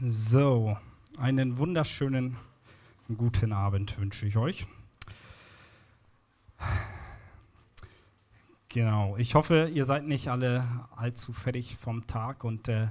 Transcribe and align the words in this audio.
So, 0.00 0.76
einen 1.18 1.58
wunderschönen 1.58 2.36
guten 3.16 3.52
Abend 3.52 3.98
wünsche 3.98 4.26
ich 4.26 4.36
euch. 4.36 4.64
Genau, 8.68 9.16
ich 9.16 9.34
hoffe, 9.34 9.68
ihr 9.74 9.84
seid 9.84 10.06
nicht 10.06 10.28
alle 10.28 10.64
allzu 10.94 11.32
fertig 11.32 11.76
vom 11.76 12.06
Tag 12.06 12.44
und 12.44 12.68
äh, 12.68 12.90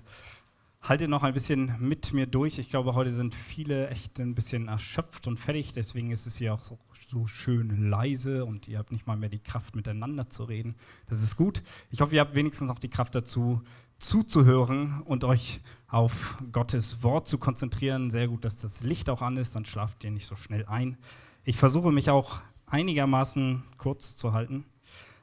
haltet 0.81 1.09
noch 1.09 1.23
ein 1.23 1.33
bisschen 1.33 1.73
mit 1.79 2.11
mir 2.11 2.27
durch. 2.27 2.59
Ich 2.59 2.69
glaube, 2.69 2.93
heute 2.93 3.13
sind 3.13 3.33
viele 3.33 3.87
echt 3.87 4.19
ein 4.19 4.35
bisschen 4.35 4.67
erschöpft 4.67 5.27
und 5.27 5.39
fertig, 5.39 5.71
deswegen 5.71 6.11
ist 6.11 6.27
es 6.27 6.35
hier 6.35 6.53
auch 6.53 6.61
so, 6.61 6.77
so 7.07 7.25
schön 7.25 7.89
leise 7.89 8.43
und 8.43 8.67
ihr 8.67 8.79
habt 8.79 8.91
nicht 8.91 9.07
mal 9.07 9.15
mehr 9.15 9.29
die 9.29 9.39
Kraft, 9.39 9.77
miteinander 9.77 10.29
zu 10.29 10.43
reden. 10.43 10.75
Das 11.07 11.21
ist 11.21 11.37
gut. 11.37 11.63
Ich 11.89 12.01
hoffe, 12.01 12.15
ihr 12.15 12.21
habt 12.21 12.35
wenigstens 12.35 12.67
noch 12.67 12.79
die 12.79 12.89
Kraft 12.89 13.15
dazu, 13.15 13.61
zuzuhören 13.99 15.01
und 15.01 15.23
euch 15.23 15.61
auf 15.87 16.37
Gottes 16.51 17.03
Wort 17.03 17.27
zu 17.27 17.37
konzentrieren. 17.37 18.11
Sehr 18.11 18.27
gut, 18.27 18.45
dass 18.45 18.57
das 18.57 18.83
Licht 18.83 19.09
auch 19.09 19.21
an 19.21 19.37
ist, 19.37 19.55
dann 19.55 19.65
schlaft 19.65 20.03
ihr 20.03 20.11
nicht 20.11 20.25
so 20.25 20.35
schnell 20.35 20.65
ein. 20.65 20.97
Ich 21.43 21.57
versuche 21.57 21.91
mich 21.91 22.09
auch 22.09 22.39
einigermaßen 22.65 23.63
kurz 23.77 24.15
zu 24.15 24.33
halten. 24.33 24.65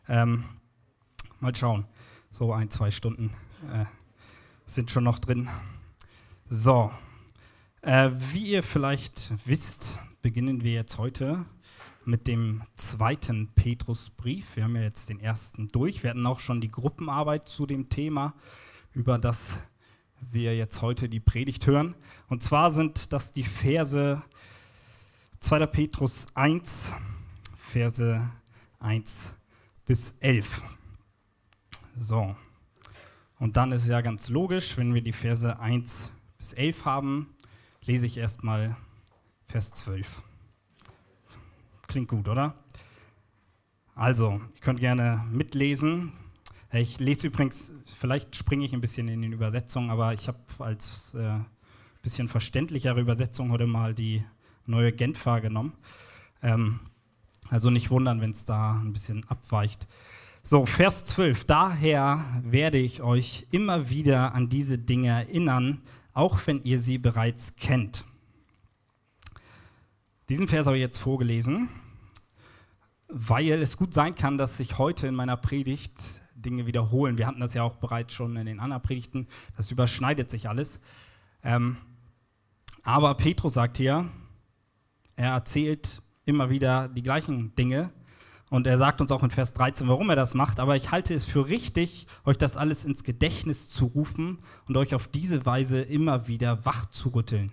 Ähm, 0.08 0.44
mal 1.40 1.54
schauen, 1.54 1.86
so 2.30 2.52
ein, 2.52 2.70
zwei 2.70 2.90
Stunden 2.90 3.30
äh, 3.72 3.84
sind 4.66 4.90
schon 4.90 5.04
noch 5.04 5.18
drin. 5.18 5.48
So, 6.48 6.90
äh, 7.82 8.10
wie 8.14 8.52
ihr 8.52 8.62
vielleicht 8.62 9.32
wisst, 9.46 9.98
beginnen 10.22 10.62
wir 10.62 10.72
jetzt 10.72 10.98
heute 10.98 11.44
mit 12.06 12.26
dem 12.26 12.62
zweiten 12.76 13.48
Petrusbrief. 13.54 14.56
Wir 14.56 14.64
haben 14.64 14.76
ja 14.76 14.82
jetzt 14.82 15.08
den 15.08 15.20
ersten 15.20 15.68
durch. 15.68 16.02
Wir 16.02 16.10
hatten 16.10 16.26
auch 16.26 16.40
schon 16.40 16.60
die 16.60 16.70
Gruppenarbeit 16.70 17.48
zu 17.48 17.66
dem 17.66 17.88
Thema 17.88 18.34
über 18.94 19.18
das 19.18 19.58
wir 20.30 20.56
jetzt 20.56 20.80
heute 20.80 21.08
die 21.08 21.20
Predigt 21.20 21.66
hören. 21.66 21.94
Und 22.28 22.42
zwar 22.42 22.70
sind 22.70 23.12
das 23.12 23.32
die 23.32 23.42
Verse 23.42 24.22
2. 25.40 25.66
Petrus 25.66 26.26
1, 26.34 26.94
Verse 27.56 28.30
1 28.80 29.34
bis 29.84 30.14
11. 30.20 30.62
So, 31.96 32.34
und 33.38 33.56
dann 33.56 33.72
ist 33.72 33.86
ja 33.86 34.00
ganz 34.00 34.28
logisch, 34.30 34.76
wenn 34.76 34.94
wir 34.94 35.02
die 35.02 35.12
Verse 35.12 35.58
1 35.58 36.12
bis 36.38 36.54
11 36.54 36.84
haben, 36.84 37.34
lese 37.82 38.06
ich 38.06 38.16
erstmal 38.16 38.76
Vers 39.46 39.72
12. 39.72 40.22
Klingt 41.86 42.08
gut, 42.08 42.28
oder? 42.28 42.54
Also, 43.94 44.40
ihr 44.54 44.60
könnt 44.60 44.80
gerne 44.80 45.24
mitlesen. 45.30 46.12
Ich 46.76 46.98
lese 46.98 47.28
übrigens, 47.28 47.72
vielleicht 47.84 48.34
springe 48.34 48.64
ich 48.64 48.72
ein 48.72 48.80
bisschen 48.80 49.06
in 49.06 49.22
den 49.22 49.32
Übersetzungen, 49.32 49.90
aber 49.90 50.12
ich 50.12 50.26
habe 50.26 50.38
als 50.58 51.14
äh, 51.14 51.38
bisschen 52.02 52.28
verständlichere 52.28 53.00
Übersetzung 53.00 53.52
heute 53.52 53.68
mal 53.68 53.94
die 53.94 54.24
neue 54.66 54.92
Genfer 54.92 55.40
genommen. 55.40 55.74
Ähm, 56.42 56.80
also 57.48 57.70
nicht 57.70 57.90
wundern, 57.90 58.20
wenn 58.20 58.32
es 58.32 58.44
da 58.44 58.72
ein 58.72 58.92
bisschen 58.92 59.24
abweicht. 59.28 59.86
So, 60.42 60.66
Vers 60.66 61.04
12. 61.04 61.44
Daher 61.44 62.24
werde 62.42 62.78
ich 62.78 63.02
euch 63.02 63.46
immer 63.52 63.88
wieder 63.88 64.34
an 64.34 64.48
diese 64.48 64.76
Dinge 64.76 65.10
erinnern, 65.10 65.80
auch 66.12 66.40
wenn 66.46 66.60
ihr 66.64 66.80
sie 66.80 66.98
bereits 66.98 67.54
kennt. 67.54 68.04
Diesen 70.28 70.48
Vers 70.48 70.66
habe 70.66 70.76
ich 70.76 70.82
jetzt 70.82 70.98
vorgelesen, 70.98 71.68
weil 73.06 73.62
es 73.62 73.76
gut 73.76 73.94
sein 73.94 74.16
kann, 74.16 74.38
dass 74.38 74.58
ich 74.58 74.76
heute 74.76 75.06
in 75.06 75.14
meiner 75.14 75.36
Predigt 75.36 76.23
Dinge 76.44 76.66
wiederholen. 76.66 77.18
Wir 77.18 77.26
hatten 77.26 77.40
das 77.40 77.54
ja 77.54 77.62
auch 77.62 77.76
bereits 77.76 78.14
schon 78.14 78.36
in 78.36 78.46
den 78.46 78.60
anderen 78.60 78.82
Predigten. 78.82 79.26
Das 79.56 79.70
überschneidet 79.70 80.30
sich 80.30 80.48
alles. 80.48 80.80
Ähm, 81.42 81.76
aber 82.82 83.14
Petrus 83.14 83.54
sagt 83.54 83.78
hier, 83.78 84.08
er 85.16 85.32
erzählt 85.32 86.02
immer 86.24 86.50
wieder 86.50 86.88
die 86.88 87.02
gleichen 87.02 87.54
Dinge. 87.56 87.90
Und 88.50 88.66
er 88.66 88.78
sagt 88.78 89.00
uns 89.00 89.10
auch 89.10 89.22
in 89.22 89.30
Vers 89.30 89.54
13, 89.54 89.88
warum 89.88 90.10
er 90.10 90.16
das 90.16 90.34
macht. 90.34 90.60
Aber 90.60 90.76
ich 90.76 90.90
halte 90.90 91.14
es 91.14 91.24
für 91.24 91.48
richtig, 91.48 92.06
euch 92.24 92.38
das 92.38 92.56
alles 92.56 92.84
ins 92.84 93.02
Gedächtnis 93.02 93.68
zu 93.68 93.86
rufen 93.86 94.38
und 94.68 94.76
euch 94.76 94.94
auf 94.94 95.08
diese 95.08 95.44
Weise 95.46 95.80
immer 95.80 96.28
wieder 96.28 96.64
wach 96.64 96.86
zu 96.86 97.08
rütteln. 97.08 97.52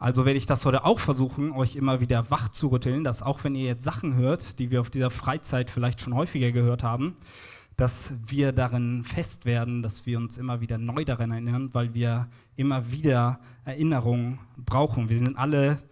Also 0.00 0.24
werde 0.24 0.38
ich 0.38 0.46
das 0.46 0.64
heute 0.64 0.86
auch 0.86 0.98
versuchen, 0.98 1.52
euch 1.52 1.76
immer 1.76 2.00
wieder 2.00 2.30
wach 2.30 2.48
zu 2.48 2.68
rütteln, 2.68 3.04
dass 3.04 3.22
auch 3.22 3.44
wenn 3.44 3.54
ihr 3.54 3.66
jetzt 3.66 3.84
Sachen 3.84 4.14
hört, 4.14 4.58
die 4.58 4.70
wir 4.70 4.80
auf 4.80 4.88
dieser 4.88 5.10
Freizeit 5.10 5.68
vielleicht 5.68 6.00
schon 6.00 6.14
häufiger 6.14 6.52
gehört 6.52 6.82
haben, 6.82 7.16
dass 7.76 8.14
wir 8.26 8.52
darin 8.52 9.04
fest 9.04 9.44
werden, 9.44 9.82
dass 9.82 10.06
wir 10.06 10.16
uns 10.16 10.38
immer 10.38 10.62
wieder 10.62 10.78
neu 10.78 11.04
daran 11.04 11.32
erinnern, 11.32 11.68
weil 11.74 11.92
wir 11.92 12.28
immer 12.56 12.90
wieder 12.90 13.40
Erinnerungen 13.66 14.38
brauchen. 14.56 15.10
Wir 15.10 15.18
sind 15.18 15.36
alle 15.36 15.82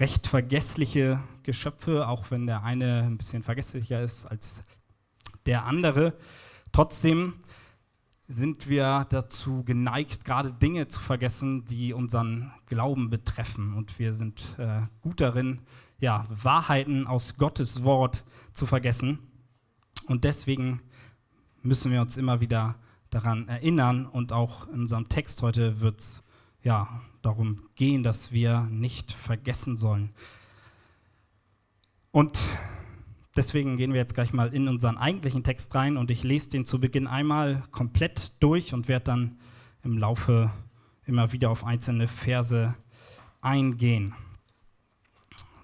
recht 0.00 0.26
vergessliche 0.26 1.20
Geschöpfe, 1.44 2.08
auch 2.08 2.32
wenn 2.32 2.48
der 2.48 2.64
eine 2.64 3.04
ein 3.04 3.18
bisschen 3.18 3.44
vergesslicher 3.44 4.02
ist 4.02 4.26
als 4.26 4.64
der 5.46 5.64
andere. 5.64 6.14
Trotzdem 6.72 7.34
sind 8.28 8.68
wir 8.68 9.06
dazu 9.08 9.64
geneigt, 9.64 10.26
gerade 10.26 10.52
Dinge 10.52 10.86
zu 10.86 11.00
vergessen, 11.00 11.64
die 11.64 11.94
unseren 11.94 12.52
Glauben 12.66 13.08
betreffen. 13.08 13.72
Und 13.72 13.98
wir 13.98 14.12
sind 14.12 14.54
äh, 14.58 14.82
gut 15.00 15.20
darin, 15.20 15.62
ja, 15.98 16.26
Wahrheiten 16.28 17.06
aus 17.06 17.38
Gottes 17.38 17.82
Wort 17.82 18.24
zu 18.52 18.66
vergessen. 18.66 19.18
Und 20.06 20.24
deswegen 20.24 20.82
müssen 21.62 21.90
wir 21.90 22.02
uns 22.02 22.18
immer 22.18 22.40
wieder 22.40 22.76
daran 23.08 23.48
erinnern. 23.48 24.04
Und 24.04 24.32
auch 24.32 24.68
in 24.68 24.82
unserem 24.82 25.08
Text 25.08 25.40
heute 25.40 25.80
wird 25.80 26.00
es 26.00 26.22
ja, 26.62 27.00
darum 27.22 27.68
gehen, 27.76 28.02
dass 28.02 28.30
wir 28.30 28.60
nicht 28.70 29.10
vergessen 29.10 29.78
sollen. 29.78 30.10
Und 32.10 32.38
Deswegen 33.38 33.76
gehen 33.76 33.92
wir 33.92 34.00
jetzt 34.00 34.14
gleich 34.14 34.32
mal 34.32 34.52
in 34.52 34.66
unseren 34.66 34.98
eigentlichen 34.98 35.44
Text 35.44 35.72
rein 35.76 35.96
und 35.96 36.10
ich 36.10 36.24
lese 36.24 36.48
den 36.50 36.66
zu 36.66 36.80
Beginn 36.80 37.06
einmal 37.06 37.62
komplett 37.70 38.32
durch 38.42 38.74
und 38.74 38.88
werde 38.88 39.04
dann 39.04 39.38
im 39.84 39.96
Laufe 39.96 40.52
immer 41.06 41.30
wieder 41.30 41.48
auf 41.48 41.64
einzelne 41.64 42.08
Verse 42.08 42.74
eingehen. 43.40 44.12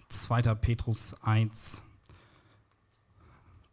2. 0.09 0.55
Petrus 0.55 1.21
1, 1.25 1.83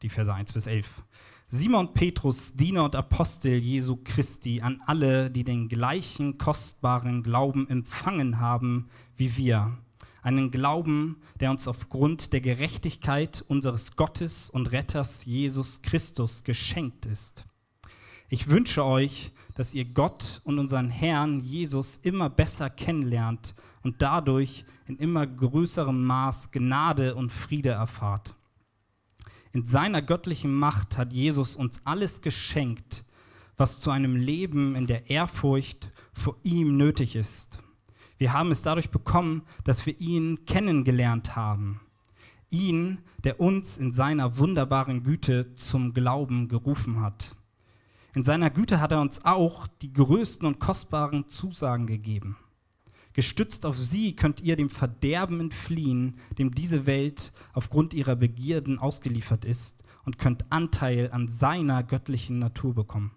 die 0.01 0.09
Verse 0.09 0.33
1 0.33 0.51
bis 0.51 0.65
11. 0.65 1.03
Simon 1.47 1.93
Petrus, 1.93 2.55
Diener 2.55 2.85
und 2.85 2.95
Apostel 2.95 3.59
Jesu 3.59 3.99
Christi, 4.03 4.61
an 4.61 4.81
alle, 4.87 5.29
die 5.29 5.43
den 5.43 5.69
gleichen 5.69 6.39
kostbaren 6.39 7.21
Glauben 7.21 7.69
empfangen 7.69 8.39
haben 8.39 8.89
wie 9.15 9.37
wir 9.37 9.77
einen 10.21 10.51
Glauben, 10.51 11.17
der 11.39 11.51
uns 11.51 11.67
aufgrund 11.67 12.33
der 12.33 12.41
Gerechtigkeit 12.41 13.43
unseres 13.47 13.95
Gottes 13.95 14.49
und 14.49 14.71
Retters 14.71 15.25
Jesus 15.25 15.81
Christus 15.81 16.43
geschenkt 16.43 17.05
ist. 17.05 17.45
Ich 18.29 18.47
wünsche 18.47 18.85
euch, 18.85 19.31
dass 19.55 19.73
ihr 19.73 19.85
Gott 19.85 20.41
und 20.43 20.59
unseren 20.59 20.89
Herrn 20.89 21.41
Jesus 21.41 21.97
immer 21.97 22.29
besser 22.29 22.69
kennenlernt 22.69 23.55
und 23.83 24.01
dadurch 24.01 24.65
in 24.85 24.97
immer 24.97 25.27
größerem 25.27 26.03
Maß 26.03 26.51
Gnade 26.51 27.15
und 27.15 27.31
Friede 27.31 27.69
erfahrt. 27.69 28.35
In 29.53 29.65
seiner 29.65 30.01
göttlichen 30.01 30.53
Macht 30.53 30.97
hat 30.97 31.11
Jesus 31.11 31.55
uns 31.55 31.81
alles 31.85 32.21
geschenkt, 32.21 33.03
was 33.57 33.79
zu 33.79 33.91
einem 33.91 34.15
Leben 34.15 34.75
in 34.75 34.87
der 34.87 35.09
Ehrfurcht 35.09 35.91
vor 36.13 36.37
ihm 36.43 36.77
nötig 36.77 37.15
ist. 37.15 37.59
Wir 38.21 38.33
haben 38.33 38.51
es 38.51 38.61
dadurch 38.61 38.91
bekommen, 38.91 39.41
dass 39.63 39.87
wir 39.87 39.99
ihn 39.99 40.45
kennengelernt 40.45 41.35
haben. 41.35 41.81
Ihn, 42.51 42.99
der 43.23 43.39
uns 43.39 43.79
in 43.79 43.93
seiner 43.93 44.37
wunderbaren 44.37 45.01
Güte 45.01 45.55
zum 45.55 45.95
Glauben 45.95 46.47
gerufen 46.47 47.01
hat. 47.01 47.35
In 48.13 48.23
seiner 48.23 48.51
Güte 48.51 48.79
hat 48.79 48.91
er 48.91 49.01
uns 49.01 49.25
auch 49.25 49.65
die 49.65 49.91
größten 49.91 50.47
und 50.47 50.59
kostbaren 50.59 51.29
Zusagen 51.29 51.87
gegeben. 51.87 52.37
Gestützt 53.13 53.65
auf 53.65 53.79
sie 53.79 54.15
könnt 54.15 54.39
ihr 54.39 54.55
dem 54.55 54.69
Verderben 54.69 55.39
entfliehen, 55.39 56.19
dem 56.37 56.53
diese 56.53 56.85
Welt 56.85 57.33
aufgrund 57.53 57.95
ihrer 57.95 58.15
Begierden 58.15 58.77
ausgeliefert 58.77 59.45
ist, 59.45 59.83
und 60.05 60.19
könnt 60.19 60.51
Anteil 60.51 61.09
an 61.11 61.27
seiner 61.27 61.81
göttlichen 61.81 62.37
Natur 62.37 62.75
bekommen. 62.75 63.15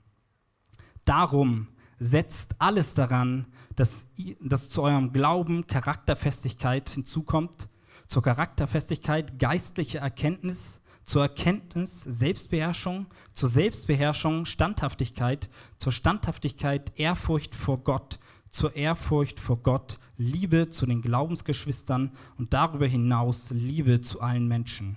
Darum 1.05 1.69
setzt 1.99 2.56
alles 2.58 2.94
daran, 2.94 3.46
dass, 3.76 4.12
dass 4.41 4.69
zu 4.69 4.82
eurem 4.82 5.12
Glauben 5.12 5.67
Charakterfestigkeit 5.67 6.88
hinzukommt, 6.91 7.69
zur 8.06 8.23
Charakterfestigkeit 8.23 9.38
geistliche 9.38 9.99
Erkenntnis, 9.99 10.81
zur 11.05 11.23
Erkenntnis 11.23 12.03
Selbstbeherrschung, 12.03 13.06
zur 13.32 13.49
Selbstbeherrschung 13.49 14.47
Standhaftigkeit, 14.47 15.50
zur 15.79 15.93
Standhaftigkeit 15.93 16.99
Ehrfurcht 16.99 17.55
vor 17.55 17.79
Gott, 17.79 18.19
zur 18.49 18.76
Ehrfurcht 18.76 19.41
vor 19.41 19.62
Gott 19.62 19.99
Liebe 20.17 20.69
zu 20.69 20.87
den 20.87 21.03
Glaubensgeschwistern 21.03 22.12
und 22.38 22.55
darüber 22.55 22.87
hinaus 22.87 23.50
Liebe 23.50 24.00
zu 24.00 24.21
allen 24.21 24.47
Menschen. 24.47 24.97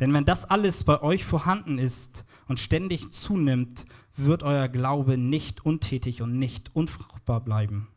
Denn 0.00 0.12
wenn 0.12 0.24
das 0.24 0.44
alles 0.44 0.84
bei 0.84 1.00
euch 1.02 1.24
vorhanden 1.24 1.78
ist 1.78 2.24
und 2.48 2.58
ständig 2.58 3.12
zunimmt, 3.12 3.86
wird 4.16 4.42
euer 4.42 4.68
Glaube 4.68 5.18
nicht 5.18 5.64
untätig 5.64 6.22
und 6.22 6.38
nicht 6.38 6.74
unfruchtbar 6.74 7.40
bleiben. 7.40 7.88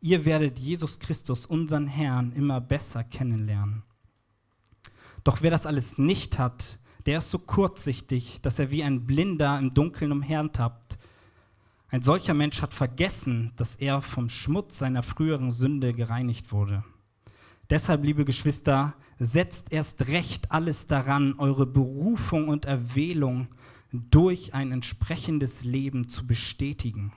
Ihr 0.00 0.24
werdet 0.24 0.58
Jesus 0.58 0.98
Christus, 0.98 1.46
unseren 1.46 1.86
Herrn, 1.86 2.32
immer 2.32 2.60
besser 2.60 3.02
kennenlernen. 3.02 3.82
Doch 5.24 5.42
wer 5.42 5.50
das 5.50 5.66
alles 5.66 5.98
nicht 5.98 6.38
hat, 6.38 6.78
der 7.06 7.18
ist 7.18 7.30
so 7.30 7.38
kurzsichtig, 7.38 8.40
dass 8.42 8.58
er 8.58 8.70
wie 8.70 8.84
ein 8.84 9.06
Blinder 9.06 9.58
im 9.58 9.72
Dunkeln 9.74 10.12
umhertappt. 10.12 10.98
Ein 11.88 12.02
solcher 12.02 12.34
Mensch 12.34 12.62
hat 12.62 12.74
vergessen, 12.74 13.52
dass 13.56 13.76
er 13.76 14.02
vom 14.02 14.28
Schmutz 14.28 14.78
seiner 14.78 15.02
früheren 15.02 15.50
Sünde 15.50 15.94
gereinigt 15.94 16.52
wurde. 16.52 16.84
Deshalb, 17.70 18.04
liebe 18.04 18.24
Geschwister, 18.24 18.94
setzt 19.18 19.72
erst 19.72 20.08
recht 20.08 20.52
alles 20.52 20.86
daran, 20.86 21.34
eure 21.38 21.66
Berufung 21.66 22.48
und 22.48 22.64
Erwählung 22.64 23.48
durch 24.10 24.54
ein 24.54 24.72
entsprechendes 24.72 25.64
Leben 25.64 26.08
zu 26.08 26.26
bestätigen. 26.26 27.12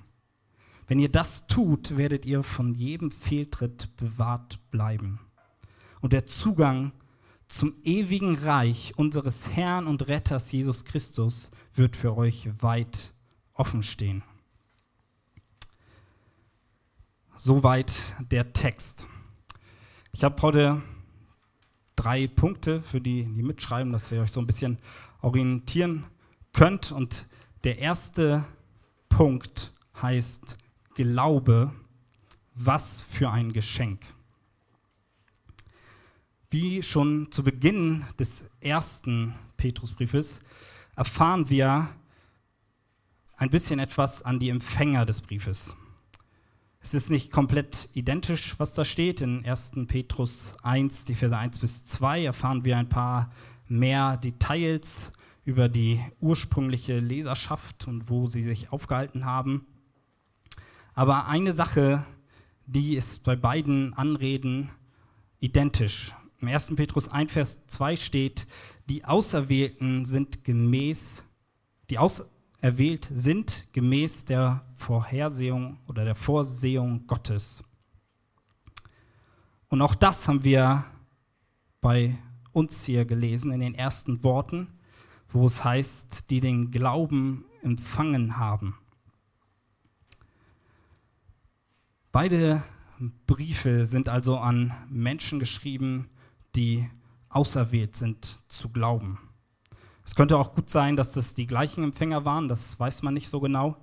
Wenn 0.88 1.00
ihr 1.00 1.10
das 1.10 1.48
tut, 1.48 1.98
werdet 1.98 2.26
ihr 2.26 2.44
von 2.44 2.74
jedem 2.74 3.12
Fehltritt 3.12 3.96
bewahrt 3.98 4.60
bleiben. 4.72 5.20
Und 6.02 6.14
der 6.14 6.26
Zugang 6.26 6.92
zum 7.48 7.76
ewigen 7.84 8.36
Reich 8.36 8.94
unseres 8.98 9.50
Herrn 9.50 9.88
und 9.88 10.08
Retters 10.08 10.52
Jesus 10.52 10.86
Christus 10.86 11.52
wird 11.76 11.96
für 11.96 12.16
euch 12.16 12.50
weit 12.62 13.14
offen 13.54 13.84
stehen. 13.84 14.24
Soweit 17.36 18.16
der 18.32 18.54
Text. 18.54 19.08
Ich 20.14 20.24
habe 20.24 20.42
heute 20.42 20.82
drei 21.96 22.28
Punkte 22.28 22.82
für 22.82 23.00
die, 23.00 23.24
die 23.24 23.44
mitschreiben, 23.44 23.94
dass 23.94 24.12
ihr 24.12 24.22
euch 24.22 24.32
so 24.32 24.40
ein 24.40 24.48
bisschen 24.48 24.78
orientieren 25.22 26.02
könnt. 26.02 26.19
Und 26.92 27.26
der 27.64 27.80
erste 27.80 28.46
Punkt 29.08 29.72
heißt 30.02 30.58
Glaube, 30.94 31.72
was 32.54 33.02
für 33.02 33.30
ein 33.30 33.54
Geschenk. 33.54 34.02
Wie 36.50 36.84
schon 36.84 37.32
zu 37.32 37.44
Beginn 37.44 38.06
des 38.18 38.50
ersten 38.60 39.36
Petrusbriefes 39.56 40.40
erfahren 40.96 41.50
wir 41.50 41.90
ein 43.38 43.50
bisschen 43.50 43.80
etwas 43.80 44.24
an 44.24 44.40
die 44.40 44.50
Empfänger 44.50 45.06
des 45.06 45.22
Briefes. 45.22 45.78
Es 46.82 46.94
ist 46.94 47.10
nicht 47.10 47.32
komplett 47.32 47.90
identisch, 47.94 48.56
was 48.58 48.74
da 48.74 48.84
steht. 48.84 49.22
In 49.22 49.46
1. 49.46 49.86
Petrus 49.88 50.56
1, 50.64 51.06
die 51.06 51.16
Verse 51.16 51.38
1 51.38 51.60
bis 51.60 51.86
2, 51.86 52.26
erfahren 52.26 52.64
wir 52.64 52.78
ein 52.78 52.90
paar 52.90 53.32
mehr 53.68 54.18
Details 54.18 55.14
über 55.50 55.68
die 55.68 56.00
ursprüngliche 56.22 57.00
Leserschaft 57.00 57.88
und 57.88 58.08
wo 58.08 58.28
sie 58.28 58.44
sich 58.44 58.72
aufgehalten 58.72 59.26
haben. 59.26 59.66
Aber 60.94 61.26
eine 61.26 61.54
Sache, 61.54 62.06
die 62.68 62.94
ist 62.94 63.24
bei 63.24 63.36
beiden 63.36 63.96
Anreden 63.96 64.70
identisch. 65.40 66.14
Im 66.40 66.50
1. 66.50 66.76
Petrus 66.76 67.10
1, 67.10 67.32
Vers 67.32 67.66
2 67.66 67.96
steht, 67.96 68.46
die 68.90 69.06
Auserwählten 69.06 70.06
sind 70.06 70.44
gemäß, 70.44 71.24
die 71.90 71.98
Aus, 71.98 72.30
erwählt 72.62 73.10
sind 73.12 73.74
gemäß 73.74 74.26
der 74.26 74.64
Vorhersehung 74.76 75.80
oder 75.88 76.06
der 76.06 76.16
Vorsehung 76.16 77.08
Gottes. 77.08 77.64
Und 79.68 79.82
auch 79.82 79.96
das 79.96 80.28
haben 80.28 80.44
wir 80.44 80.86
bei 81.82 82.20
uns 82.52 82.86
hier 82.86 83.06
gelesen 83.06 83.52
in 83.52 83.62
den 83.62 83.74
ersten 83.74 84.22
Worten, 84.24 84.68
wo 85.32 85.46
es 85.46 85.64
heißt, 85.64 86.30
die 86.30 86.40
den 86.40 86.72
Glauben 86.72 87.46
empfangen 87.62 88.38
haben. 88.38 88.78
Beide 92.12 92.64
Briefe 93.28 93.86
sind 93.86 94.10
also 94.10 94.40
an 94.40 94.74
Menschen 94.90 95.40
geschrieben, 95.40 96.10
die 96.56 96.90
auserwählt 97.30 97.96
sind 97.96 98.40
zu 98.48 98.70
glauben. 98.70 99.20
Es 100.04 100.16
könnte 100.16 100.38
auch 100.38 100.56
gut 100.56 100.70
sein, 100.70 100.96
dass 100.96 101.12
das 101.12 101.36
die 101.36 101.46
gleichen 101.46 101.84
Empfänger 101.84 102.26
waren, 102.26 102.48
das 102.48 102.80
weiß 102.80 103.04
man 103.04 103.14
nicht 103.14 103.30
so 103.30 103.40
genau. 103.40 103.78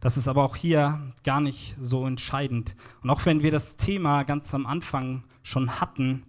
Das 0.00 0.16
ist 0.16 0.28
aber 0.28 0.44
auch 0.44 0.54
hier 0.54 1.00
gar 1.24 1.40
nicht 1.40 1.76
so 1.80 2.06
entscheidend. 2.06 2.76
Und 3.02 3.10
auch 3.10 3.24
wenn 3.26 3.42
wir 3.42 3.50
das 3.50 3.76
Thema 3.76 4.22
ganz 4.22 4.54
am 4.54 4.66
Anfang 4.66 5.24
schon 5.42 5.80
hatten, 5.80 6.24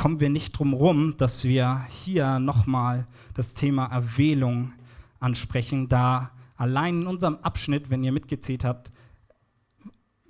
kommen 0.00 0.18
wir 0.18 0.30
nicht 0.30 0.52
drum 0.52 0.70
herum, 0.70 1.14
dass 1.18 1.44
wir 1.44 1.84
hier 1.90 2.38
nochmal 2.38 3.06
das 3.34 3.52
Thema 3.52 3.84
Erwählung 3.84 4.72
ansprechen, 5.18 5.90
da 5.90 6.30
allein 6.56 7.02
in 7.02 7.06
unserem 7.06 7.36
Abschnitt, 7.42 7.90
wenn 7.90 8.02
ihr 8.02 8.10
mitgezählt 8.10 8.64
habt, 8.64 8.90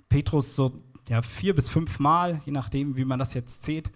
Petrus 0.09 0.57
so 0.57 0.83
ja, 1.07 1.21
vier 1.21 1.55
bis 1.55 1.69
fünf 1.69 1.99
Mal, 1.99 2.41
je 2.45 2.51
nachdem, 2.51 2.97
wie 2.97 3.05
man 3.05 3.17
das 3.17 3.33
jetzt 3.33 3.63
zählt, 3.63 3.93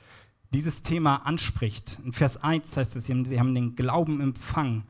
dieses 0.53 0.81
Thema 0.81 1.17
anspricht. 1.25 1.99
In 2.05 2.13
Vers 2.13 2.41
1 2.41 2.77
heißt 2.77 2.95
es, 2.95 3.07
sie 3.07 3.37
haben 3.37 3.53
den 3.53 3.75
Glauben 3.75 4.21
empfangen 4.21 4.85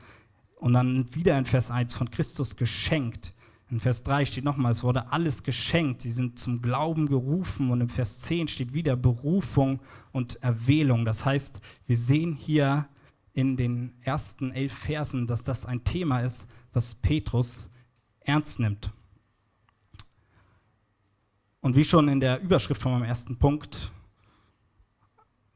und 0.54 0.72
dann 0.72 1.12
wieder 1.16 1.36
in 1.36 1.46
Vers 1.46 1.72
1 1.72 1.96
von 1.96 2.12
Christus 2.12 2.54
geschenkt. 2.54 3.34
In 3.68 3.80
Vers 3.80 4.04
3 4.04 4.24
steht 4.26 4.44
nochmal, 4.44 4.70
es 4.70 4.84
wurde 4.84 5.10
alles 5.10 5.42
geschenkt, 5.42 6.02
sie 6.02 6.12
sind 6.12 6.38
zum 6.38 6.62
Glauben 6.62 7.08
gerufen 7.08 7.70
und 7.70 7.80
in 7.80 7.88
Vers 7.88 8.20
10 8.20 8.46
steht 8.46 8.72
wieder 8.72 8.94
Berufung 8.94 9.80
und 10.12 10.40
Erwählung. 10.42 11.04
Das 11.04 11.24
heißt, 11.24 11.60
wir 11.86 11.96
sehen 11.96 12.34
hier 12.34 12.88
in 13.32 13.56
den 13.56 13.92
ersten 14.02 14.52
elf 14.52 14.72
Versen, 14.72 15.26
dass 15.26 15.42
das 15.42 15.66
ein 15.66 15.82
Thema 15.82 16.20
ist, 16.20 16.48
was 16.72 16.94
Petrus 16.94 17.70
ernst 18.20 18.60
nimmt. 18.60 18.92
Und 21.60 21.74
wie 21.74 21.84
schon 21.84 22.08
in 22.08 22.20
der 22.20 22.40
Überschrift 22.40 22.80
von 22.80 22.92
meinem 22.92 23.02
ersten 23.02 23.36
Punkt 23.38 23.90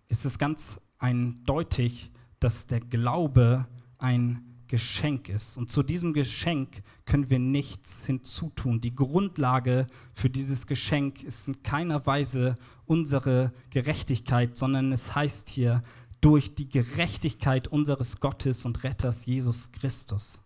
ist 0.09 0.25
es 0.25 0.39
ganz 0.41 0.81
eindeutig, 0.99 2.11
dass 2.41 2.67
der 2.67 2.81
Glaube 2.81 3.69
ein 3.99 4.50
Geschenk 4.70 5.28
ist. 5.28 5.56
Und 5.56 5.69
zu 5.69 5.82
diesem 5.82 6.12
Geschenk 6.12 6.82
können 7.05 7.28
wir 7.28 7.40
nichts 7.40 8.06
hinzutun. 8.06 8.81
Die 8.81 8.94
Grundlage 8.94 9.88
für 10.14 10.31
dieses 10.31 10.69
Geschenk 10.69 11.25
ist 11.25 11.49
in 11.49 11.64
keiner 11.64 12.06
Weise 12.06 12.55
unsere 12.87 13.52
Gerechtigkeit, 13.70 14.56
sondern 14.56 14.93
es 14.93 15.17
heißt 15.17 15.50
hier 15.50 15.82
durch 16.20 16.55
die 16.55 16.69
Gerechtigkeit 16.69 17.67
unseres 17.67 18.20
Gottes 18.20 18.64
und 18.64 18.84
Retters 18.84 19.26
Jesus 19.26 19.72
Christus. 19.72 20.40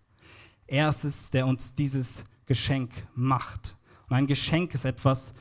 Er 0.67 0.89
ist 0.89 1.05
es, 1.05 1.31
der 1.31 1.47
uns 1.47 1.75
dieses 1.75 2.25
Geschenk 2.47 3.07
macht. 3.15 3.77
Und 4.09 4.17
ein 4.17 4.27
Geschenk 4.27 4.73
ist 4.73 4.87
etwas, 4.87 5.35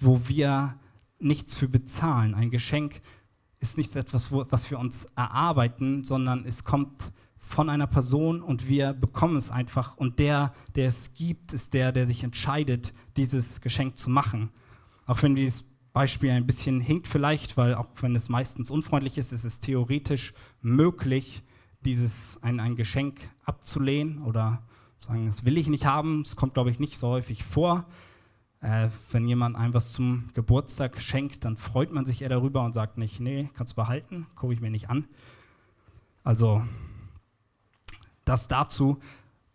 wo 0.00 0.26
wir 0.26 0.80
nichts 1.18 1.54
für 1.54 1.68
bezahlen. 1.68 2.34
Ein 2.34 2.50
Geschenk 2.50 3.02
ist 3.58 3.76
nicht 3.76 3.94
etwas, 3.94 4.32
was 4.32 4.70
wir 4.70 4.78
uns 4.78 5.04
erarbeiten, 5.16 6.02
sondern 6.02 6.46
es 6.46 6.64
kommt 6.64 7.12
von 7.52 7.68
einer 7.68 7.86
Person 7.86 8.42
und 8.42 8.68
wir 8.68 8.92
bekommen 8.94 9.36
es 9.36 9.50
einfach. 9.50 9.96
Und 9.96 10.18
der, 10.18 10.54
der 10.74 10.88
es 10.88 11.14
gibt, 11.14 11.52
ist 11.52 11.74
der, 11.74 11.92
der 11.92 12.06
sich 12.06 12.24
entscheidet, 12.24 12.94
dieses 13.16 13.60
Geschenk 13.60 13.98
zu 13.98 14.10
machen. 14.10 14.50
Auch 15.06 15.22
wenn 15.22 15.34
dieses 15.34 15.64
Beispiel 15.92 16.30
ein 16.30 16.46
bisschen 16.46 16.80
hinkt 16.80 17.06
vielleicht, 17.06 17.56
weil 17.56 17.74
auch 17.74 17.88
wenn 18.00 18.16
es 18.16 18.28
meistens 18.28 18.70
unfreundlich 18.70 19.18
ist, 19.18 19.32
ist 19.32 19.44
es 19.44 19.60
theoretisch 19.60 20.32
möglich, 20.62 21.42
dieses 21.84 22.42
ein, 22.42 22.60
ein 22.60 22.76
Geschenk 22.76 23.20
abzulehnen 23.44 24.22
oder 24.22 24.62
sagen, 24.96 25.26
das 25.26 25.44
will 25.44 25.58
ich 25.58 25.68
nicht 25.68 25.84
haben. 25.84 26.22
Es 26.22 26.36
kommt, 26.36 26.54
glaube 26.54 26.70
ich, 26.70 26.78
nicht 26.78 26.96
so 26.96 27.08
häufig 27.08 27.44
vor. 27.44 27.84
Äh, 28.60 28.88
wenn 29.10 29.26
jemand 29.26 29.56
einem 29.56 29.74
was 29.74 29.92
zum 29.92 30.30
Geburtstag 30.34 31.00
schenkt, 31.00 31.44
dann 31.44 31.56
freut 31.56 31.92
man 31.92 32.06
sich 32.06 32.22
eher 32.22 32.28
darüber 32.28 32.64
und 32.64 32.72
sagt 32.72 32.96
nicht, 32.96 33.20
nee, 33.20 33.50
kannst 33.54 33.72
du 33.72 33.76
behalten, 33.76 34.26
gucke 34.36 34.54
ich 34.54 34.60
mir 34.60 34.70
nicht 34.70 34.88
an. 34.88 35.04
Also 36.24 36.62
das 38.24 38.48
dazu. 38.48 38.98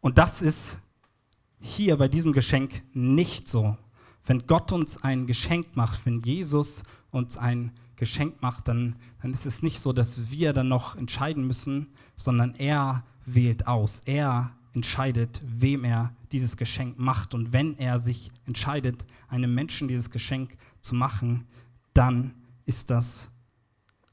Und 0.01 0.17
das 0.17 0.41
ist 0.41 0.77
hier 1.59 1.97
bei 1.97 2.07
diesem 2.07 2.33
Geschenk 2.33 2.83
nicht 2.93 3.47
so. 3.47 3.77
Wenn 4.25 4.45
Gott 4.45 4.71
uns 4.71 5.03
ein 5.03 5.25
Geschenk 5.25 5.75
macht, 5.75 6.05
wenn 6.05 6.21
Jesus 6.21 6.83
uns 7.12 7.38
ein 7.38 7.71
Geschenk 7.95 8.41
macht, 8.41 8.67
dann, 8.67 8.95
dann 9.21 9.33
ist 9.33 9.45
es 9.45 9.63
nicht 9.63 9.79
so, 9.79 9.93
dass 9.93 10.29
wir 10.29 10.53
dann 10.53 10.67
noch 10.67 10.95
entscheiden 10.95 11.47
müssen, 11.47 11.88
sondern 12.15 12.55
er 12.55 13.03
wählt 13.25 13.67
aus. 13.67 14.01
Er 14.05 14.51
entscheidet, 14.74 15.41
wem 15.45 15.83
er 15.83 16.13
dieses 16.31 16.57
Geschenk 16.57 17.00
macht. 17.00 17.33
Und 17.33 17.53
wenn 17.53 17.77
er 17.77 18.00
sich 18.00 18.31
entscheidet, 18.45 19.05
einem 19.27 19.53
Menschen 19.55 19.88
dieses 19.88 20.12
Geschenk 20.12 20.57
zu 20.81 20.93
machen, 20.93 21.47
dann 21.93 22.33
ist 22.65 22.91
das 22.91 23.29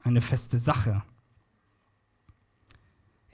eine 0.01 0.21
feste 0.21 0.57
Sache. 0.57 1.03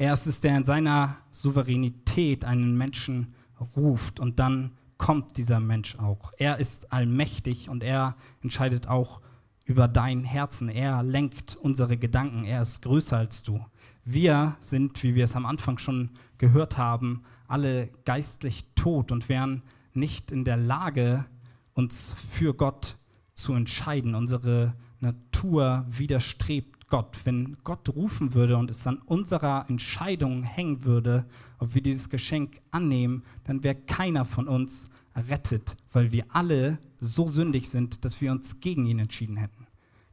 Er 0.01 0.13
ist 0.13 0.25
es, 0.25 0.41
der 0.41 0.57
in 0.57 0.65
seiner 0.65 1.17
Souveränität 1.29 2.43
einen 2.43 2.75
Menschen 2.75 3.35
ruft 3.75 4.19
und 4.19 4.39
dann 4.39 4.71
kommt 4.97 5.37
dieser 5.37 5.59
Mensch 5.59 5.95
auch. 5.99 6.33
Er 6.39 6.57
ist 6.57 6.91
allmächtig 6.91 7.69
und 7.69 7.83
er 7.83 8.15
entscheidet 8.41 8.87
auch, 8.87 9.21
über 9.63 9.87
dein 9.87 10.23
Herzen. 10.23 10.69
Er 10.69 11.03
lenkt 11.03 11.55
unsere 11.55 11.97
Gedanken. 11.97 12.45
Er 12.45 12.63
ist 12.63 12.81
größer 12.81 13.15
als 13.15 13.43
du. 13.43 13.63
Wir 14.03 14.57
sind, 14.59 15.03
wie 15.03 15.13
wir 15.13 15.25
es 15.25 15.35
am 15.35 15.45
Anfang 15.45 15.77
schon 15.77 16.09
gehört 16.39 16.79
haben, 16.79 17.21
alle 17.47 17.91
geistlich 18.03 18.65
tot 18.73 19.11
und 19.11 19.29
wären 19.29 19.61
nicht 19.93 20.31
in 20.31 20.45
der 20.45 20.57
Lage, 20.57 21.27
uns 21.73 22.15
für 22.17 22.55
Gott 22.55 22.97
zu 23.35 23.53
entscheiden. 23.53 24.15
Unsere 24.15 24.73
Natur 24.99 25.85
widerstrebt 25.87 26.80
Gott. 26.91 27.21
Wenn 27.23 27.57
Gott 27.63 27.89
rufen 27.89 28.33
würde 28.35 28.57
und 28.57 28.69
es 28.69 28.85
an 28.85 28.97
unserer 28.97 29.65
Entscheidung 29.69 30.43
hängen 30.43 30.83
würde, 30.83 31.25
ob 31.57 31.73
wir 31.73 31.81
dieses 31.81 32.09
Geschenk 32.09 32.61
annehmen, 32.69 33.23
dann 33.45 33.63
wäre 33.63 33.75
keiner 33.75 34.25
von 34.25 34.47
uns 34.47 34.89
errettet, 35.13 35.77
weil 35.91 36.11
wir 36.11 36.25
alle 36.29 36.79
so 36.99 37.27
sündig 37.27 37.69
sind, 37.69 38.05
dass 38.05 38.21
wir 38.21 38.31
uns 38.31 38.59
gegen 38.59 38.85
ihn 38.85 38.99
entschieden 38.99 39.37
hätten. 39.37 39.67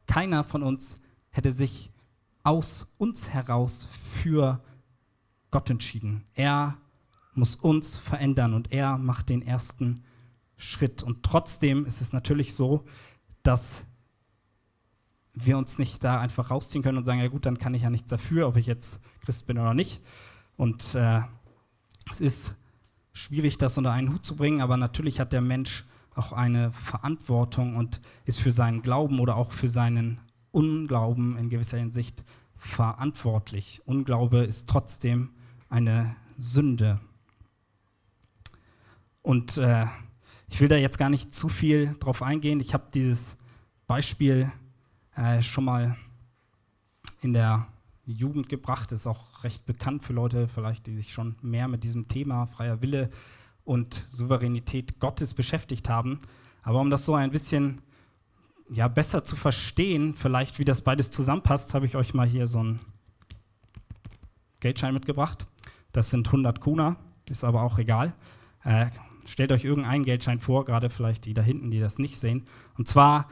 Keiner 0.07 0.43
von 0.43 0.63
uns 0.63 1.01
hätte 1.29 1.51
sich 1.51 1.91
aus 2.43 2.93
uns 2.97 3.29
heraus 3.29 3.89
für 4.23 4.63
Gott 5.51 5.69
entschieden. 5.69 6.23
Er 6.33 6.77
muss 7.33 7.55
uns 7.55 7.97
verändern 7.97 8.53
und 8.53 8.71
er 8.71 8.97
macht 8.97 9.27
den 9.27 9.41
ersten 9.41 10.03
Schritt. 10.55 11.03
Und 11.03 11.23
trotzdem 11.23 11.85
ist 11.85 12.01
es 12.01 12.13
natürlich 12.13 12.53
so, 12.53 12.85
dass 13.43 13.83
wir 15.45 15.57
uns 15.57 15.79
nicht 15.79 16.03
da 16.03 16.19
einfach 16.19 16.51
rausziehen 16.51 16.83
können 16.83 16.97
und 16.97 17.05
sagen, 17.05 17.19
ja 17.19 17.27
gut, 17.27 17.45
dann 17.45 17.57
kann 17.57 17.73
ich 17.73 17.83
ja 17.83 17.89
nichts 17.89 18.09
dafür, 18.09 18.47
ob 18.47 18.57
ich 18.57 18.67
jetzt 18.67 18.99
Christ 19.23 19.47
bin 19.47 19.57
oder 19.57 19.73
nicht. 19.73 20.01
Und 20.57 20.95
äh, 20.95 21.21
es 22.11 22.19
ist 22.19 22.55
schwierig, 23.13 23.57
das 23.57 23.77
unter 23.77 23.91
einen 23.91 24.13
Hut 24.13 24.25
zu 24.25 24.35
bringen, 24.35 24.61
aber 24.61 24.77
natürlich 24.77 25.19
hat 25.19 25.33
der 25.33 25.41
Mensch 25.41 25.85
auch 26.15 26.33
eine 26.33 26.71
Verantwortung 26.73 27.75
und 27.75 28.01
ist 28.25 28.41
für 28.41 28.51
seinen 28.51 28.81
Glauben 28.81 29.19
oder 29.19 29.35
auch 29.35 29.51
für 29.51 29.67
seinen 29.67 30.19
Unglauben 30.51 31.37
in 31.37 31.49
gewisser 31.49 31.77
Hinsicht 31.77 32.23
verantwortlich. 32.57 33.81
Unglaube 33.85 34.39
ist 34.39 34.67
trotzdem 34.67 35.31
eine 35.69 36.15
Sünde. 36.37 36.99
Und 39.21 39.57
äh, 39.57 39.85
ich 40.49 40.59
will 40.59 40.67
da 40.67 40.75
jetzt 40.75 40.97
gar 40.97 41.09
nicht 41.09 41.33
zu 41.33 41.47
viel 41.47 41.95
drauf 41.99 42.23
eingehen. 42.23 42.59
Ich 42.59 42.73
habe 42.73 42.87
dieses 42.93 43.37
Beispiel 43.87 44.51
äh, 45.19 45.41
schon 45.41 45.65
mal 45.65 45.97
in 47.21 47.33
der 47.33 47.67
Jugend 48.05 48.47
gebracht. 48.47 48.91
Ist 48.91 49.05
auch 49.05 49.43
recht 49.43 49.65
bekannt 49.65 50.03
für 50.03 50.13
Leute, 50.13 50.47
vielleicht, 50.47 50.87
die 50.87 50.95
sich 50.95 51.11
schon 51.11 51.35
mehr 51.41 51.67
mit 51.67 51.83
diesem 51.83 52.07
Thema 52.07 52.47
freier 52.47 52.81
Wille 52.81 53.09
und 53.65 54.05
Souveränität 54.09 54.99
Gottes 54.99 55.33
beschäftigt 55.33 55.89
haben. 55.89 56.19
Aber 56.63 56.79
um 56.79 56.89
das 56.89 57.05
so 57.05 57.15
ein 57.15 57.31
bisschen 57.31 57.81
ja, 58.69 58.87
besser 58.87 59.23
zu 59.23 59.35
verstehen, 59.35 60.13
vielleicht 60.13 60.59
wie 60.59 60.65
das 60.65 60.81
beides 60.81 61.11
zusammenpasst, 61.11 61.73
habe 61.73 61.85
ich 61.85 61.95
euch 61.95 62.13
mal 62.13 62.27
hier 62.27 62.47
so 62.47 62.59
einen 62.59 62.79
Geldschein 64.59 64.93
mitgebracht. 64.93 65.47
Das 65.91 66.11
sind 66.11 66.27
100 66.27 66.61
Kuna, 66.61 66.97
ist 67.29 67.43
aber 67.43 67.63
auch 67.63 67.77
egal. 67.77 68.13
Äh, 68.63 68.87
stellt 69.25 69.51
euch 69.51 69.65
irgendeinen 69.65 70.05
Geldschein 70.05 70.39
vor, 70.39 70.65
gerade 70.65 70.89
vielleicht 70.89 71.25
die 71.25 71.33
da 71.33 71.41
hinten, 71.41 71.71
die 71.71 71.79
das 71.79 71.99
nicht 71.99 72.17
sehen. 72.17 72.45
Und 72.77 72.87
zwar 72.87 73.27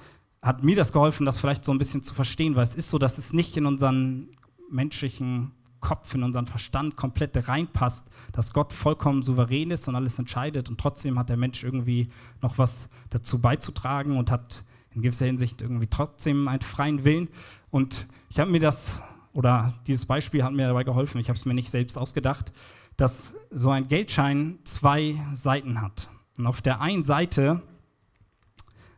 hat 0.48 0.64
mir 0.64 0.76
das 0.76 0.94
geholfen, 0.94 1.26
das 1.26 1.40
vielleicht 1.40 1.66
so 1.66 1.72
ein 1.72 1.78
bisschen 1.78 2.04
zu 2.04 2.14
verstehen, 2.14 2.56
weil 2.56 2.64
es 2.64 2.76
ist 2.76 2.90
so, 2.90 2.98
dass 2.98 3.18
es 3.18 3.34
nicht 3.34 3.58
in 3.58 3.66
unseren 3.66 4.30
menschlichen 4.70 5.52
Kopf, 5.80 6.16
in 6.16 6.24
unseren 6.24 6.46
Verstand 6.46 6.96
komplett 6.96 7.48
reinpasst, 7.48 8.10
dass 8.32 8.54
Gott 8.54 8.74
vollkommen 8.74 9.24
souverän 9.24 9.72
ist 9.72 9.88
und 9.88 9.96
alles 9.96 10.18
entscheidet 10.18 10.70
und 10.70 10.80
trotzdem 10.80 11.20
hat 11.20 11.30
der 11.30 11.38
Mensch 11.38 11.64
irgendwie 11.64 12.10
noch 12.42 12.58
was 12.58 12.90
dazu 13.10 13.40
beizutragen 13.40 14.18
und 14.18 14.32
hat 14.32 14.64
in 14.96 15.02
gewisser 15.02 15.26
Hinsicht 15.26 15.62
irgendwie 15.62 15.88
trotzdem 15.88 16.48
einen 16.48 16.62
freien 16.62 17.04
Willen. 17.04 17.30
Und 17.70 18.08
ich 18.30 18.40
habe 18.40 18.50
mir 18.50 18.60
das, 18.60 19.04
oder 19.34 19.74
dieses 19.86 20.06
Beispiel 20.06 20.44
hat 20.44 20.54
mir 20.54 20.68
dabei 20.68 20.84
geholfen, 20.84 21.20
ich 21.20 21.30
habe 21.30 21.38
es 21.38 21.46
mir 21.46 21.54
nicht 21.54 21.70
selbst 21.70 21.98
ausgedacht, 21.98 22.52
dass 22.96 23.32
so 23.52 23.70
ein 23.70 23.88
Geldschein 23.88 24.58
zwei 24.64 25.16
Seiten 25.34 25.82
hat. 25.82 26.10
Und 26.38 26.48
auf 26.48 26.62
der 26.62 26.82
einen 26.82 27.04
Seite 27.04 27.62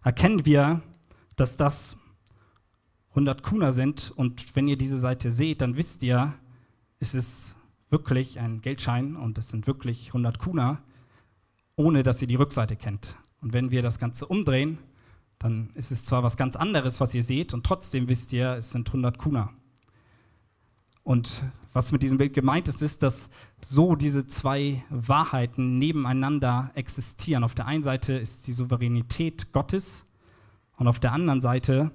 erkennen 0.01 0.46
wir, 0.46 0.82
dass 1.39 1.58
das 1.58 1.98
100 3.10 3.43
Kuna 3.43 3.72
sind. 3.72 4.12
Und 4.15 4.55
wenn 4.55 4.67
ihr 4.67 4.77
diese 4.77 5.00
Seite 5.00 5.31
seht, 5.31 5.62
dann 5.62 5.75
wisst 5.75 6.03
ihr, 6.03 6.34
es 7.00 7.15
ist 7.15 7.58
wirklich 7.89 8.39
ein 8.39 8.62
Geldschein 8.62 9.15
und 9.15 9.38
es 9.38 9.50
sind 9.50 9.67
wirklich 9.67 10.08
100 10.08 10.39
Kuna, 10.39 10.84
ohne 11.75 12.03
dass 12.03 12.22
ihr 12.22 12.27
die 12.27 12.36
Rückseite 12.36 12.75
kennt. 12.75 13.15
Und 13.41 13.53
wenn 13.53 13.72
wir 13.72 13.81
das 13.81 14.00
Ganze 14.00 14.25
umdrehen, 14.25 14.77
dann 15.39 15.69
ist 15.74 15.91
es 15.91 16.05
zwar 16.05 16.24
was 16.24 16.38
ganz 16.38 16.55
anderes, 16.55 17.00
was 17.00 17.13
ihr 17.13 17.24
seht, 17.24 17.53
und 17.53 17.65
trotzdem 17.65 18.10
wisst 18.10 18.34
ihr, 18.34 18.55
es 18.55 18.72
sind 18.72 18.89
100 18.89 19.17
Kuna. 19.17 19.50
Und 21.03 21.43
was 21.72 21.91
mit 21.91 22.03
diesem 22.03 22.17
Bild 22.17 22.34
gemeint 22.34 22.67
ist, 22.67 22.81
ist, 22.81 23.01
dass 23.01 23.29
so 23.63 23.96
diese 23.96 24.27
zwei 24.27 24.84
Wahrheiten 24.89 25.77
nebeneinander 25.77 26.72
existieren. 26.75 27.43
Auf 27.43 27.55
der 27.55 27.67
einen 27.67 27.84
Seite 27.84 28.13
ist 28.13 28.48
die 28.48 28.53
Souveränität 28.53 29.53
Gottes 29.53 30.05
und 30.79 30.88
auf 30.88 31.00
der 31.00 31.12
anderen 31.12 31.41
Seite 31.41 31.91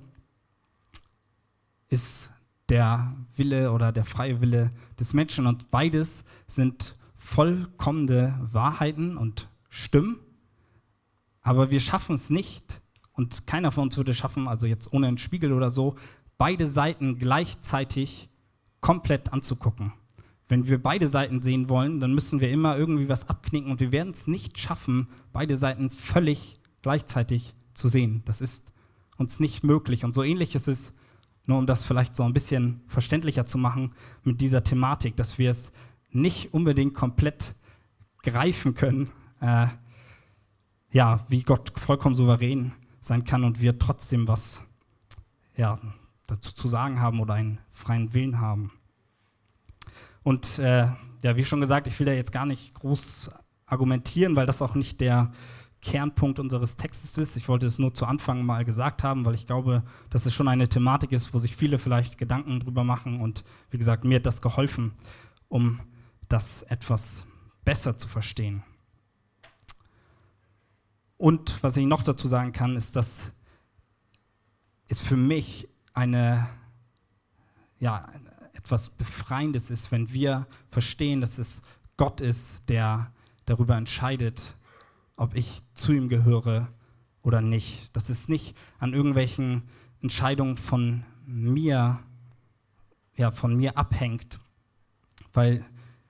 ist 1.89 2.31
der 2.69 3.17
Wille 3.35 3.73
oder 3.73 3.93
der 3.93 4.05
freie 4.05 4.41
Wille 4.41 4.71
des 4.99 5.15
Menschen. 5.15 5.47
Und 5.47 5.71
beides 5.71 6.25
sind 6.47 6.97
vollkommene 7.17 8.39
Wahrheiten 8.53 9.17
und 9.17 9.49
Stimmen. 9.71 10.21
Aber 11.41 11.71
wir 11.71 11.81
schaffen 11.81 12.15
es 12.15 12.31
nicht, 12.31 12.83
und 13.13 13.47
keiner 13.47 13.71
von 13.73 13.85
uns 13.85 13.97
würde 13.97 14.11
es 14.11 14.17
schaffen, 14.17 14.49
also 14.49 14.67
jetzt 14.67 14.93
ohne 14.93 15.07
einen 15.07 15.19
Spiegel 15.19 15.53
oder 15.53 15.71
so, 15.71 15.97
beide 16.37 16.69
Seiten 16.69 17.19
gleichzeitig 17.19 18.29
komplett 18.81 19.33
anzugucken. 19.33 19.93
Wenn 20.49 20.67
wir 20.67 20.83
beide 20.83 21.09
Seiten 21.09 21.41
sehen 21.41 21.69
wollen, 21.69 22.01
dann 22.01 22.13
müssen 22.13 22.41
wir 22.41 22.51
immer 22.51 22.77
irgendwie 22.77 23.09
was 23.09 23.29
abknicken 23.29 23.71
und 23.71 23.81
wir 23.81 23.93
werden 23.93 24.13
es 24.13 24.27
nicht 24.27 24.59
schaffen, 24.59 25.09
beide 25.33 25.57
Seiten 25.57 25.91
völlig 25.91 26.59
gleichzeitig 26.83 27.55
zu 27.73 27.89
sehen. 27.89 28.23
Das 28.27 28.41
ist 28.41 28.74
uns 29.17 29.41
nicht 29.41 29.65
möglich. 29.65 30.05
Und 30.05 30.15
so 30.15 30.23
ähnlich 30.23 30.55
ist 30.55 30.69
es, 30.69 30.93
nur 31.47 31.59
um 31.59 31.67
das 31.67 31.85
vielleicht 31.85 32.17
so 32.17 32.23
ein 32.23 32.33
bisschen 32.33 32.83
verständlicher 32.89 33.45
zu 33.45 33.59
machen, 33.59 33.95
mit 34.23 34.41
dieser 34.41 34.65
Thematik, 34.65 35.17
dass 35.17 35.39
wir 35.39 35.51
es 35.51 35.73
nicht 36.11 36.55
unbedingt 36.55 36.95
komplett 36.95 37.55
greifen 38.23 38.75
können, 38.75 39.11
äh, 39.41 39.67
ja, 40.93 41.21
wie 41.29 41.43
Gott 41.43 41.73
vollkommen 41.79 42.15
souverän 42.15 42.73
sein 43.01 43.25
kann 43.25 43.45
und 43.45 43.61
wir 43.61 43.79
trotzdem 43.79 44.29
was 44.29 44.63
ja, 45.57 45.79
dazu 46.27 46.53
zu 46.53 46.69
sagen 46.69 47.01
haben 47.01 47.21
oder 47.21 47.35
einen 47.35 47.59
freien 47.71 48.15
Willen 48.15 48.41
haben. 48.41 48.73
Und 50.23 50.59
äh, 50.59 50.87
ja, 51.23 51.37
wie 51.37 51.45
schon 51.45 51.61
gesagt, 51.61 51.87
ich 51.87 51.99
will 51.99 52.07
da 52.07 52.13
jetzt 52.13 52.33
gar 52.33 52.47
nicht 52.47 52.75
groß 52.75 53.31
argumentieren, 53.67 54.37
weil 54.37 54.47
das 54.47 54.63
auch 54.63 54.75
nicht 54.75 55.01
der 55.01 55.33
Kernpunkt 55.85 56.39
unseres 56.39 56.77
Textes 56.77 57.17
ist. 57.19 57.37
Ich 57.37 57.49
wollte 57.49 57.67
es 57.67 57.79
nur 57.79 57.93
zu 57.93 58.07
Anfang 58.07 58.45
mal 58.45 58.65
gesagt 58.65 59.05
haben, 59.05 59.25
weil 59.25 59.35
ich 59.35 59.47
glaube, 59.47 59.85
dass 60.11 60.27
es 60.27 60.35
schon 60.35 60.49
eine 60.49 60.69
Thematik 60.69 61.13
ist, 61.13 61.35
wo 61.35 61.39
sich 61.39 61.55
viele 61.55 61.79
vielleicht 61.79 62.17
Gedanken 62.19 62.59
drüber 62.59 62.85
machen. 62.85 63.21
Und 63.21 63.45
wie 63.71 63.79
gesagt, 63.79 64.05
mir 64.05 64.17
hat 64.17 64.27
das 64.27 64.43
geholfen, 64.43 64.93
um 65.49 65.81
das 66.29 66.63
etwas 66.63 67.27
besser 67.65 67.99
zu 67.99 68.09
verstehen. 68.09 68.63
Und 71.19 71.63
was 71.63 71.77
ich 71.77 71.87
noch 71.87 72.03
dazu 72.03 72.29
sagen 72.29 72.53
kann, 72.53 72.77
ist, 72.77 72.97
dass 72.97 73.33
es 74.89 75.01
für 75.01 75.17
mich 75.17 75.69
eine, 75.93 76.47
ja, 77.79 78.09
etwas 78.55 78.89
Befreiendes 78.89 79.71
ist, 79.71 79.93
wenn 79.93 80.13
wir 80.13 80.47
verstehen, 80.71 81.21
dass 81.21 81.39
es 81.39 81.63
Gott 81.99 82.23
ist, 82.23 82.69
der 82.71 83.13
darüber 83.45 83.77
entscheidet, 83.77 84.55
ob 85.17 85.35
ich 85.35 85.63
zu 85.75 85.93
ihm 85.93 86.09
gehöre 86.09 86.69
oder 87.23 87.41
nicht. 87.41 87.95
Dass 87.97 88.09
es 88.09 88.29
nicht 88.29 88.57
an 88.79 88.93
irgendwelchen 88.93 89.63
Entscheidungen 90.01 90.57
von 90.57 91.05
mir, 91.27 92.01
ja, 93.17 93.31
von 93.31 93.57
mir 93.57 93.79
abhängt. 93.79 94.41
Weil 95.33 95.65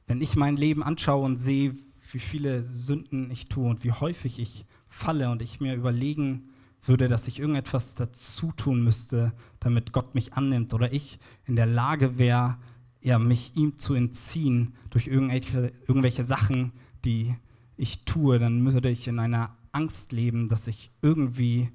wenn 0.07 0.21
ich 0.21 0.37
mein 0.37 0.57
Leben 0.57 0.83
anschaue 0.83 1.25
und 1.25 1.37
sehe, 1.37 1.75
wie 2.13 2.19
viele 2.19 2.71
Sünden 2.71 3.31
ich 3.31 3.49
tue 3.49 3.69
und 3.69 3.85
wie 3.85 3.93
häufig 3.93 4.39
ich 4.39 4.67
falle 4.89 5.31
und 5.31 5.43
ich 5.43 5.61
mir 5.61 5.75
überlegen 5.75 6.51
würde, 6.83 7.09
dass 7.09 7.29
ich 7.29 7.41
irgendetwas 7.41 7.95
dazu 7.95 8.53
tun 8.53 8.85
müsste, 8.85 9.33
damit 9.59 9.93
Gott 9.93 10.15
mich 10.15 10.35
annimmt 10.35 10.75
oder 10.75 10.93
ich 10.93 11.19
in 11.47 11.57
der 11.57 11.67
Lage 11.67 12.19
wäre, 12.19 12.59
ja, 13.01 13.19
mich 13.19 13.57
ihm 13.57 13.79
zu 13.79 13.95
entziehen 13.95 14.75
durch 14.91 15.07
irgendwelche, 15.07 15.73
irgendwelche 15.87 16.25
Sachen, 16.25 16.73
die 17.05 17.35
ich 17.77 18.05
tue, 18.05 18.39
dann 18.39 18.73
würde 18.73 18.91
ich 18.91 19.09
in 19.09 19.19
einer 19.19 19.57
Angst 19.73 20.13
leben, 20.13 20.49
dass 20.49 20.67
ich 20.67 20.91
irgendwie 21.03 21.71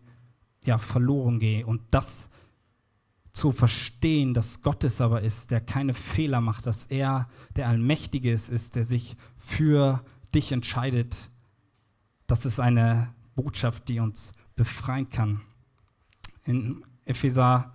ja, 0.64 0.78
verloren 0.78 1.40
gehe. 1.40 1.66
Und 1.66 1.82
das 1.92 2.30
zu 3.32 3.52
verstehen, 3.52 4.34
dass 4.34 4.64
Gott 4.64 4.84
es 4.84 5.02
aber 5.02 5.22
ist, 5.22 5.52
der 5.52 5.62
keine 5.62 5.94
Fehler 5.94 6.42
macht, 6.42 6.66
dass 6.66 6.86
er 6.86 7.30
der 7.56 7.68
Allmächtige 7.68 8.32
ist, 8.32 8.50
ist, 8.50 8.76
der 8.76 8.84
sich 8.84 9.16
für 9.38 10.04
dich 10.34 10.52
entscheidet, 10.52 11.30
das 12.28 12.46
ist 12.46 12.60
eine 12.60 13.14
Botschaft, 13.36 13.88
die 13.90 14.00
uns 14.00 14.34
befreien 14.56 15.10
kann. 15.10 15.42
In 16.44 16.84
Epheser 17.06 17.74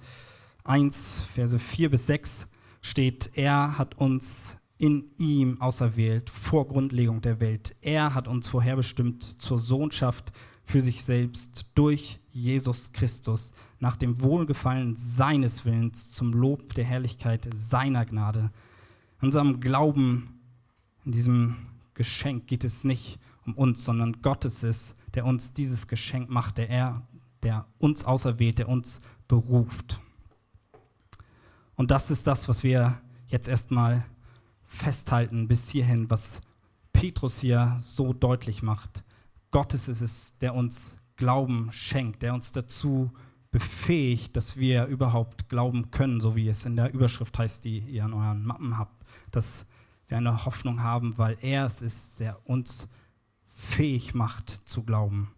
1, 0.64 1.26
Verse 1.32 1.58
4 1.58 1.90
bis 1.90 2.06
6 2.06 2.48
steht, 2.80 3.30
er 3.34 3.78
hat 3.78 3.96
uns 3.96 4.56
in 4.84 5.06
ihm 5.16 5.62
auserwählt 5.62 6.28
vor 6.28 6.68
Grundlegung 6.68 7.22
der 7.22 7.40
Welt. 7.40 7.74
Er 7.80 8.12
hat 8.12 8.28
uns 8.28 8.48
vorherbestimmt 8.48 9.22
zur 9.40 9.58
Sohnschaft 9.58 10.30
für 10.66 10.82
sich 10.82 11.04
selbst 11.04 11.70
durch 11.74 12.20
Jesus 12.32 12.92
Christus, 12.92 13.54
nach 13.80 13.96
dem 13.96 14.20
Wohlgefallen 14.20 14.94
seines 14.94 15.64
Willens, 15.64 16.12
zum 16.12 16.34
Lob 16.34 16.74
der 16.74 16.84
Herrlichkeit 16.84 17.48
seiner 17.50 18.04
Gnade. 18.04 18.50
In 19.22 19.28
unserem 19.28 19.60
Glauben, 19.60 20.38
in 21.06 21.12
diesem 21.12 21.56
Geschenk 21.94 22.46
geht 22.46 22.62
es 22.62 22.84
nicht 22.84 23.18
um 23.46 23.54
uns, 23.54 23.86
sondern 23.86 24.20
Gott 24.20 24.44
ist 24.44 24.96
der 25.14 25.24
uns 25.24 25.54
dieses 25.54 25.88
Geschenk 25.88 26.28
macht, 26.28 26.58
der 26.58 26.68
er, 26.68 27.08
der 27.42 27.64
uns 27.78 28.04
auserwählt, 28.04 28.58
der 28.58 28.68
uns 28.68 29.00
beruft. 29.28 29.98
Und 31.74 31.90
das 31.90 32.10
ist 32.10 32.26
das, 32.26 32.50
was 32.50 32.64
wir 32.64 33.00
jetzt 33.28 33.48
erstmal 33.48 34.04
festhalten 34.74 35.48
bis 35.48 35.70
hierhin, 35.70 36.10
was 36.10 36.40
Petrus 36.92 37.40
hier 37.40 37.76
so 37.78 38.12
deutlich 38.12 38.62
macht. 38.62 39.04
Gottes 39.50 39.88
ist 39.88 40.00
es, 40.00 40.38
der 40.38 40.54
uns 40.54 40.96
Glauben 41.16 41.70
schenkt, 41.70 42.22
der 42.22 42.34
uns 42.34 42.50
dazu 42.50 43.12
befähigt, 43.52 44.36
dass 44.36 44.56
wir 44.56 44.86
überhaupt 44.86 45.48
glauben 45.48 45.92
können, 45.92 46.20
so 46.20 46.34
wie 46.34 46.48
es 46.48 46.66
in 46.66 46.74
der 46.74 46.92
Überschrift 46.92 47.38
heißt, 47.38 47.64
die 47.64 47.78
ihr 47.78 48.04
an 48.04 48.12
euren 48.12 48.44
Mappen 48.44 48.76
habt, 48.76 49.04
dass 49.30 49.66
wir 50.08 50.16
eine 50.16 50.44
Hoffnung 50.44 50.82
haben, 50.82 51.16
weil 51.18 51.36
er 51.40 51.66
es 51.66 51.80
ist, 51.80 52.18
der 52.18 52.38
uns 52.48 52.88
fähig 53.46 54.12
macht 54.14 54.50
zu 54.50 54.82
glauben. 54.82 55.33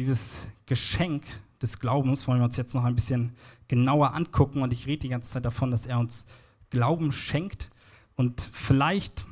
Dieses 0.00 0.48
Geschenk 0.64 1.24
des 1.60 1.78
Glaubens 1.78 2.26
wollen 2.26 2.40
wir 2.40 2.46
uns 2.46 2.56
jetzt 2.56 2.74
noch 2.74 2.84
ein 2.84 2.94
bisschen 2.94 3.34
genauer 3.68 4.14
angucken 4.14 4.62
und 4.62 4.72
ich 4.72 4.86
rede 4.86 5.00
die 5.00 5.08
ganze 5.10 5.30
Zeit 5.30 5.44
davon, 5.44 5.70
dass 5.70 5.84
er 5.84 5.98
uns 5.98 6.24
Glauben 6.70 7.12
schenkt 7.12 7.68
und 8.16 8.40
vielleicht 8.40 9.26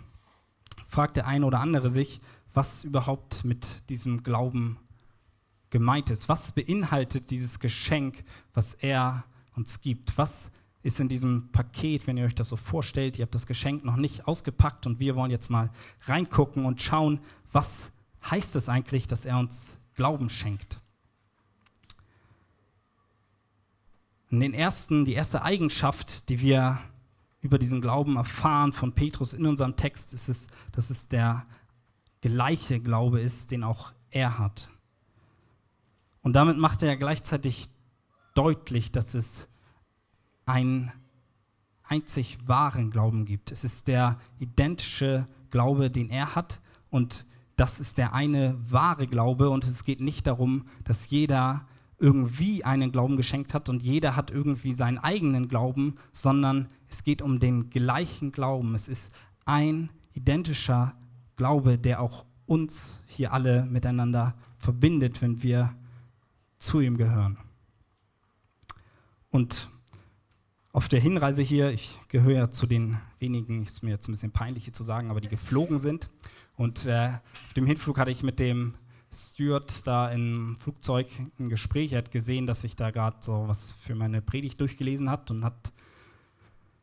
fragt 0.86 1.16
der 1.16 1.26
eine 1.26 1.46
oder 1.46 1.60
andere 1.60 1.88
sich, 1.88 2.20
was 2.52 2.84
überhaupt 2.84 3.46
mit 3.46 3.88
diesem 3.88 4.22
Glauben 4.22 4.76
gemeint 5.70 6.10
ist. 6.10 6.28
Was 6.28 6.52
beinhaltet 6.52 7.30
dieses 7.30 7.60
Geschenk, 7.60 8.22
was 8.52 8.74
er 8.74 9.24
uns 9.56 9.80
gibt? 9.80 10.18
Was 10.18 10.50
ist 10.82 11.00
in 11.00 11.08
diesem 11.08 11.50
Paket, 11.50 12.06
wenn 12.06 12.18
ihr 12.18 12.26
euch 12.26 12.34
das 12.34 12.50
so 12.50 12.56
vorstellt? 12.56 13.18
Ihr 13.18 13.22
habt 13.22 13.34
das 13.34 13.46
Geschenk 13.46 13.86
noch 13.86 13.96
nicht 13.96 14.28
ausgepackt 14.28 14.86
und 14.86 15.00
wir 15.00 15.16
wollen 15.16 15.30
jetzt 15.30 15.48
mal 15.48 15.70
reingucken 16.02 16.66
und 16.66 16.82
schauen, 16.82 17.20
was 17.52 17.90
heißt 18.30 18.54
es 18.54 18.68
eigentlich, 18.68 19.06
dass 19.06 19.24
er 19.24 19.38
uns 19.38 19.77
Glauben 19.98 20.30
schenkt. 20.30 20.80
Und 24.30 24.38
den 24.38 24.54
ersten, 24.54 25.04
die 25.04 25.14
erste 25.14 25.42
Eigenschaft, 25.42 26.28
die 26.28 26.40
wir 26.40 26.78
über 27.40 27.58
diesen 27.58 27.80
Glauben 27.80 28.16
erfahren 28.16 28.72
von 28.72 28.92
Petrus 28.92 29.32
in 29.32 29.44
unserem 29.44 29.74
Text, 29.74 30.14
ist 30.14 30.28
es, 30.28 30.46
dass 30.70 30.90
es 30.90 31.08
der 31.08 31.44
gleiche 32.20 32.78
Glaube 32.78 33.20
ist, 33.20 33.50
den 33.50 33.64
auch 33.64 33.92
er 34.10 34.38
hat. 34.38 34.70
Und 36.22 36.34
damit 36.34 36.58
macht 36.58 36.84
er 36.84 36.96
gleichzeitig 36.96 37.68
deutlich, 38.34 38.92
dass 38.92 39.14
es 39.14 39.48
einen 40.46 40.92
einzig 41.82 42.38
wahren 42.46 42.92
Glauben 42.92 43.24
gibt. 43.24 43.50
Es 43.50 43.64
ist 43.64 43.88
der 43.88 44.20
identische 44.38 45.26
Glaube, 45.50 45.90
den 45.90 46.08
er 46.08 46.36
hat 46.36 46.60
und 46.88 47.26
das 47.58 47.80
ist 47.80 47.98
der 47.98 48.14
eine 48.14 48.56
wahre 48.70 49.08
Glaube 49.08 49.50
und 49.50 49.64
es 49.64 49.82
geht 49.82 50.00
nicht 50.00 50.28
darum, 50.28 50.66
dass 50.84 51.10
jeder 51.10 51.66
irgendwie 51.98 52.64
einen 52.64 52.92
Glauben 52.92 53.16
geschenkt 53.16 53.52
hat 53.52 53.68
und 53.68 53.82
jeder 53.82 54.14
hat 54.14 54.30
irgendwie 54.30 54.72
seinen 54.72 54.98
eigenen 54.98 55.48
Glauben, 55.48 55.96
sondern 56.12 56.68
es 56.88 57.02
geht 57.02 57.20
um 57.20 57.40
den 57.40 57.68
gleichen 57.68 58.30
Glauben. 58.30 58.76
Es 58.76 58.86
ist 58.86 59.12
ein 59.44 59.90
identischer 60.12 60.94
Glaube, 61.36 61.78
der 61.78 62.00
auch 62.00 62.24
uns 62.46 63.02
hier 63.06 63.32
alle 63.32 63.64
miteinander 63.66 64.36
verbindet, 64.56 65.20
wenn 65.20 65.42
wir 65.42 65.74
zu 66.60 66.78
ihm 66.80 66.96
gehören. 66.96 67.38
Und 69.30 69.68
auf 70.72 70.88
der 70.88 71.00
Hinreise 71.00 71.42
hier, 71.42 71.72
ich 71.72 71.98
gehöre 72.06 72.36
ja 72.36 72.50
zu 72.50 72.68
den 72.68 72.98
wenigen, 73.18 73.62
ist 73.62 73.82
mir 73.82 73.90
jetzt 73.90 74.08
ein 74.08 74.12
bisschen 74.12 74.30
peinlich 74.30 74.64
hier 74.64 74.72
zu 74.72 74.84
sagen, 74.84 75.10
aber 75.10 75.20
die 75.20 75.28
geflogen 75.28 75.80
sind. 75.80 76.08
Und 76.58 76.86
äh, 76.86 77.12
auf 77.46 77.54
dem 77.54 77.66
Hinflug 77.66 77.98
hatte 77.98 78.10
ich 78.10 78.24
mit 78.24 78.40
dem 78.40 78.74
Steward 79.14 79.86
da 79.86 80.10
im 80.10 80.56
Flugzeug 80.58 81.06
ein 81.38 81.48
Gespräch. 81.48 81.92
Er 81.92 81.98
hat 81.98 82.10
gesehen, 82.10 82.46
dass 82.46 82.64
ich 82.64 82.74
da 82.74 82.90
gerade 82.90 83.16
so 83.20 83.44
was 83.46 83.72
für 83.72 83.94
meine 83.94 84.20
Predigt 84.20 84.60
durchgelesen 84.60 85.08
hat 85.08 85.30
und 85.30 85.44
hat 85.44 85.72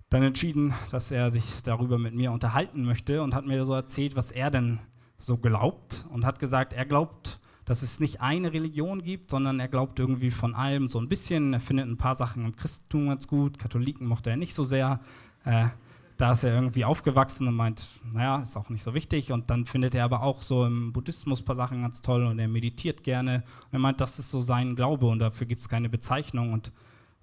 dann 0.10 0.24
entschieden, 0.24 0.74
dass 0.92 1.12
er 1.12 1.30
sich 1.30 1.62
darüber 1.62 1.98
mit 1.98 2.16
mir 2.16 2.32
unterhalten 2.32 2.86
möchte 2.86 3.22
und 3.22 3.36
hat 3.36 3.46
mir 3.46 3.66
so 3.66 3.74
erzählt, 3.74 4.16
was 4.16 4.32
er 4.32 4.50
denn 4.50 4.80
so 5.18 5.38
glaubt 5.38 6.06
und 6.10 6.26
hat 6.26 6.40
gesagt, 6.40 6.72
er 6.72 6.86
glaubt, 6.86 7.42
dass 7.66 7.82
es 7.82 8.00
nicht 8.00 8.22
eine 8.22 8.54
Religion 8.54 9.04
gibt, 9.04 9.30
sondern 9.30 9.60
er 9.60 9.68
glaubt 9.68 10.00
irgendwie 10.00 10.32
von 10.32 10.56
allem 10.56 10.88
so 10.88 11.00
ein 11.00 11.10
bisschen. 11.10 11.52
Er 11.52 11.60
findet 11.60 11.88
ein 11.88 11.98
paar 11.98 12.16
Sachen 12.16 12.46
im 12.46 12.56
Christentum 12.56 13.08
ganz 13.08 13.28
gut, 13.28 13.60
Katholiken 13.60 14.08
mochte 14.08 14.30
er 14.30 14.38
nicht 14.38 14.54
so 14.54 14.64
sehr. 14.64 15.02
Äh, 15.44 15.66
da 16.18 16.32
ist 16.32 16.44
er 16.44 16.54
irgendwie 16.54 16.86
aufgewachsen 16.86 17.48
und 17.48 17.56
meint, 17.56 17.88
naja, 18.14 18.38
ist 18.42 18.56
auch 18.56 18.70
nicht 18.70 18.84
so 18.84 18.94
wichtig. 18.94 19.32
Und 19.32 19.50
dann 19.50 19.66
findet 19.66 19.96
er 19.96 20.06
aber 20.06 20.24
auch 20.24 20.42
so 20.42 20.66
im 20.66 20.94
Buddhismus 20.94 21.42
ein 21.42 21.46
paar 21.46 21.56
Sachen 21.56 21.82
ganz 21.82 22.02
toll 22.02 22.26
und 22.26 22.40
er 22.40 22.48
meditiert 22.48 23.04
gerne. 23.04 23.44
Und 23.66 23.74
er 23.74 23.80
meint, 23.80 24.00
das 24.00 24.18
ist 24.20 24.32
so 24.32 24.40
sein 24.40 24.76
Glaube 24.76 25.08
und 25.08 25.20
dafür 25.20 25.46
gibt 25.46 25.62
es 25.62 25.70
keine 25.70 25.90
Bezeichnung. 25.90 26.54
Und 26.54 26.72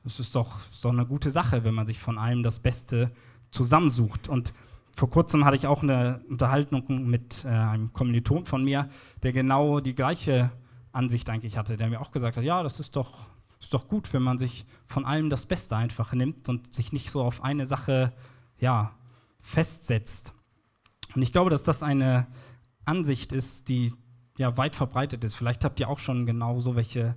es 0.04 0.20
ist 0.20 0.34
doch, 0.34 0.58
ist 0.70 0.84
doch 0.84 0.92
eine 0.92 1.06
gute 1.06 1.30
Sache, 1.30 1.64
wenn 1.64 1.74
man 1.74 1.86
sich 1.86 1.98
von 1.98 2.18
allem 2.18 2.42
das 2.42 2.58
Beste 2.58 3.12
zusammensucht. 3.50 4.28
Und 4.28 4.52
vor 4.94 5.08
kurzem 5.08 5.44
hatte 5.44 5.56
ich 5.56 5.66
auch 5.66 5.82
eine 5.82 6.20
Unterhaltung 6.28 7.06
mit 7.06 7.44
äh, 7.44 7.48
einem 7.48 7.92
Kommiliton 7.94 8.44
von 8.44 8.62
mir, 8.62 8.88
der 9.22 9.32
genau 9.32 9.80
die 9.80 9.94
gleiche 9.94 10.52
Ansicht 10.92 11.30
eigentlich 11.30 11.56
hatte, 11.56 11.78
der 11.78 11.88
mir 11.88 12.00
auch 12.00 12.12
gesagt 12.12 12.36
hat, 12.36 12.44
ja, 12.44 12.62
das 12.62 12.78
ist 12.78 12.96
doch, 12.96 13.20
ist 13.58 13.72
doch 13.72 13.88
gut, 13.88 14.12
wenn 14.12 14.22
man 14.22 14.38
sich 14.38 14.66
von 14.86 15.06
allem 15.06 15.30
das 15.30 15.46
Beste 15.46 15.76
einfach 15.76 16.12
nimmt 16.12 16.50
und 16.50 16.74
sich 16.74 16.92
nicht 16.92 17.10
so 17.10 17.22
auf 17.22 17.42
eine 17.42 17.66
Sache 17.66 18.12
ja, 18.62 18.92
festsetzt. 19.40 20.34
Und 21.14 21.22
ich 21.22 21.32
glaube, 21.32 21.50
dass 21.50 21.64
das 21.64 21.82
eine 21.82 22.28
Ansicht 22.84 23.32
ist, 23.32 23.68
die 23.68 23.92
ja 24.38 24.56
weit 24.56 24.74
verbreitet 24.74 25.24
ist. 25.24 25.34
Vielleicht 25.34 25.64
habt 25.64 25.80
ihr 25.80 25.88
auch 25.88 25.98
schon 25.98 26.26
genau 26.26 26.60
so 26.60 26.76
welche 26.76 27.16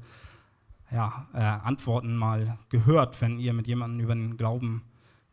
ja, 0.91 1.27
äh, 1.33 1.37
Antworten 1.37 2.15
mal 2.15 2.57
gehört, 2.69 3.21
wenn 3.21 3.37
ihr 3.37 3.53
mit 3.53 3.67
jemandem 3.67 3.99
über 3.99 4.15
den 4.15 4.37
Glauben 4.37 4.81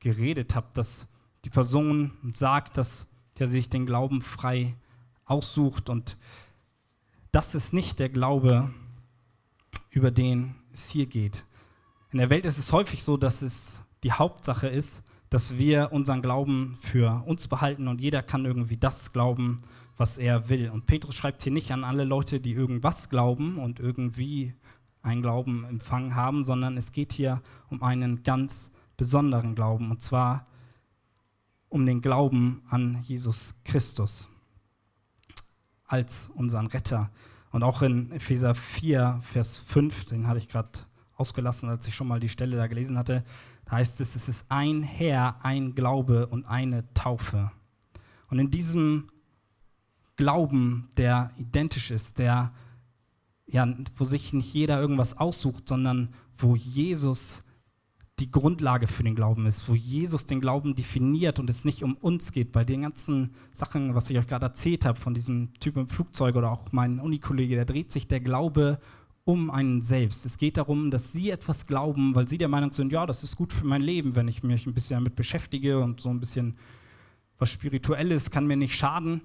geredet 0.00 0.54
habt, 0.54 0.76
dass 0.76 1.08
die 1.44 1.50
Person 1.50 2.12
sagt, 2.32 2.76
dass 2.76 3.08
der 3.38 3.48
sich 3.48 3.70
den 3.70 3.86
Glauben 3.86 4.20
frei 4.20 4.76
aussucht 5.24 5.88
und 5.88 6.18
das 7.30 7.54
ist 7.54 7.72
nicht 7.72 7.98
der 7.98 8.10
Glaube, 8.10 8.72
über 9.90 10.10
den 10.10 10.56
es 10.72 10.90
hier 10.90 11.06
geht. 11.06 11.46
In 12.10 12.18
der 12.18 12.28
Welt 12.28 12.44
ist 12.44 12.58
es 12.58 12.72
häufig 12.72 13.02
so, 13.02 13.16
dass 13.16 13.40
es 13.40 13.82
die 14.02 14.12
Hauptsache 14.12 14.68
ist, 14.68 15.02
dass 15.32 15.56
wir 15.56 15.92
unseren 15.92 16.20
Glauben 16.20 16.74
für 16.74 17.22
uns 17.24 17.48
behalten 17.48 17.88
und 17.88 18.02
jeder 18.02 18.22
kann 18.22 18.44
irgendwie 18.44 18.76
das 18.76 19.14
glauben, 19.14 19.56
was 19.96 20.18
er 20.18 20.50
will. 20.50 20.68
Und 20.68 20.84
Petrus 20.84 21.14
schreibt 21.14 21.42
hier 21.42 21.52
nicht 21.52 21.72
an 21.72 21.84
alle 21.84 22.04
Leute, 22.04 22.38
die 22.38 22.52
irgendwas 22.52 23.08
glauben 23.08 23.56
und 23.56 23.80
irgendwie 23.80 24.52
einen 25.00 25.22
Glauben 25.22 25.64
empfangen 25.64 26.16
haben, 26.16 26.44
sondern 26.44 26.76
es 26.76 26.92
geht 26.92 27.14
hier 27.14 27.40
um 27.70 27.82
einen 27.82 28.22
ganz 28.22 28.72
besonderen 28.98 29.54
Glauben 29.54 29.90
und 29.90 30.02
zwar 30.02 30.46
um 31.70 31.86
den 31.86 32.02
Glauben 32.02 32.60
an 32.68 33.02
Jesus 33.02 33.54
Christus 33.64 34.28
als 35.86 36.28
unseren 36.34 36.66
Retter. 36.66 37.10
Und 37.52 37.62
auch 37.62 37.80
in 37.80 38.12
Epheser 38.12 38.54
4, 38.54 39.20
Vers 39.22 39.56
5, 39.56 40.04
den 40.04 40.28
hatte 40.28 40.38
ich 40.38 40.48
gerade 40.48 40.80
ausgelassen, 41.16 41.70
als 41.70 41.88
ich 41.88 41.94
schon 41.94 42.08
mal 42.08 42.20
die 42.20 42.28
Stelle 42.28 42.58
da 42.58 42.66
gelesen 42.66 42.98
hatte, 42.98 43.24
heißt 43.72 44.00
es, 44.00 44.14
es 44.14 44.28
ist 44.28 44.46
ein 44.50 44.82
Herr, 44.82 45.44
ein 45.44 45.74
Glaube 45.74 46.26
und 46.28 46.44
eine 46.44 46.92
Taufe. 46.94 47.50
Und 48.28 48.38
in 48.38 48.50
diesem 48.50 49.08
Glauben, 50.16 50.88
der 50.96 51.30
identisch 51.38 51.90
ist, 51.90 52.18
der 52.18 52.52
ja, 53.46 53.66
wo 53.96 54.04
sich 54.04 54.32
nicht 54.32 54.54
jeder 54.54 54.80
irgendwas 54.80 55.18
aussucht, 55.18 55.68
sondern 55.68 56.14
wo 56.34 56.56
Jesus 56.56 57.42
die 58.18 58.30
Grundlage 58.30 58.86
für 58.86 59.02
den 59.02 59.14
Glauben 59.14 59.46
ist, 59.46 59.68
wo 59.68 59.74
Jesus 59.74 60.26
den 60.26 60.40
Glauben 60.40 60.76
definiert 60.76 61.38
und 61.38 61.50
es 61.50 61.64
nicht 61.64 61.82
um 61.82 61.96
uns 61.96 62.32
geht. 62.32 62.52
Bei 62.52 62.64
den 62.64 62.82
ganzen 62.82 63.34
Sachen, 63.52 63.94
was 63.94 64.10
ich 64.10 64.18
euch 64.18 64.28
gerade 64.28 64.46
erzählt 64.46 64.84
habe, 64.84 64.98
von 64.98 65.12
diesem 65.12 65.52
Typ 65.60 65.76
im 65.76 65.88
Flugzeug 65.88 66.36
oder 66.36 66.52
auch 66.52 66.70
mein 66.72 67.00
Unikollege, 67.00 67.56
da 67.56 67.64
dreht 67.64 67.90
sich 67.90 68.06
der 68.06 68.20
Glaube 68.20 68.78
um 69.24 69.50
einen 69.50 69.82
selbst. 69.82 70.26
Es 70.26 70.36
geht 70.36 70.56
darum, 70.56 70.90
dass 70.90 71.12
sie 71.12 71.30
etwas 71.30 71.66
glauben, 71.66 72.14
weil 72.14 72.28
sie 72.28 72.38
der 72.38 72.48
Meinung 72.48 72.72
sind, 72.72 72.92
ja, 72.92 73.06
das 73.06 73.22
ist 73.22 73.36
gut 73.36 73.52
für 73.52 73.64
mein 73.64 73.82
Leben, 73.82 74.16
wenn 74.16 74.28
ich 74.28 74.42
mich 74.42 74.66
ein 74.66 74.74
bisschen 74.74 74.96
damit 74.96 75.14
beschäftige 75.14 75.80
und 75.80 76.00
so 76.00 76.08
ein 76.08 76.20
bisschen 76.20 76.56
was 77.38 77.50
Spirituelles 77.50 78.30
kann 78.30 78.46
mir 78.46 78.56
nicht 78.56 78.74
schaden. 78.74 79.22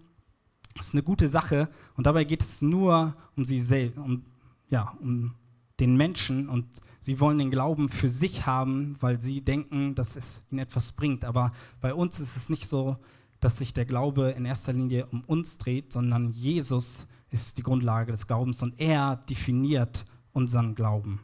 Das 0.76 0.88
ist 0.88 0.94
eine 0.94 1.04
gute 1.04 1.30
Sache 1.30 1.70
und 1.96 2.06
dabei 2.06 2.24
geht 2.24 2.42
es 2.42 2.62
nur 2.62 3.16
um 3.36 3.46
sie 3.46 3.62
selbst, 3.62 3.98
um, 3.98 4.26
ja, 4.70 4.96
um 5.02 5.34
den 5.80 5.96
Menschen 5.96 6.50
und 6.50 6.66
sie 7.00 7.20
wollen 7.20 7.38
den 7.40 7.52
Glauben 7.52 7.90
für 7.90 8.10
sich 8.10 8.46
haben, 8.46 8.96
weil 9.00 9.20
sie 9.22 9.42
denken, 9.42 9.96
dass 9.96 10.16
es 10.16 10.44
ihnen 10.52 10.60
etwas 10.60 10.92
bringt. 10.92 11.26
Aber 11.26 11.52
bei 11.82 11.94
uns 11.94 12.20
ist 12.20 12.36
es 12.36 12.50
nicht 12.50 12.68
so, 12.68 12.98
dass 13.40 13.58
sich 13.58 13.74
der 13.74 13.86
Glaube 13.86 14.32
in 14.32 14.46
erster 14.46 14.74
Linie 14.74 15.06
um 15.08 15.22
uns 15.22 15.58
dreht, 15.58 15.94
sondern 15.94 16.30
Jesus 16.30 17.08
ist 17.30 17.58
die 17.58 17.64
Grundlage 17.64 18.12
des 18.12 18.28
Glaubens 18.28 18.64
und 18.64 18.80
er 18.80 19.18
definiert 19.18 20.06
unseren 20.34 20.76
Glauben. 20.76 21.22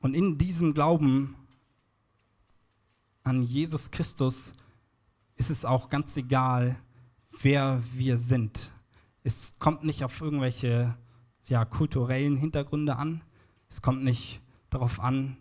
Und 0.00 0.14
in 0.14 0.38
diesem 0.38 0.74
Glauben 0.74 1.34
an 3.22 3.42
Jesus 3.42 3.90
Christus 3.90 4.52
ist 5.36 5.50
es 5.50 5.64
auch 5.64 5.88
ganz 5.88 6.16
egal, 6.16 6.76
wer 7.40 7.82
wir 7.92 8.18
sind. 8.18 8.70
Es 9.22 9.58
kommt 9.58 9.84
nicht 9.84 10.04
auf 10.04 10.20
irgendwelche 10.20 10.96
ja, 11.48 11.64
kulturellen 11.64 12.36
Hintergründe 12.36 12.96
an. 12.96 13.22
Es 13.68 13.82
kommt 13.82 14.04
nicht 14.04 14.40
darauf 14.70 15.00
an, 15.00 15.36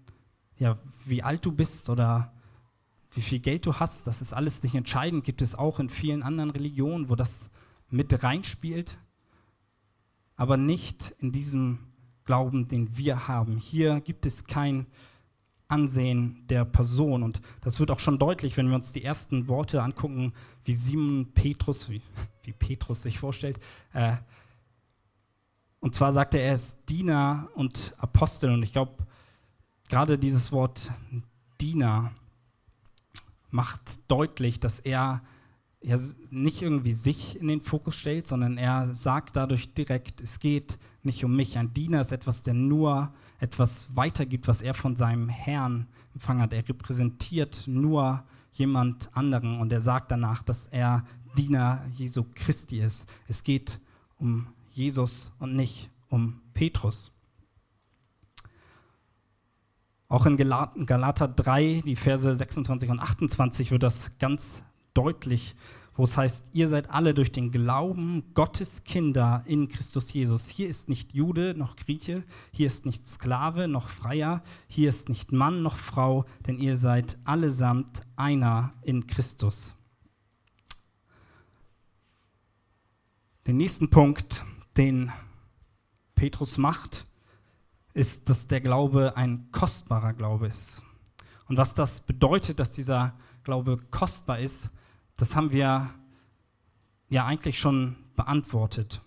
ja, 0.58 0.78
wie 1.06 1.24
alt 1.24 1.46
du 1.46 1.52
bist 1.52 1.90
oder 1.90 2.33
wie 3.16 3.22
viel 3.22 3.40
Geld 3.40 3.66
du 3.66 3.76
hast. 3.76 4.08
Das 4.08 4.22
ist 4.22 4.34
alles 4.34 4.64
nicht 4.64 4.76
entscheidend. 4.76 5.24
Gibt 5.24 5.42
es 5.42 5.56
auch 5.56 5.80
in 5.80 5.90
vielen 5.90 6.24
anderen 6.24 6.50
Religionen, 6.50 7.10
wo 7.10 7.16
das 7.16 7.52
mit 7.90 8.24
reinspielt. 8.24 8.98
Aber 10.36 10.58
nicht 10.58 11.14
in 11.20 11.32
diesem 11.32 11.80
Glauben, 12.26 12.68
den 12.68 12.98
wir 12.98 13.28
haben. 13.28 13.58
Hier 13.58 14.02
gibt 14.02 14.26
es 14.26 14.46
kein 14.46 14.88
Ansehen 15.68 16.46
der 16.48 16.66
Person. 16.66 17.24
Und 17.24 17.42
das 17.62 17.80
wird 17.80 17.92
auch 17.92 18.00
schon 18.00 18.20
deutlich, 18.20 18.58
wenn 18.58 18.68
wir 18.68 18.76
uns 18.76 18.92
die 18.92 19.04
ersten 19.04 19.48
Worte 19.48 19.84
angucken, 19.84 20.34
wie 20.66 20.74
Simon 20.74 21.34
Petrus, 21.34 21.90
wie, 21.90 22.02
wie 22.44 22.54
Petrus 22.54 23.04
sich 23.04 23.20
vorstellt. 23.20 23.60
Äh, 23.94 24.16
und 25.80 25.94
zwar 25.96 26.14
sagt 26.14 26.34
er, 26.34 26.44
er 26.44 26.56
ist 26.56 26.90
Diener 26.90 27.50
und 27.56 27.94
Apostel. 27.98 28.52
Und 28.52 28.64
ich 28.64 28.72
glaube, 28.72 29.06
gerade 29.90 30.18
dieses 30.18 30.52
Wort 30.52 30.92
Diener 31.60 32.12
macht 33.54 34.10
deutlich, 34.10 34.60
dass 34.60 34.80
er 34.80 35.22
ja 35.82 35.98
nicht 36.32 36.62
irgendwie 36.62 36.94
sich 36.94 37.40
in 37.40 37.48
den 37.48 37.62
Fokus 37.62 37.96
stellt, 37.96 38.26
sondern 38.26 38.58
er 38.58 38.94
sagt 38.94 39.36
dadurch 39.36 39.74
direkt, 39.74 40.22
es 40.22 40.40
geht 40.40 40.80
nicht 41.04 41.24
um 41.24 41.36
mich. 41.36 41.58
Ein 41.58 41.74
Diener 41.74 42.02
ist 42.02 42.12
etwas, 42.12 42.42
der 42.42 42.54
nur 42.54 43.14
etwas 43.40 43.96
weitergibt, 43.96 44.48
was 44.48 44.62
er 44.62 44.74
von 44.74 44.96
seinem 44.96 45.30
Herrn 45.30 45.88
empfangen 46.14 46.42
hat. 46.42 46.54
Er 46.54 46.68
repräsentiert 46.68 47.66
nur 47.68 48.24
jemand 48.54 49.16
anderen 49.16 49.60
und 49.60 49.72
er 49.72 49.82
sagt 49.82 50.12
danach, 50.12 50.42
dass 50.42 50.68
er 50.68 51.06
Diener 51.38 51.86
Jesu 51.96 52.26
Christi 52.34 52.80
ist. 52.80 53.08
Es 53.28 53.44
geht 53.44 53.80
um 54.20 54.48
Jesus 54.72 55.32
und 55.40 55.56
nicht 55.56 55.90
um 56.10 56.42
Petrus. 56.54 57.13
Auch 60.14 60.28
in 60.28 60.38
Galater 60.38 61.28
3, 61.28 61.82
die 61.88 61.96
Verse 61.96 62.36
26 62.36 62.92
und 62.92 63.00
28 63.00 63.72
wird 63.72 63.82
das 63.82 64.12
ganz 64.20 64.62
deutlich 64.94 65.56
wo 65.96 66.04
es 66.04 66.18
heißt, 66.18 66.50
ihr 66.54 66.70
seid 66.70 66.90
alle 66.90 67.14
durch 67.14 67.32
den 67.32 67.52
Glauben 67.52 68.24
Gottes 68.34 68.84
Kinder 68.84 69.44
in 69.46 69.68
Christus 69.68 70.12
Jesus. 70.12 70.50
Hier 70.50 70.68
ist 70.68 70.90
nicht 70.90 71.14
Jude 71.14 71.54
noch 71.56 71.76
Grieche, 71.76 72.24
hier 72.52 72.68
ist 72.68 72.86
nicht 72.86 73.08
Sklave 73.08 73.68
noch 73.68 73.90
Freier, 73.90 74.42
hier 74.68 74.90
ist 74.90 75.08
nicht 75.10 75.32
Mann 75.32 75.62
noch 75.62 75.78
Frau, 75.78 76.26
denn 76.48 76.58
ihr 76.58 76.78
seid 76.78 77.18
allesamt 77.26 78.02
einer 78.16 78.74
in 78.82 79.06
Christus. 79.06 79.76
Den 83.46 83.58
nächsten 83.58 83.90
Punkt, 83.92 84.44
den 84.78 85.12
Petrus 86.16 86.58
macht, 86.58 87.06
ist, 87.94 88.30
dass 88.30 88.48
der 88.48 88.62
Glaube 88.62 89.16
ein 89.16 89.52
kostbarer 89.52 90.14
Glaube 90.14 90.48
ist. 90.48 90.82
Und 91.48 91.58
was 91.58 91.74
das 91.74 92.02
bedeutet, 92.02 92.60
dass 92.60 92.72
dieser 92.72 93.14
Glaube 93.44 93.78
kostbar 93.92 94.40
ist, 94.40 94.70
das 95.18 95.36
haben 95.36 95.52
wir 95.52 95.94
ja 97.10 97.26
eigentlich 97.26 97.60
schon 97.60 97.96
beantwortet. 98.16 99.02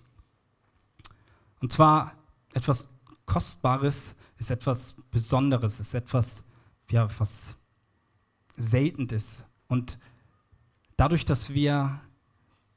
Und 1.60 1.72
zwar 1.72 2.12
etwas 2.52 2.88
Kostbares 3.24 4.14
ist 4.38 4.50
etwas 4.50 4.94
Besonderes, 5.10 5.80
ist 5.80 5.94
etwas, 5.94 6.44
ja, 6.90 7.08
was 7.18 7.56
selten 8.56 9.06
ist. 9.06 9.46
Und 9.66 9.98
dadurch, 10.96 11.24
dass 11.24 11.52
wir 11.52 12.00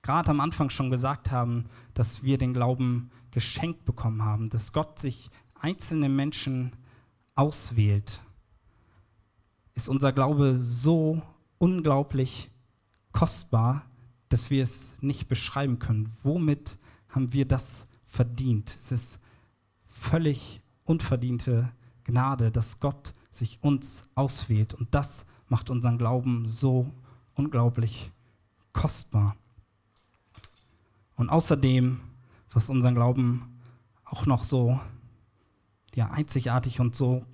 gerade 0.01 0.31
am 0.31 0.39
Anfang 0.39 0.69
schon 0.69 0.89
gesagt 0.89 1.31
haben, 1.31 1.69
dass 1.93 2.23
wir 2.23 2.37
den 2.37 2.53
Glauben 2.53 3.11
geschenkt 3.31 3.85
bekommen 3.85 4.23
haben, 4.23 4.49
dass 4.49 4.73
Gott 4.73 4.97
sich 4.97 5.29
einzelne 5.59 6.09
Menschen 6.09 6.73
auswählt, 7.35 8.21
ist 9.73 9.89
unser 9.89 10.11
Glaube 10.11 10.57
so 10.59 11.21
unglaublich 11.57 12.49
kostbar, 13.11 13.85
dass 14.29 14.49
wir 14.49 14.63
es 14.63 15.01
nicht 15.01 15.27
beschreiben 15.27 15.79
können. 15.79 16.11
Womit 16.23 16.77
haben 17.09 17.33
wir 17.33 17.47
das 17.47 17.87
verdient? 18.05 18.69
Es 18.69 18.91
ist 18.91 19.19
völlig 19.87 20.61
unverdiente 20.85 21.71
Gnade, 22.03 22.51
dass 22.51 22.79
Gott 22.79 23.13
sich 23.31 23.59
uns 23.61 24.05
auswählt. 24.15 24.73
Und 24.73 24.93
das 24.93 25.25
macht 25.47 25.69
unseren 25.69 25.97
Glauben 25.97 26.45
so 26.47 26.91
unglaublich 27.35 28.11
kostbar. 28.73 29.35
Und 31.15 31.29
außerdem, 31.29 31.99
was 32.51 32.69
unseren 32.69 32.95
Glauben 32.95 33.59
auch 34.05 34.25
noch 34.25 34.43
so 34.43 34.79
ja, 35.95 36.11
einzigartig 36.11 36.79
und 36.79 36.95
so 36.95 37.25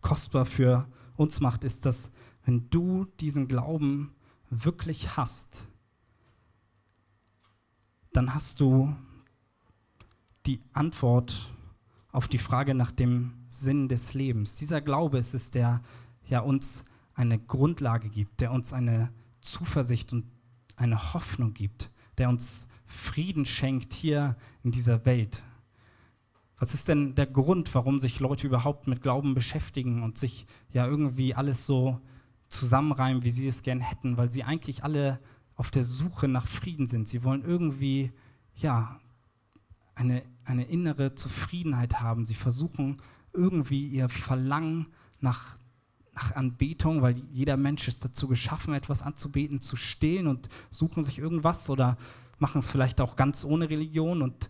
kostbar 0.00 0.46
für 0.46 0.88
uns 1.16 1.40
macht, 1.40 1.64
ist, 1.64 1.86
dass 1.86 2.10
wenn 2.44 2.68
du 2.70 3.06
diesen 3.20 3.48
Glauben 3.48 4.14
wirklich 4.50 5.16
hast, 5.16 5.66
dann 8.12 8.34
hast 8.34 8.60
du 8.60 8.94
die 10.46 10.60
Antwort 10.72 11.52
auf 12.12 12.28
die 12.28 12.38
Frage 12.38 12.74
nach 12.74 12.92
dem 12.92 13.32
Sinn 13.48 13.88
des 13.88 14.14
Lebens. 14.14 14.54
Dieser 14.56 14.80
Glaube 14.80 15.18
ist 15.18 15.34
es, 15.34 15.50
der 15.50 15.82
ja 16.26 16.40
uns 16.40 16.84
eine 17.14 17.38
Grundlage 17.38 18.08
gibt, 18.08 18.40
der 18.40 18.52
uns 18.52 18.72
eine 18.72 19.12
Zuversicht 19.40 20.12
und 20.12 20.24
eine 20.76 21.14
Hoffnung 21.14 21.54
gibt, 21.54 21.90
der 22.18 22.28
uns 22.28 22.68
Frieden 22.86 23.46
schenkt 23.46 23.92
hier 23.92 24.36
in 24.62 24.70
dieser 24.70 25.04
Welt. 25.06 25.42
Was 26.64 26.72
ist 26.72 26.88
denn 26.88 27.14
der 27.14 27.26
Grund, 27.26 27.74
warum 27.74 28.00
sich 28.00 28.20
Leute 28.20 28.46
überhaupt 28.46 28.86
mit 28.86 29.02
Glauben 29.02 29.34
beschäftigen 29.34 30.02
und 30.02 30.16
sich 30.16 30.46
ja 30.72 30.86
irgendwie 30.86 31.34
alles 31.34 31.66
so 31.66 32.00
zusammenreimen, 32.48 33.22
wie 33.22 33.32
sie 33.32 33.46
es 33.46 33.62
gern 33.62 33.80
hätten, 33.80 34.16
weil 34.16 34.32
sie 34.32 34.44
eigentlich 34.44 34.82
alle 34.82 35.20
auf 35.56 35.70
der 35.70 35.84
Suche 35.84 36.26
nach 36.26 36.46
Frieden 36.46 36.86
sind. 36.86 37.06
Sie 37.06 37.22
wollen 37.22 37.44
irgendwie, 37.44 38.12
ja, 38.54 38.98
eine, 39.94 40.22
eine 40.46 40.64
innere 40.64 41.14
Zufriedenheit 41.14 42.00
haben. 42.00 42.24
Sie 42.24 42.34
versuchen 42.34 42.96
irgendwie 43.34 43.86
ihr 43.86 44.08
Verlangen 44.08 44.86
nach, 45.20 45.58
nach 46.14 46.34
Anbetung, 46.34 47.02
weil 47.02 47.16
jeder 47.30 47.58
Mensch 47.58 47.88
ist 47.88 48.06
dazu 48.06 48.26
geschaffen, 48.26 48.72
etwas 48.72 49.02
anzubeten, 49.02 49.60
zu 49.60 49.76
stillen 49.76 50.28
und 50.28 50.48
suchen 50.70 51.04
sich 51.04 51.18
irgendwas 51.18 51.68
oder 51.68 51.98
machen 52.38 52.60
es 52.60 52.70
vielleicht 52.70 53.02
auch 53.02 53.16
ganz 53.16 53.44
ohne 53.44 53.68
Religion 53.68 54.22
und 54.22 54.48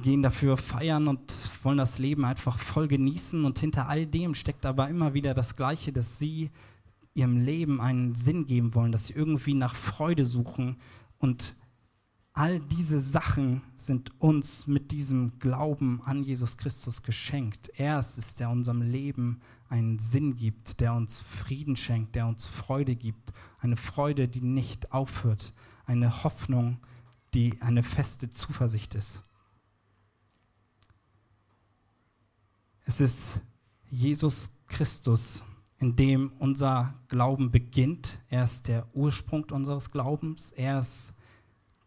gehen 0.00 0.22
dafür 0.22 0.56
feiern 0.56 1.08
und 1.08 1.50
wollen 1.62 1.78
das 1.78 1.98
Leben 1.98 2.24
einfach 2.24 2.58
voll 2.58 2.88
genießen. 2.88 3.44
Und 3.44 3.58
hinter 3.58 3.88
all 3.88 4.06
dem 4.06 4.34
steckt 4.34 4.66
aber 4.66 4.88
immer 4.88 5.14
wieder 5.14 5.34
das 5.34 5.56
Gleiche, 5.56 5.92
dass 5.92 6.18
sie 6.18 6.50
ihrem 7.14 7.38
Leben 7.38 7.80
einen 7.80 8.14
Sinn 8.14 8.46
geben 8.46 8.74
wollen, 8.74 8.92
dass 8.92 9.06
sie 9.06 9.14
irgendwie 9.14 9.54
nach 9.54 9.74
Freude 9.74 10.24
suchen. 10.24 10.76
Und 11.18 11.56
all 12.32 12.60
diese 12.60 13.00
Sachen 13.00 13.62
sind 13.74 14.12
uns 14.20 14.66
mit 14.68 14.92
diesem 14.92 15.38
Glauben 15.40 16.00
an 16.04 16.22
Jesus 16.22 16.56
Christus 16.56 17.02
geschenkt. 17.02 17.70
Er 17.76 17.98
ist 17.98 18.18
es, 18.18 18.34
der 18.34 18.50
unserem 18.50 18.82
Leben 18.82 19.40
einen 19.68 19.98
Sinn 19.98 20.36
gibt, 20.36 20.80
der 20.80 20.94
uns 20.94 21.20
Frieden 21.20 21.76
schenkt, 21.76 22.14
der 22.14 22.26
uns 22.26 22.46
Freude 22.46 22.94
gibt. 22.94 23.32
Eine 23.58 23.76
Freude, 23.76 24.28
die 24.28 24.40
nicht 24.40 24.92
aufhört. 24.92 25.52
Eine 25.84 26.22
Hoffnung, 26.22 26.78
die 27.34 27.60
eine 27.60 27.82
feste 27.82 28.30
Zuversicht 28.30 28.94
ist. 28.94 29.24
Es 32.88 33.02
ist 33.02 33.40
Jesus 33.90 34.50
Christus, 34.66 35.44
in 35.78 35.94
dem 35.94 36.32
unser 36.38 36.94
Glauben 37.08 37.50
beginnt. 37.50 38.18
Er 38.30 38.44
ist 38.44 38.66
der 38.66 38.86
Ursprung 38.94 39.44
unseres 39.50 39.90
Glaubens. 39.90 40.52
Er 40.52 40.80
ist 40.80 41.12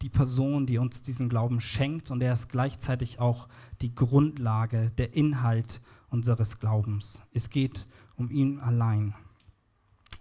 die 0.04 0.10
Person, 0.10 0.68
die 0.68 0.78
uns 0.78 1.02
diesen 1.02 1.28
Glauben 1.28 1.60
schenkt 1.60 2.12
und 2.12 2.22
er 2.22 2.34
ist 2.34 2.50
gleichzeitig 2.50 3.20
auch 3.20 3.48
die 3.82 3.96
Grundlage, 3.96 4.92
der 4.92 5.16
Inhalt 5.16 5.82
unseres 6.12 6.60
Glaubens. 6.60 7.24
Es 7.34 7.50
geht 7.50 7.88
um 8.16 8.30
ihn 8.30 8.60
allein. 8.60 9.16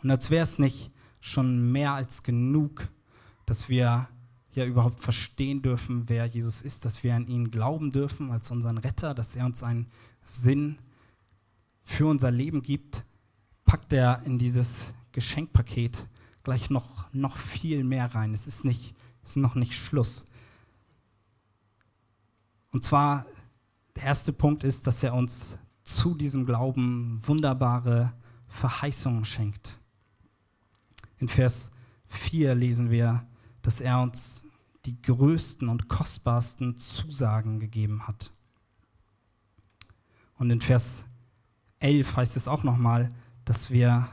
Und 0.02 0.10
als 0.10 0.30
wäre 0.30 0.44
es 0.44 0.58
nicht 0.58 0.92
schon 1.20 1.72
mehr 1.72 1.92
als 1.92 2.22
genug, 2.22 2.88
dass 3.44 3.68
wir 3.68 4.08
ja 4.54 4.64
überhaupt 4.64 5.00
verstehen 5.00 5.60
dürfen, 5.60 6.08
wer 6.08 6.24
Jesus 6.24 6.62
ist, 6.62 6.86
dass 6.86 7.04
wir 7.04 7.14
an 7.14 7.26
ihn 7.26 7.50
glauben 7.50 7.90
dürfen 7.90 8.30
als 8.30 8.50
unseren 8.50 8.78
Retter, 8.78 9.12
dass 9.12 9.36
er 9.36 9.44
uns 9.44 9.62
einen 9.62 9.90
Sinn 10.22 10.78
für 11.82 12.06
unser 12.06 12.30
Leben 12.30 12.62
gibt, 12.62 13.04
packt 13.64 13.92
er 13.92 14.22
in 14.24 14.38
dieses 14.38 14.94
Geschenkpaket 15.12 16.08
gleich 16.42 16.70
noch, 16.70 17.12
noch 17.12 17.36
viel 17.36 17.84
mehr 17.84 18.14
rein. 18.14 18.32
Es 18.32 18.46
ist, 18.46 18.64
nicht, 18.64 18.94
es 19.22 19.30
ist 19.30 19.36
noch 19.36 19.54
nicht 19.54 19.74
Schluss. 19.74 20.26
Und 22.72 22.84
zwar, 22.84 23.26
der 23.96 24.04
erste 24.04 24.32
Punkt 24.32 24.64
ist, 24.64 24.86
dass 24.86 25.02
er 25.02 25.14
uns 25.14 25.58
zu 25.82 26.14
diesem 26.14 26.46
Glauben 26.46 27.20
wunderbare 27.26 28.12
Verheißungen 28.46 29.24
schenkt. 29.24 29.78
In 31.18 31.28
Vers 31.28 31.70
4 32.08 32.54
lesen 32.54 32.90
wir, 32.90 33.26
dass 33.62 33.80
er 33.80 34.00
uns 34.00 34.46
die 34.86 35.00
größten 35.02 35.68
und 35.68 35.88
kostbarsten 35.88 36.76
Zusagen 36.76 37.60
gegeben 37.60 38.06
hat. 38.06 38.32
Und 40.40 40.50
in 40.50 40.62
Vers 40.62 41.04
11 41.80 42.16
heißt 42.16 42.36
es 42.38 42.48
auch 42.48 42.64
nochmal, 42.64 43.12
dass 43.44 43.70
wir, 43.70 44.08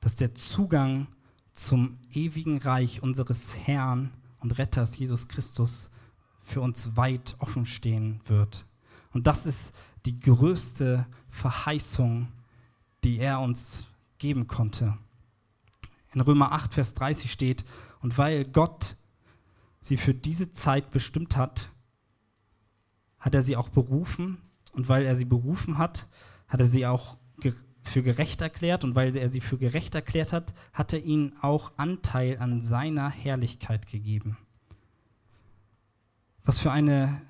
dass 0.00 0.14
der 0.14 0.34
Zugang 0.34 1.06
zum 1.54 1.96
ewigen 2.12 2.58
Reich 2.58 3.02
unseres 3.02 3.56
Herrn 3.56 4.12
und 4.40 4.58
Retters 4.58 4.98
Jesus 4.98 5.26
Christus 5.26 5.90
für 6.42 6.60
uns 6.60 6.98
weit 6.98 7.36
offen 7.38 7.64
stehen 7.64 8.20
wird. 8.26 8.66
Und 9.14 9.26
das 9.26 9.46
ist 9.46 9.72
die 10.04 10.20
größte 10.20 11.06
Verheißung, 11.30 12.28
die 13.02 13.18
er 13.18 13.40
uns 13.40 13.86
geben 14.18 14.46
konnte. 14.46 14.98
In 16.12 16.20
Römer 16.20 16.52
8, 16.52 16.74
Vers 16.74 16.92
30 16.92 17.32
steht, 17.32 17.64
und 18.02 18.18
weil 18.18 18.44
Gott 18.44 18.96
sie 19.80 19.96
für 19.96 20.12
diese 20.12 20.52
Zeit 20.52 20.90
bestimmt 20.90 21.38
hat, 21.38 21.70
hat 23.18 23.34
er 23.34 23.42
sie 23.42 23.56
auch 23.56 23.70
berufen. 23.70 24.36
Und 24.74 24.88
weil 24.88 25.04
er 25.04 25.16
sie 25.16 25.24
berufen 25.24 25.78
hat, 25.78 26.08
hat 26.48 26.60
er 26.60 26.66
sie 26.66 26.86
auch 26.86 27.16
für 27.82 28.02
gerecht 28.02 28.40
erklärt. 28.40 28.84
Und 28.84 28.94
weil 28.94 29.16
er 29.16 29.28
sie 29.30 29.40
für 29.40 29.58
gerecht 29.58 29.94
erklärt 29.94 30.32
hat, 30.32 30.54
hat 30.72 30.92
er 30.92 31.02
ihnen 31.02 31.34
auch 31.40 31.72
Anteil 31.76 32.38
an 32.38 32.62
seiner 32.62 33.10
Herrlichkeit 33.10 33.86
gegeben. 33.86 34.36
Was 36.44 36.58
für 36.58 36.72
eine 36.72 37.20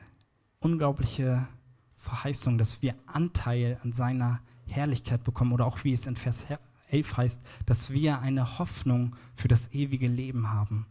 unglaubliche 0.60 1.46
Verheißung, 1.94 2.58
dass 2.58 2.82
wir 2.82 2.94
Anteil 3.06 3.78
an 3.82 3.92
seiner 3.92 4.40
Herrlichkeit 4.66 5.24
bekommen 5.24 5.52
oder 5.52 5.66
auch 5.66 5.84
wie 5.84 5.92
es 5.92 6.06
in 6.06 6.16
Vers 6.16 6.46
11 6.90 7.16
heißt, 7.16 7.42
dass 7.66 7.92
wir 7.92 8.20
eine 8.20 8.58
Hoffnung 8.58 9.16
für 9.34 9.48
das 9.48 9.72
ewige 9.72 10.08
Leben 10.08 10.50
haben. 10.50 10.86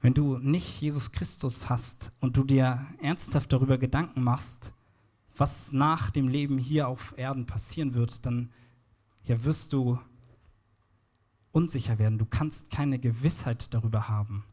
Wenn 0.00 0.14
du 0.14 0.38
nicht 0.38 0.80
Jesus 0.80 1.10
Christus 1.10 1.68
hast 1.68 2.12
und 2.20 2.36
du 2.36 2.44
dir 2.44 2.86
ernsthaft 3.02 3.52
darüber 3.52 3.78
Gedanken 3.78 4.22
machst, 4.22 4.72
was 5.38 5.72
nach 5.72 6.10
dem 6.10 6.28
Leben 6.28 6.58
hier 6.58 6.88
auf 6.88 7.14
Erden 7.16 7.46
passieren 7.46 7.94
wird, 7.94 8.26
dann 8.26 8.50
ja, 9.24 9.44
wirst 9.44 9.72
du 9.72 9.98
unsicher 11.52 11.98
werden. 11.98 12.18
Du 12.18 12.26
kannst 12.26 12.70
keine 12.70 12.98
Gewissheit 12.98 13.72
darüber 13.72 14.08
haben. 14.08 14.44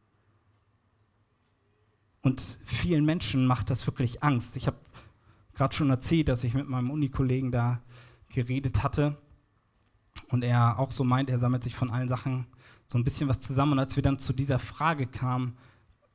Und 2.22 2.42
vielen 2.66 3.06
Menschen 3.06 3.46
macht 3.46 3.70
das 3.70 3.86
wirklich 3.86 4.24
Angst. 4.24 4.58
Ich 4.58 4.68
habe 4.68 4.78
gerade 5.54 5.76
schon 5.76 5.90
erzählt, 5.90 6.28
dass 6.28 6.44
ich 6.44 6.54
mit 6.54 6.68
meinem 6.68 6.90
Unikollegen 6.90 7.52
da 7.52 7.82
geredet 8.30 8.84
hatte 8.84 9.18
und 10.30 10.44
er 10.44 10.80
auch 10.80 10.92
so 10.92 11.04
meint, 11.04 11.30
er 11.30 11.40
sammelt 11.40 11.64
sich 11.64 11.76
von 11.76 11.92
allen 11.92 12.08
Sachen 12.08 12.48
so 12.88 12.98
ein 12.98 13.04
bisschen 13.04 13.30
was 13.30 13.40
zusammen. 13.40 13.74
Und 13.74 13.80
als 13.80 13.96
wir 13.96 14.04
dann 14.04 14.20
zu 14.20 14.34
dieser 14.34 14.60
Frage 14.60 15.08
kamen, 15.08 15.56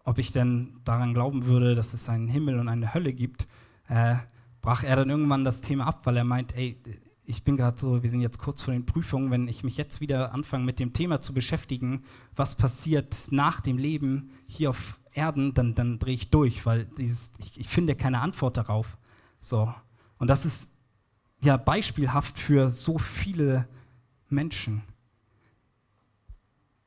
ob 0.05 0.19
ich 0.19 0.33
denn 0.33 0.81
daran 0.85 1.15
glauben 1.15 1.45
würde, 1.45 1.75
dass 1.75 1.95
es 1.95 2.09
einen 2.09 2.29
Himmel 2.29 2.59
und 2.59 2.69
eine 2.69 2.93
Hölle 2.95 3.13
gibt, 3.13 3.47
äh, 3.89 4.17
brach 4.61 4.83
er 4.83 4.97
dann 4.97 5.11
irgendwann 5.11 5.45
das 5.45 5.61
Thema 5.61 5.87
ab, 5.87 6.01
weil 6.05 6.17
er 6.17 6.25
meint, 6.25 6.57
ey, 6.57 6.81
ich 7.25 7.45
bin 7.45 7.57
gerade 7.57 7.79
so, 7.79 8.03
wir 8.03 8.11
sind 8.11 8.21
jetzt 8.21 8.39
kurz 8.39 8.63
vor 8.63 8.73
den 8.73 8.87
Prüfungen, 8.87 9.31
wenn 9.31 9.49
ich 9.49 9.63
mich 9.63 9.77
jetzt 9.77 10.01
wieder 10.01 10.35
anfange 10.35 10.65
mit 10.65 10.81
dem 10.81 10.93
Thema 10.93 11.21
zu 11.21 11.33
beschäftigen, 11.33 12.03
was 12.35 12.57
passiert 12.57 13.29
nach 13.31 13.61
dem 13.61 13.79
Leben 13.79 14.31
hier 14.47 14.71
auf 14.71 14.99
Erden, 15.13 15.55
dann, 15.55 15.75
dann 15.75 15.99
drehe 15.99 16.15
ich 16.15 16.31
durch, 16.31 16.67
weil 16.67 16.85
dieses, 16.85 17.33
ich, 17.39 17.61
ich 17.61 17.69
finde 17.69 17.95
keine 17.95 18.21
Antwort 18.21 18.57
darauf. 18.57 18.97
So. 19.41 19.73
Und 20.19 20.29
das 20.29 20.45
ist 20.45 20.73
ja 21.41 21.57
beispielhaft 21.57 22.39
für 22.39 22.71
so 22.71 22.99
viele 22.99 23.69
Menschen. 24.29 24.83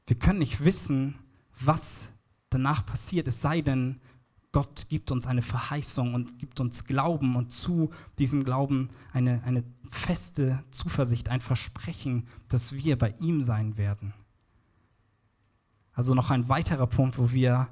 Wir 0.08 0.18
können 0.18 0.40
nicht 0.40 0.64
wissen, 0.64 1.16
was 1.60 2.12
danach 2.50 2.86
passiert, 2.86 3.28
es 3.28 3.42
sei 3.42 3.62
denn, 3.62 4.00
Gott 4.54 4.88
gibt 4.88 5.10
uns 5.12 5.26
eine 5.26 5.42
Verheißung 5.42 6.14
und 6.14 6.38
gibt 6.38 6.60
uns 6.60 6.86
Glauben 6.86 7.36
und 7.36 7.52
zu 7.52 7.92
diesem 8.20 8.46
Glauben 8.46 8.90
eine, 9.12 9.44
eine 9.44 9.64
feste 9.90 10.64
Zuversicht, 10.70 11.30
ein 11.30 11.42
Versprechen, 11.42 12.28
dass 12.50 12.74
wir 12.74 12.98
bei 12.98 13.16
ihm 13.20 13.42
sein 13.42 13.78
werden. 13.78 14.14
Also 15.94 16.14
noch 16.14 16.30
ein 16.30 16.50
weiterer 16.50 16.86
Punkt, 16.86 17.18
wo 17.18 17.32
wir 17.32 17.68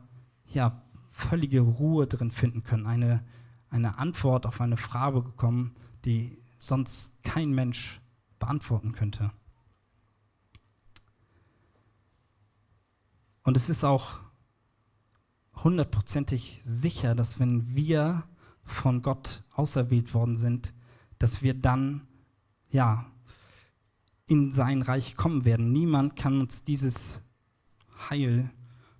ja 0.47 0.81
völlige 1.11 1.61
Ruhe 1.61 2.07
drin 2.07 2.31
finden 2.31 2.63
können, 2.63 2.87
eine, 2.87 3.23
eine 3.69 3.99
Antwort 3.99 4.47
auf 4.47 4.59
eine 4.59 4.77
Frage 4.77 5.21
bekommen, 5.21 5.75
die 6.03 6.35
sonst 6.57 7.23
kein 7.23 7.51
Mensch 7.51 8.01
beantworten 8.39 8.91
könnte. 8.91 9.31
Und 13.43 13.55
es 13.55 13.69
ist 13.69 13.83
auch 13.83 14.19
hundertprozentig 15.63 16.59
sicher, 16.63 17.15
dass 17.15 17.39
wenn 17.39 17.75
wir 17.75 18.23
von 18.63 19.01
Gott 19.01 19.43
auserwählt 19.53 20.13
worden 20.13 20.35
sind, 20.35 20.73
dass 21.19 21.41
wir 21.41 21.53
dann, 21.53 22.07
ja, 22.69 23.05
in 24.27 24.51
sein 24.51 24.81
Reich 24.81 25.17
kommen 25.17 25.43
werden. 25.43 25.73
Niemand 25.73 26.15
kann 26.15 26.39
uns 26.39 26.63
dieses 26.63 27.21
Heil, 28.09 28.49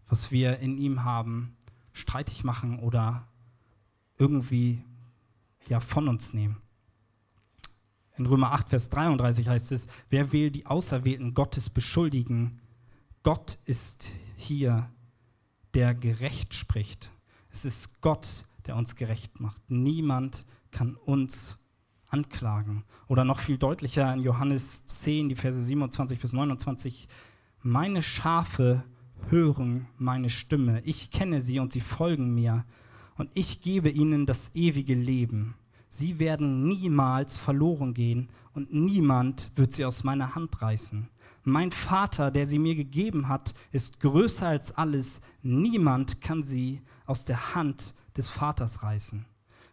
was 0.07 0.31
wir 0.31 0.59
in 0.59 0.77
ihm 0.77 1.03
haben, 1.03 1.55
streitig 1.93 2.43
machen 2.43 2.79
oder 2.79 3.27
irgendwie 4.17 4.83
ja, 5.69 5.79
von 5.79 6.09
uns 6.09 6.33
nehmen. 6.33 6.57
In 8.17 8.25
Römer 8.25 8.51
8, 8.51 8.69
Vers 8.69 8.89
33 8.89 9.47
heißt 9.47 9.71
es, 9.71 9.87
wer 10.09 10.33
will 10.33 10.51
die 10.51 10.65
Auserwählten 10.65 11.33
Gottes 11.33 11.69
beschuldigen? 11.69 12.59
Gott 13.23 13.57
ist 13.65 14.11
hier, 14.35 14.91
der 15.73 15.93
gerecht 15.93 16.53
spricht. 16.53 17.11
Es 17.49 17.65
ist 17.65 18.01
Gott, 18.01 18.45
der 18.65 18.75
uns 18.75 18.95
gerecht 18.95 19.39
macht. 19.39 19.61
Niemand 19.69 20.45
kann 20.71 20.95
uns 20.95 21.57
anklagen. 22.07 22.83
Oder 23.07 23.25
noch 23.25 23.39
viel 23.39 23.57
deutlicher 23.57 24.13
in 24.13 24.21
Johannes 24.21 24.85
10, 24.85 25.29
die 25.29 25.35
Verse 25.35 25.61
27 25.61 26.19
bis 26.19 26.33
29. 26.33 27.07
Meine 27.61 28.01
Schafe 28.01 28.83
hören 29.29 29.87
meine 29.97 30.29
Stimme. 30.29 30.81
Ich 30.81 31.11
kenne 31.11 31.41
sie 31.41 31.59
und 31.59 31.73
sie 31.73 31.81
folgen 31.81 32.33
mir. 32.33 32.65
Und 33.17 33.29
ich 33.33 33.61
gebe 33.61 33.89
ihnen 33.89 34.25
das 34.25 34.55
ewige 34.55 34.95
Leben. 34.95 35.55
Sie 35.89 36.19
werden 36.19 36.67
niemals 36.67 37.37
verloren 37.37 37.93
gehen 37.93 38.29
und 38.53 38.73
niemand 38.73 39.51
wird 39.55 39.73
sie 39.73 39.85
aus 39.85 40.03
meiner 40.03 40.35
Hand 40.35 40.61
reißen. 40.61 41.09
Mein 41.43 41.71
Vater, 41.71 42.29
der 42.29 42.45
sie 42.45 42.59
mir 42.59 42.75
gegeben 42.75 43.27
hat, 43.27 43.53
ist 43.71 43.99
größer 43.99 44.47
als 44.47 44.77
alles. 44.77 45.21
Niemand 45.41 46.21
kann 46.21 46.43
sie 46.43 46.81
aus 47.05 47.25
der 47.25 47.55
Hand 47.55 47.93
des 48.15 48.29
Vaters 48.29 48.83
reißen. 48.83 49.25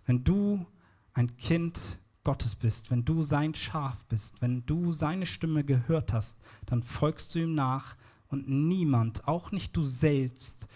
Wenn 0.06 0.24
du 0.24 0.66
ein 1.12 1.36
Kind 1.36 1.78
Gottes 2.24 2.54
bist, 2.54 2.90
wenn 2.90 3.04
du 3.04 3.22
sein 3.22 3.54
Schaf 3.54 4.04
bist, 4.06 4.40
wenn 4.40 4.64
du 4.66 4.92
seine 4.92 5.26
Stimme 5.26 5.64
gehört 5.64 6.12
hast, 6.12 6.38
dann 6.66 6.82
folgst 6.82 7.34
du 7.34 7.40
ihm 7.40 7.54
nach 7.54 7.96
und 8.28 8.48
niemand, 8.48 9.26
auch 9.26 9.52
nicht 9.52 9.76
du 9.76 9.84
selbst, 9.84 10.68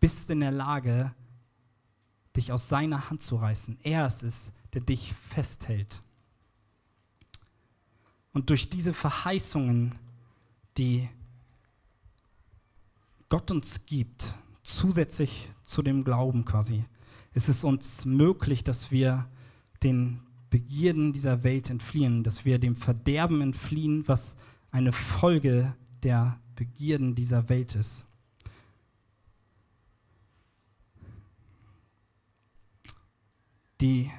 bist 0.00 0.30
in 0.30 0.40
der 0.40 0.50
Lage, 0.50 1.14
dich 2.36 2.52
aus 2.52 2.68
seiner 2.68 3.08
Hand 3.08 3.22
zu 3.22 3.36
reißen. 3.36 3.78
Er 3.82 4.06
ist 4.06 4.22
es, 4.22 4.52
der 4.74 4.82
dich 4.82 5.14
festhält. 5.14 6.02
Und 8.32 8.50
durch 8.50 8.68
diese 8.68 8.92
Verheißungen 8.92 9.94
die 10.78 11.08
Gott 13.28 13.50
uns 13.50 13.86
gibt, 13.86 14.34
zusätzlich 14.62 15.50
zu 15.64 15.82
dem 15.82 16.04
Glauben 16.04 16.44
quasi, 16.44 16.84
ist 17.34 17.48
es 17.48 17.64
uns 17.64 18.04
möglich, 18.04 18.64
dass 18.64 18.90
wir 18.90 19.28
den 19.82 20.20
Begierden 20.50 21.12
dieser 21.12 21.42
Welt 21.42 21.70
entfliehen, 21.70 22.22
dass 22.22 22.44
wir 22.44 22.58
dem 22.58 22.76
Verderben 22.76 23.40
entfliehen, 23.40 24.06
was 24.06 24.36
eine 24.70 24.92
Folge 24.92 25.74
der 26.02 26.40
Begierden 26.54 27.14
dieser 27.14 27.48
Welt 27.48 27.74
ist. 27.74 28.06
Die 33.80 34.10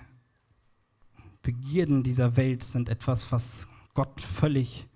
Begierden 1.41 2.03
dieser 2.03 2.35
Welt 2.35 2.61
sind 2.61 2.89
etwas, 2.89 3.31
was 3.31 3.67
Gott 3.93 4.21
völlig 4.21 4.87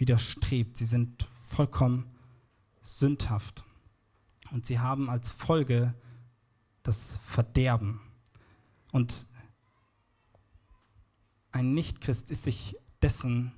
widerstrebt. 0.00 0.76
Sie 0.76 0.84
sind 0.84 1.28
vollkommen 1.46 2.06
sündhaft. 2.82 3.64
und 4.50 4.64
sie 4.64 4.78
haben 4.78 5.10
als 5.10 5.28
Folge 5.30 5.94
das 6.82 7.18
Verderben. 7.22 8.00
Und 8.92 9.26
ein 11.52 11.74
Nichtchrist 11.74 12.30
ist 12.30 12.44
sich 12.44 12.76
dessen 13.02 13.52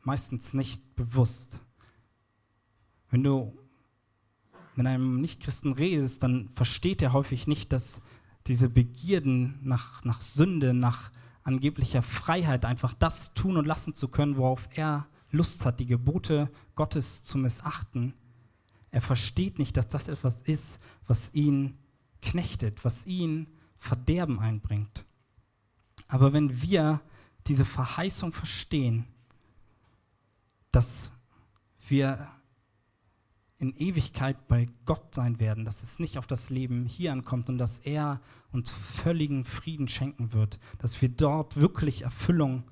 meistens 0.00 0.54
nicht 0.54 0.96
bewusst. 0.96 1.60
Wenn 3.10 3.22
du 3.22 3.58
mit 4.76 4.86
einem 4.86 5.20
Nichtchristen 5.20 5.72
redest, 5.72 6.22
dann 6.22 6.48
versteht 6.48 7.02
er 7.02 7.12
häufig 7.12 7.46
nicht, 7.46 7.72
dass 7.72 8.00
diese 8.46 8.68
Begierden 8.70 9.58
nach, 9.62 10.04
nach 10.04 10.22
Sünde, 10.22 10.72
nach 10.72 11.10
angeblicher 11.42 12.02
Freiheit, 12.02 12.64
einfach 12.64 12.94
das 12.94 13.34
tun 13.34 13.56
und 13.56 13.66
lassen 13.66 13.94
zu 13.94 14.08
können, 14.08 14.36
worauf 14.36 14.68
er 14.74 15.06
Lust 15.36 15.64
hat, 15.64 15.80
die 15.80 15.86
Gebote 15.86 16.50
Gottes 16.74 17.24
zu 17.24 17.38
missachten, 17.38 18.14
er 18.90 19.02
versteht 19.02 19.58
nicht, 19.58 19.76
dass 19.76 19.88
das 19.88 20.08
etwas 20.08 20.40
ist, 20.40 20.78
was 21.06 21.34
ihn 21.34 21.78
knechtet, 22.22 22.84
was 22.84 23.06
ihn 23.06 23.48
Verderben 23.76 24.40
einbringt. 24.40 25.04
Aber 26.08 26.32
wenn 26.32 26.62
wir 26.62 27.02
diese 27.46 27.64
Verheißung 27.64 28.32
verstehen, 28.32 29.06
dass 30.72 31.12
wir 31.88 32.28
in 33.58 33.74
Ewigkeit 33.74 34.48
bei 34.48 34.66
Gott 34.84 35.14
sein 35.14 35.40
werden, 35.40 35.64
dass 35.64 35.82
es 35.82 35.98
nicht 35.98 36.18
auf 36.18 36.26
das 36.26 36.50
Leben 36.50 36.84
hier 36.84 37.12
ankommt 37.12 37.48
und 37.48 37.58
dass 37.58 37.78
er 37.78 38.20
uns 38.52 38.70
völligen 38.70 39.44
Frieden 39.44 39.88
schenken 39.88 40.32
wird, 40.32 40.58
dass 40.78 41.00
wir 41.00 41.08
dort 41.08 41.56
wirklich 41.56 42.02
Erfüllung 42.02 42.64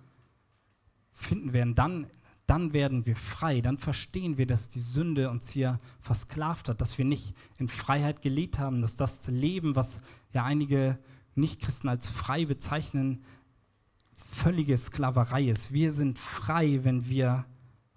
finden 1.13 1.53
werden, 1.53 1.75
dann, 1.75 2.07
dann 2.47 2.73
werden 2.73 3.07
wir 3.07 3.17
frei, 3.17 3.61
dann 3.61 3.79
verstehen 3.79 4.37
wir, 4.37 4.47
dass 4.47 4.69
die 4.69 4.81
Sünde 4.81 5.31
uns 5.31 5.51
hier 5.51 5.81
versklavt 5.99 6.69
hat, 6.69 6.81
dass 6.81 6.99
wir 6.99 7.05
nicht 7.05 7.35
in 7.59 7.69
Freiheit 7.69 8.21
gelebt 8.21 8.59
haben, 8.59 8.83
dass 8.83 8.97
das 8.97 9.27
Leben, 9.29 9.77
was 9.77 10.03
ja 10.33 10.45
einige 10.45 10.99
Nichtchristen 11.35 11.89
als 11.89 12.09
frei 12.09 12.45
bezeichnen, 12.45 13.25
völlige 14.13 14.77
Sklaverei 14.77 15.45
ist. 15.45 15.73
Wir 15.73 15.91
sind 15.93 16.19
frei, 16.19 16.81
wenn 16.83 17.09
wir 17.09 17.47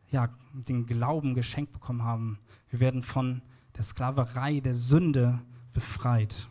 ja, 0.10 0.30
den 0.54 0.86
Glauben 0.86 1.34
geschenkt 1.34 1.74
bekommen 1.74 2.04
haben. 2.04 2.40
Wir 2.70 2.80
werden 2.80 3.04
von 3.04 3.42
der 3.76 3.84
Sklaverei, 3.84 4.62
der 4.62 4.74
Sünde 4.74 5.42
befreit. 5.74 6.48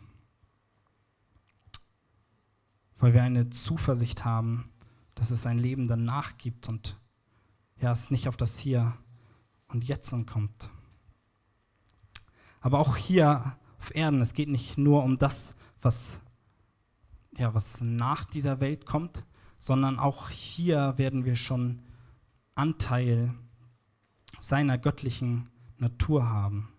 Weil 2.99 3.13
wir 3.13 3.23
eine 3.23 3.49
Zuversicht 3.49 4.23
haben, 4.23 4.65
dass 5.15 5.31
es 5.31 5.45
ein 5.45 5.57
Leben 5.57 5.87
danach 5.87 6.37
gibt 6.37 6.69
und 6.69 6.97
ja, 7.79 7.91
es 7.91 8.11
nicht 8.11 8.27
auf 8.27 8.37
das 8.37 8.59
Hier 8.59 8.97
und 9.67 9.83
Jetzt 9.83 10.13
ankommt. 10.13 10.69
Aber 12.61 12.79
auch 12.79 12.97
hier 12.97 13.57
auf 13.79 13.95
Erden, 13.95 14.21
es 14.21 14.33
geht 14.33 14.49
nicht 14.49 14.77
nur 14.77 15.03
um 15.03 15.17
das, 15.17 15.55
was, 15.81 16.19
ja, 17.37 17.53
was 17.53 17.81
nach 17.81 18.25
dieser 18.25 18.59
Welt 18.59 18.85
kommt, 18.85 19.25
sondern 19.59 19.99
auch 19.99 20.29
hier 20.29 20.97
werden 20.97 21.25
wir 21.25 21.35
schon 21.35 21.81
Anteil 22.55 23.33
seiner 24.39 24.77
göttlichen 24.77 25.49
Natur 25.77 26.29
haben. 26.29 26.69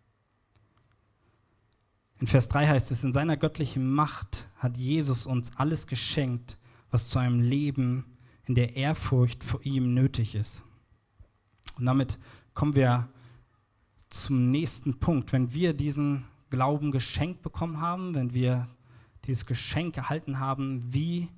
In 2.20 2.26
Vers 2.26 2.48
3 2.48 2.66
heißt 2.66 2.90
es, 2.90 3.04
in 3.04 3.12
seiner 3.12 3.36
göttlichen 3.36 3.90
Macht 3.90 4.48
hat 4.56 4.76
Jesus 4.76 5.26
uns 5.26 5.56
alles 5.56 5.86
geschenkt, 5.86 6.58
was 6.90 7.08
zu 7.08 7.18
einem 7.18 7.40
Leben 7.40 8.16
in 8.46 8.56
der 8.56 8.74
Ehrfurcht 8.74 9.44
vor 9.44 9.64
ihm 9.64 9.94
nötig 9.94 10.34
ist. 10.34 10.67
Und 11.78 11.86
damit 11.86 12.18
kommen 12.54 12.74
wir 12.74 13.08
zum 14.10 14.50
nächsten 14.50 14.98
Punkt. 14.98 15.32
Wenn 15.32 15.52
wir 15.52 15.74
diesen 15.74 16.24
Glauben 16.50 16.92
geschenkt 16.92 17.42
bekommen 17.42 17.80
haben, 17.80 18.14
wenn 18.14 18.32
wir 18.32 18.68
dieses 19.24 19.46
Geschenk 19.46 19.96
erhalten 19.96 20.40
haben, 20.40 20.92
wie 20.92 21.28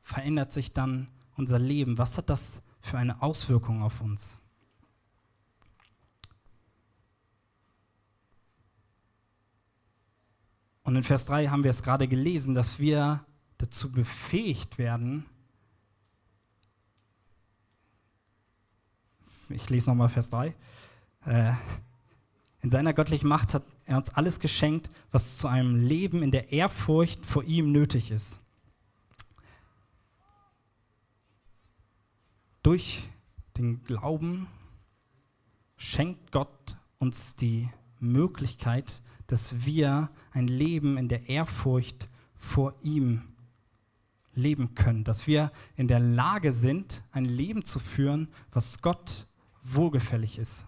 verändert 0.00 0.52
sich 0.52 0.72
dann 0.72 1.08
unser 1.36 1.58
Leben? 1.58 1.98
Was 1.98 2.16
hat 2.16 2.30
das 2.30 2.62
für 2.80 2.98
eine 2.98 3.22
Auswirkung 3.22 3.82
auf 3.82 4.00
uns? 4.00 4.38
Und 10.84 10.96
in 10.96 11.04
Vers 11.04 11.26
3 11.26 11.48
haben 11.48 11.64
wir 11.64 11.70
es 11.70 11.82
gerade 11.82 12.08
gelesen, 12.08 12.54
dass 12.54 12.78
wir 12.78 13.24
dazu 13.58 13.90
befähigt 13.92 14.78
werden, 14.78 15.26
ich 19.52 19.68
lese 19.70 19.90
nochmal 19.90 20.08
Vers 20.08 20.30
3, 20.30 20.54
äh, 21.26 21.52
in 22.62 22.70
seiner 22.70 22.92
göttlichen 22.92 23.28
Macht 23.28 23.54
hat 23.54 23.64
er 23.86 23.96
uns 23.96 24.10
alles 24.10 24.38
geschenkt, 24.38 24.88
was 25.10 25.36
zu 25.36 25.48
einem 25.48 25.84
Leben 25.84 26.22
in 26.22 26.30
der 26.30 26.52
Ehrfurcht 26.52 27.26
vor 27.26 27.42
ihm 27.42 27.72
nötig 27.72 28.10
ist. 28.12 28.40
Durch 32.62 33.02
den 33.56 33.82
Glauben 33.82 34.46
schenkt 35.76 36.30
Gott 36.30 36.76
uns 36.98 37.34
die 37.34 37.68
Möglichkeit, 37.98 39.02
dass 39.26 39.64
wir 39.64 40.10
ein 40.30 40.46
Leben 40.46 40.96
in 40.96 41.08
der 41.08 41.28
Ehrfurcht 41.28 42.08
vor 42.36 42.74
ihm 42.82 43.22
leben 44.34 44.74
können, 44.74 45.02
dass 45.02 45.26
wir 45.26 45.50
in 45.74 45.88
der 45.88 46.00
Lage 46.00 46.52
sind, 46.52 47.02
ein 47.10 47.24
Leben 47.24 47.64
zu 47.64 47.80
führen, 47.80 48.28
was 48.52 48.82
Gott 48.82 49.26
wohlgefällig 49.62 50.38
ist. 50.38 50.66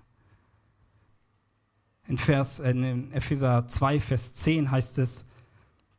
In, 2.07 2.19
Vers, 2.19 2.61
äh, 2.61 2.71
in 2.71 3.13
Epheser 3.13 3.67
2, 3.67 4.01
Vers 4.01 4.35
10 4.35 4.71
heißt 4.71 4.99
es, 4.99 5.25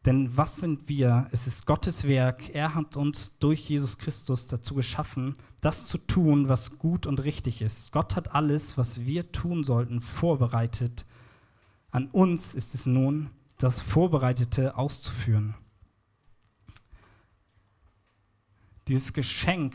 denn 0.05 0.37
was 0.37 0.57
sind 0.57 0.87
wir? 0.87 1.27
Es 1.31 1.47
ist 1.47 1.65
Gottes 1.65 2.03
Werk. 2.03 2.53
Er 2.53 2.75
hat 2.75 2.95
uns 2.95 3.39
durch 3.39 3.67
Jesus 3.67 3.97
Christus 3.97 4.45
dazu 4.45 4.75
geschaffen, 4.75 5.33
das 5.61 5.87
zu 5.87 5.97
tun, 5.97 6.47
was 6.47 6.77
gut 6.77 7.07
und 7.07 7.23
richtig 7.23 7.63
ist. 7.63 7.91
Gott 7.91 8.15
hat 8.15 8.35
alles, 8.35 8.77
was 8.77 9.05
wir 9.05 9.31
tun 9.31 9.63
sollten, 9.63 9.99
vorbereitet, 9.99 11.05
an 11.95 12.07
uns 12.07 12.55
ist 12.55 12.75
es 12.75 12.85
nun, 12.85 13.29
das 13.57 13.79
Vorbereitete 13.79 14.77
auszuführen. 14.77 15.55
Dieses 18.89 19.13
Geschenk 19.13 19.73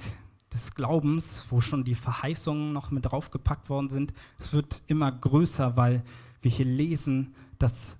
des 0.52 0.74
Glaubens, 0.74 1.46
wo 1.50 1.60
schon 1.60 1.84
die 1.84 1.94
Verheißungen 1.94 2.72
noch 2.72 2.90
mit 2.90 3.06
draufgepackt 3.06 3.68
worden 3.68 3.90
sind, 3.90 4.12
es 4.38 4.52
wird 4.52 4.82
immer 4.86 5.12
größer, 5.12 5.76
weil 5.76 6.02
wir 6.42 6.50
hier 6.50 6.66
lesen, 6.66 7.34
dass 7.58 7.96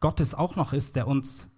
Gott 0.00 0.20
es 0.20 0.34
auch 0.34 0.56
noch 0.56 0.72
ist, 0.72 0.96
der 0.96 1.08
uns 1.08 1.50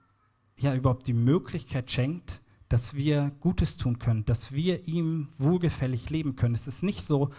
ja 0.58 0.74
überhaupt 0.74 1.06
die 1.06 1.12
Möglichkeit 1.12 1.90
schenkt, 1.90 2.40
dass 2.68 2.94
wir 2.94 3.32
Gutes 3.40 3.76
tun 3.76 3.98
können, 3.98 4.24
dass 4.24 4.52
wir 4.52 4.86
ihm 4.86 5.28
wohlgefällig 5.38 6.08
leben 6.10 6.36
können. 6.36 6.54
Es 6.54 6.68
ist 6.68 6.82
nicht 6.82 7.04
so, 7.04 7.30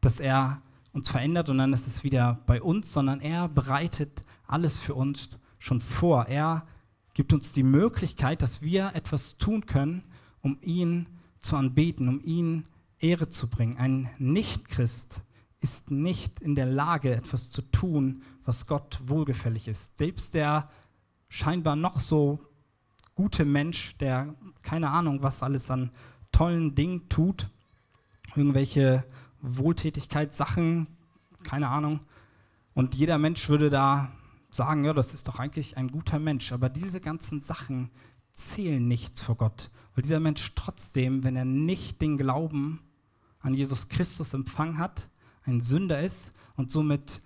dass 0.00 0.20
er 0.20 0.62
uns 0.92 1.08
verändert 1.08 1.48
und 1.48 1.58
dann 1.58 1.72
ist 1.72 1.86
es 1.86 2.04
wieder 2.04 2.42
bei 2.46 2.62
uns, 2.62 2.92
sondern 2.92 3.20
er 3.20 3.48
bereitet 3.48 4.24
alles 4.46 4.78
für 4.78 4.94
uns 4.94 5.38
schon 5.58 5.80
vor. 5.80 6.26
Er 6.26 6.66
gibt 7.14 7.32
uns 7.32 7.52
die 7.52 7.62
Möglichkeit, 7.62 8.42
dass 8.42 8.62
wir 8.62 8.94
etwas 8.94 9.38
tun 9.38 9.66
können, 9.66 10.04
um 10.42 10.58
ihn 10.60 11.06
zu 11.44 11.56
anbeten, 11.56 12.08
um 12.08 12.20
ihn 12.20 12.64
Ehre 12.98 13.28
zu 13.28 13.48
bringen. 13.48 13.76
Ein 13.76 14.10
Nichtchrist 14.18 15.20
ist 15.60 15.90
nicht 15.90 16.40
in 16.40 16.54
der 16.54 16.66
Lage, 16.66 17.14
etwas 17.14 17.50
zu 17.50 17.62
tun, 17.62 18.22
was 18.44 18.66
Gott 18.66 18.98
wohlgefällig 19.02 19.68
ist. 19.68 19.98
Selbst 19.98 20.34
der 20.34 20.70
scheinbar 21.28 21.76
noch 21.76 22.00
so 22.00 22.38
gute 23.14 23.44
Mensch, 23.44 23.96
der 23.98 24.34
keine 24.62 24.90
Ahnung, 24.90 25.22
was 25.22 25.42
alles 25.42 25.70
an 25.70 25.90
tollen 26.32 26.74
Dingen 26.74 27.08
tut, 27.08 27.48
irgendwelche 28.34 29.04
Wohltätigkeitssachen, 29.40 30.88
keine 31.44 31.68
Ahnung. 31.68 32.00
Und 32.74 32.94
jeder 32.94 33.18
Mensch 33.18 33.48
würde 33.48 33.70
da 33.70 34.10
sagen, 34.50 34.84
ja, 34.84 34.92
das 34.92 35.14
ist 35.14 35.28
doch 35.28 35.38
eigentlich 35.38 35.76
ein 35.76 35.90
guter 35.90 36.18
Mensch. 36.18 36.52
Aber 36.52 36.68
diese 36.68 37.00
ganzen 37.00 37.42
Sachen 37.42 37.90
zählen 38.34 38.86
nichts 38.86 39.22
vor 39.22 39.36
Gott. 39.36 39.70
Weil 39.94 40.02
dieser 40.02 40.20
Mensch 40.20 40.52
trotzdem, 40.54 41.24
wenn 41.24 41.36
er 41.36 41.44
nicht 41.44 42.02
den 42.02 42.18
Glauben 42.18 42.80
an 43.40 43.54
Jesus 43.54 43.88
Christus 43.88 44.34
empfangen 44.34 44.78
hat, 44.78 45.08
ein 45.44 45.60
Sünder 45.60 46.00
ist 46.02 46.34
und 46.56 46.70
somit 46.70 47.20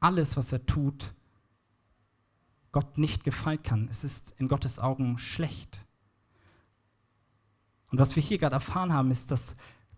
alles, 0.00 0.36
was 0.36 0.52
er 0.52 0.66
tut, 0.66 1.14
Gott 2.70 2.96
nicht 2.96 3.24
gefallen 3.24 3.62
kann. 3.62 3.88
Es 3.88 4.04
ist 4.04 4.34
in 4.38 4.48
Gottes 4.48 4.78
Augen 4.78 5.18
schlecht. 5.18 5.86
Und 7.90 7.98
was 7.98 8.16
wir 8.16 8.22
hier 8.22 8.38
gerade 8.38 8.54
erfahren 8.54 8.92
haben, 8.92 9.10
ist, 9.10 9.30
dass 9.30 9.56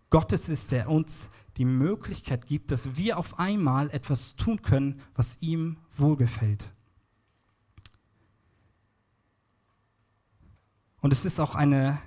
Gott 0.09 0.33
es 0.33 0.49
ist, 0.49 0.71
der 0.71 0.89
uns 0.89 1.29
die 1.57 1.65
Möglichkeit 1.65 2.47
gibt, 2.47 2.71
dass 2.71 2.97
wir 2.97 3.17
auf 3.17 3.39
einmal 3.39 3.89
etwas 3.91 4.35
tun 4.35 4.61
können, 4.61 5.01
was 5.15 5.41
ihm 5.41 5.77
wohlgefällt. 5.95 6.74
Und 11.05 11.11
es 11.11 11.23
ist 11.23 11.39
auch 11.39 11.53
eine 11.53 11.99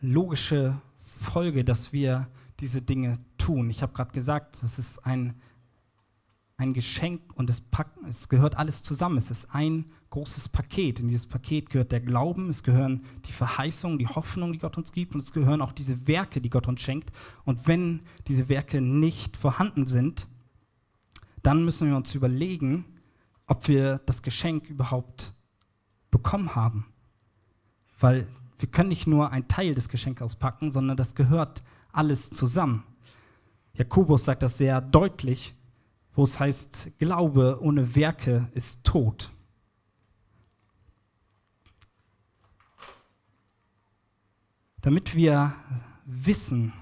logische 0.00 0.82
Folge, 0.98 1.64
dass 1.64 1.92
wir 1.92 2.26
diese 2.58 2.82
Dinge 2.82 3.20
tun. 3.38 3.70
Ich 3.70 3.82
habe 3.82 3.92
gerade 3.92 4.10
gesagt, 4.10 4.60
das 4.64 4.80
ist 4.80 5.06
ein, 5.06 5.40
ein 6.56 6.72
Geschenk 6.72 7.20
und 7.36 7.48
es, 7.48 7.60
packt, 7.60 7.96
es 8.08 8.28
gehört 8.28 8.56
alles 8.56 8.82
zusammen. 8.82 9.16
Es 9.16 9.30
ist 9.30 9.54
ein 9.54 9.92
großes 10.10 10.48
Paket. 10.48 10.98
In 10.98 11.06
dieses 11.06 11.28
Paket 11.28 11.70
gehört 11.70 11.92
der 11.92 12.00
Glauben, 12.00 12.50
es 12.50 12.64
gehören 12.64 13.04
die 13.26 13.32
Verheißungen, 13.32 13.96
die 13.96 14.08
Hoffnung, 14.08 14.52
die 14.52 14.58
Gott 14.58 14.76
uns 14.76 14.90
gibt 14.90 15.14
und 15.14 15.22
es 15.22 15.32
gehören 15.32 15.62
auch 15.62 15.70
diese 15.70 16.08
Werke, 16.08 16.40
die 16.40 16.50
Gott 16.50 16.66
uns 16.66 16.80
schenkt. 16.80 17.12
Und 17.44 17.68
wenn 17.68 18.00
diese 18.26 18.48
Werke 18.48 18.80
nicht 18.80 19.36
vorhanden 19.36 19.86
sind, 19.86 20.26
dann 21.44 21.64
müssen 21.64 21.88
wir 21.88 21.96
uns 21.96 22.12
überlegen, 22.12 22.86
ob 23.46 23.68
wir 23.68 23.98
das 23.98 24.22
Geschenk 24.22 24.68
überhaupt 24.68 25.32
bekommen 26.10 26.56
haben. 26.56 26.91
Weil 28.02 28.26
wir 28.58 28.68
können 28.68 28.88
nicht 28.88 29.06
nur 29.06 29.30
einen 29.30 29.46
Teil 29.46 29.76
des 29.76 29.88
Geschenks 29.88 30.22
auspacken, 30.22 30.72
sondern 30.72 30.96
das 30.96 31.14
gehört 31.14 31.62
alles 31.92 32.30
zusammen. 32.30 32.82
Jakobus 33.74 34.24
sagt 34.24 34.42
das 34.42 34.58
sehr 34.58 34.80
deutlich, 34.80 35.54
wo 36.12 36.24
es 36.24 36.40
heißt, 36.40 36.98
Glaube 36.98 37.58
ohne 37.62 37.94
Werke 37.94 38.50
ist 38.54 38.82
tot. 38.82 39.30
Damit 44.80 45.14
wir 45.14 45.54
wissen, 46.04 46.72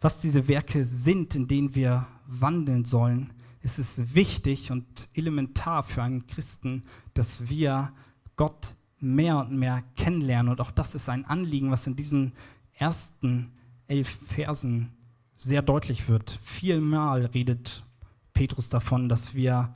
was 0.00 0.20
diese 0.20 0.46
Werke 0.46 0.84
sind, 0.84 1.34
in 1.34 1.48
denen 1.48 1.74
wir 1.74 2.06
wandeln 2.26 2.84
sollen, 2.84 3.32
ist 3.60 3.80
es 3.80 4.14
wichtig 4.14 4.70
und 4.70 5.08
elementar 5.14 5.82
für 5.82 6.04
einen 6.04 6.28
Christen, 6.28 6.84
dass 7.14 7.48
wir 7.48 7.92
Gott 8.36 8.76
mehr 9.02 9.38
und 9.38 9.52
mehr 9.52 9.82
kennenlernen. 9.96 10.52
Und 10.52 10.60
auch 10.60 10.70
das 10.70 10.94
ist 10.94 11.08
ein 11.08 11.24
Anliegen, 11.24 11.70
was 11.70 11.86
in 11.86 11.96
diesen 11.96 12.32
ersten 12.74 13.52
elf 13.86 14.08
Versen 14.08 14.92
sehr 15.36 15.62
deutlich 15.62 16.08
wird. 16.08 16.30
Viermal 16.42 17.26
redet 17.26 17.84
Petrus 18.32 18.68
davon, 18.68 19.08
dass 19.08 19.34
wir 19.34 19.74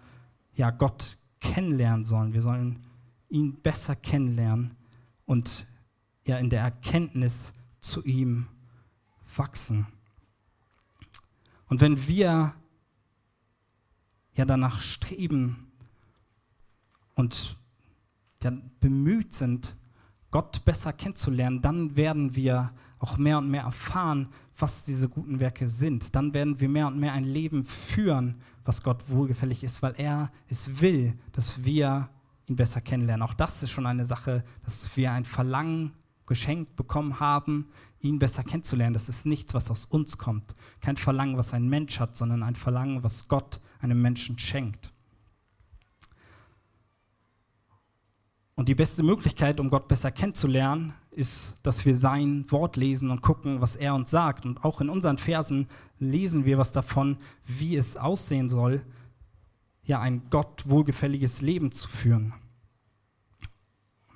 ja 0.55 0.71
Gott 0.71 1.19
kennenlernen 1.41 2.05
sollen. 2.05 2.33
Wir 2.33 2.43
sollen 2.43 2.85
ihn 3.29 3.61
besser 3.61 3.97
kennenlernen 3.97 4.77
und 5.25 5.67
ja 6.25 6.39
in 6.39 6.51
der 6.51 6.63
Erkenntnis 6.63 7.53
zu 7.81 8.03
ihm 8.05 8.47
wachsen. 9.37 9.87
Und 11.69 11.81
wenn 11.81 12.07
wir 12.07 12.55
ja 14.35 14.45
danach 14.45 14.81
streben 14.81 15.73
und 17.15 17.57
ja 18.47 18.59
bemüht 18.81 19.35
sind, 19.35 19.77
Gott 20.31 20.65
besser 20.65 20.93
kennenzulernen, 20.93 21.63
dann 21.63 21.97
werden 21.97 22.35
wir 22.35 22.73
auch 22.99 23.19
mehr 23.19 23.39
und 23.39 23.51
mehr 23.51 23.63
erfahren, 23.63 24.29
was 24.57 24.85
diese 24.85 25.09
guten 25.09 25.39
Werke 25.41 25.69
sind. 25.69 26.15
Dann 26.15 26.35
werden 26.35 26.61
wir 26.61 26.69
mehr 26.69 26.87
und 26.87 26.99
mehr 26.99 27.13
ein 27.13 27.25
Leben 27.25 27.63
führen, 27.63 28.37
was 28.65 28.83
Gott 28.83 29.09
wohlgefällig 29.09 29.63
ist, 29.65 29.83
weil 29.83 29.95
er 29.99 30.31
es 30.49 30.81
will, 30.81 31.19
dass 31.33 31.65
wir 31.65 32.09
ihn 32.47 32.57
besser 32.57 32.81
kennenlernen. 32.81 33.23
Auch 33.23 33.35
das 33.35 33.63
ist 33.63 33.71
schon 33.71 33.87
eine 33.87 34.05
Sache, 34.05 34.45
dass 34.65 34.97
wir 34.97 35.13
ein 35.13 35.25
Verlangen 35.25 35.93
geschenkt 36.27 36.75
bekommen 36.75 37.21
haben, 37.21 37.67
ihn 38.01 38.19
besser 38.19 38.43
kennenzulernen. 38.43 38.95
Das 38.95 39.09
ist 39.09 39.27
nichts, 39.27 39.55
was 39.55 39.71
aus 39.71 39.85
uns 39.85 40.19
kommt. 40.19 40.55
Kein 40.81 40.97
Verlangen, 40.97 41.37
was 41.37 41.55
ein 41.55 41.69
Mensch 41.69 42.01
hat, 42.01 42.17
sondern 42.17 42.43
ein 42.43 42.57
Verlangen, 42.57 43.03
was 43.03 43.29
Gott 43.29 43.61
einem 43.81 44.01
Menschen 44.01 44.39
schenkt. 44.39 44.93
Und 48.59 48.71
die 48.71 48.75
beste 48.75 49.03
Möglichkeit, 49.03 49.61
um 49.61 49.69
Gott 49.69 49.87
besser 49.87 50.11
kennenzulernen, 50.11 50.95
ist, 51.11 51.59
dass 51.63 51.85
wir 51.85 51.95
sein 51.95 52.51
Wort 52.51 52.77
lesen 52.77 53.11
und 53.11 53.21
gucken, 53.21 53.61
was 53.61 53.77
er 53.77 53.95
uns 53.95 54.11
sagt. 54.11 54.47
Und 54.47 54.65
auch 54.65 54.81
in 54.81 54.89
unseren 54.89 55.19
Versen 55.19 55.69
lesen 55.99 56.47
wir 56.47 56.57
was 56.57 56.73
davon, 56.73 57.19
wie 57.45 57.77
es 57.77 57.99
aussehen 57.99 58.49
soll, 58.49 58.83
ja, 59.85 60.01
ein 60.01 60.23
Gott 60.31 60.67
wohlgefälliges 60.67 61.43
Leben 61.43 61.71
zu 61.71 61.87
führen. 61.87 62.33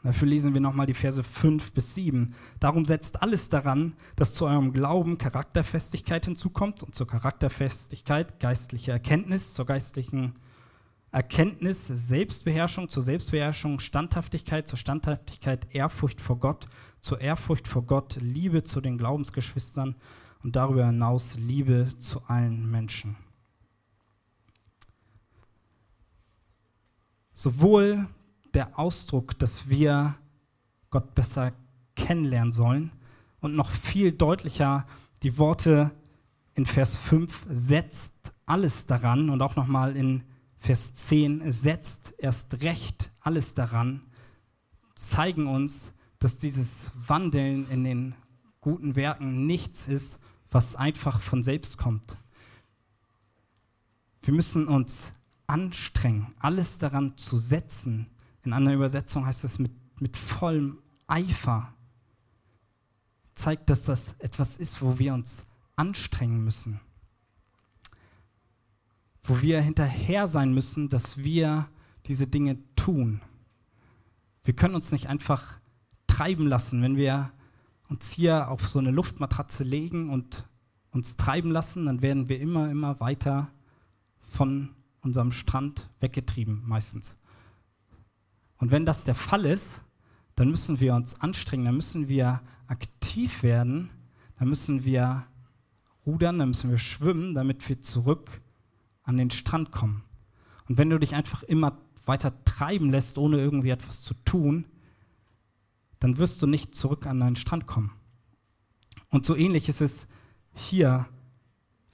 Dafür 0.03 0.27
lesen 0.27 0.55
wir 0.55 0.63
nochmal 0.63 0.87
die 0.87 0.95
Verse 0.95 1.23
5 1.23 1.73
bis 1.73 1.95
7. 1.95 2.35
Darum 2.61 2.87
setzt 2.87 3.23
alles 3.23 3.51
daran, 3.51 3.93
dass 4.17 4.33
zu 4.33 4.47
eurem 4.47 4.73
Glauben 4.73 5.19
Charakterfestigkeit 5.19 6.25
hinzukommt 6.25 6.83
und 6.83 6.95
zur 6.95 7.07
Charakterfestigkeit 7.07 8.41
geistliche 8.41 8.93
Erkenntnis, 8.93 9.53
zur 9.53 9.67
geistlichen 9.67 10.19
Erkenntnis 10.23 10.50
Selbstbeherrschung, 11.89 12.89
zur 12.89 13.03
Selbstbeherrschung 13.03 13.81
Standhaftigkeit, 13.81 14.69
zur 14.69 14.79
Standhaftigkeit 14.79 15.75
Ehrfurcht 15.75 16.21
vor 16.21 16.39
Gott, 16.39 16.69
zur 17.01 17.21
Ehrfurcht 17.21 17.67
vor 17.67 17.83
Gott 17.83 18.17
Liebe 18.21 18.63
zu 18.63 18.81
den 18.81 18.97
Glaubensgeschwistern 18.97 19.97
und 20.43 20.57
darüber 20.57 20.87
hinaus 20.87 21.37
Liebe 21.37 21.89
zu 21.99 22.23
allen 22.27 22.71
Menschen. 22.71 23.17
Sowohl 27.35 28.07
der 28.55 28.79
Ausdruck, 28.79 29.39
dass 29.39 29.69
wir 29.69 30.17
Gott 30.91 31.15
besser 31.15 31.53
kennenlernen 31.95 32.53
sollen. 32.53 32.93
Und 33.41 33.55
noch 33.55 33.71
viel 33.71 34.13
deutlicher 34.13 34.87
die 35.23 35.39
Worte 35.39 35.93
in 36.55 36.67
Vers 36.67 36.99
5, 36.99 37.47
setzt 37.51 38.15
alles 38.45 38.87
daran 38.87 39.31
und 39.31 39.41
auch 39.41 39.57
nochmal 39.57 39.97
in 39.97 40.19
Vers 40.19 40.31
10, 40.63 41.53
setzt 41.53 42.15
erst 42.19 42.63
recht 42.63 43.11
alles 43.21 43.55
daran, 43.55 44.03
zeigen 44.95 45.47
uns, 45.47 45.93
dass 46.19 46.39
dieses 46.39 46.93
Wandeln 46.95 47.69
in 47.71 47.85
den 47.85 48.15
guten 48.61 48.95
Werken 48.95 49.47
nichts 49.47 49.89
ist, 49.89 50.21
was 50.51 50.77
einfach 50.77 51.21
von 51.21 51.43
selbst 51.43 51.79
kommt. 51.79 52.19
Wir 54.23 54.35
müssen 54.35 54.69
uns 54.69 55.13
anstrengen, 55.47 56.35
alles 56.39 56.79
daran 56.79 57.17
zu 57.17 57.39
setzen, 57.39 58.11
in 58.43 58.53
einer 58.53 58.73
Übersetzung 58.73 59.27
heißt 59.27 59.45
es 59.45 59.59
mit, 59.59 59.73
mit 60.01 60.17
vollem 60.17 60.79
Eifer. 61.07 61.75
Zeigt, 63.35 63.71
dass 63.71 63.85
das 63.85 64.15
etwas 64.19 64.57
ist, 64.57 64.83
wo 64.83 64.99
wir 64.99 65.15
uns 65.15 65.47
anstrengen 65.77 66.43
müssen. 66.45 66.81
Wo 69.23 69.41
wir 69.41 69.61
hinterher 69.61 70.27
sein 70.27 70.53
müssen, 70.53 70.89
dass 70.89 71.19
wir 71.19 71.69
diese 72.07 72.27
Dinge 72.27 72.59
tun. 72.77 73.21
Wir 74.43 74.55
können 74.55 74.75
uns 74.75 74.93
nicht 74.93 75.09
einfach 75.09 75.61
treiben 76.07 76.47
lassen, 76.47 76.83
wenn 76.83 76.97
wir 76.97 77.33
uns 77.89 78.11
hier 78.11 78.51
auf 78.51 78.69
so 78.69 78.79
eine 78.79 78.91
Luftmatratze 78.91 79.65
legen 79.65 80.11
und 80.11 80.49
uns 80.93 81.17
treiben 81.17 81.51
lassen, 81.51 81.87
dann 81.87 82.03
werden 82.03 82.29
wir 82.29 82.41
immer, 82.41 82.71
immer 82.71 83.01
weiter 83.01 83.51
von 84.21 84.71
unserem 85.03 85.33
Strand 85.33 85.89
weggetrieben, 86.01 86.63
meistens. 86.67 87.17
Und 88.59 88.71
wenn 88.71 88.87
das 88.87 89.05
der 89.05 89.15
Fall 89.15 89.45
ist, 89.45 89.81
dann 90.35 90.51
müssen 90.51 90.81
wir 90.81 90.95
uns 90.95 91.21
anstrengen, 91.21 91.65
dann 91.65 91.77
müssen 91.77 92.09
wir 92.09 92.41
aktiv 92.67 93.43
werden, 93.43 93.91
dann 94.39 94.49
müssen 94.49 94.85
wir 94.85 95.27
rudern, 96.07 96.39
dann 96.39 96.49
müssen 96.49 96.71
wir 96.71 96.79
schwimmen, 96.79 97.35
damit 97.35 97.69
wir 97.69 97.81
zurück 97.83 98.41
an 99.11 99.19
den 99.19 99.31
Strand 99.31 99.73
kommen. 99.73 100.03
Und 100.69 100.79
wenn 100.79 100.89
du 100.89 100.99
dich 100.99 101.15
einfach 101.15 101.43
immer 101.43 101.77
weiter 102.07 102.33
treiben 102.45 102.91
lässt, 102.91 103.19
ohne 103.19 103.39
irgendwie 103.39 103.71
etwas 103.71 104.01
zu 104.01 104.15
tun, 104.25 104.65
dann 105.99 106.17
wirst 106.17 106.41
du 106.41 106.47
nicht 106.47 106.75
zurück 106.75 107.07
an 107.07 107.21
deinen 107.21 107.37
Strand 107.37 107.67
kommen. 107.67 107.91
Und 109.11 109.27
so 109.27 109.37
ähnlich 109.37 109.69
ist 109.69 109.81
es 109.81 110.07
hier, 110.55 111.07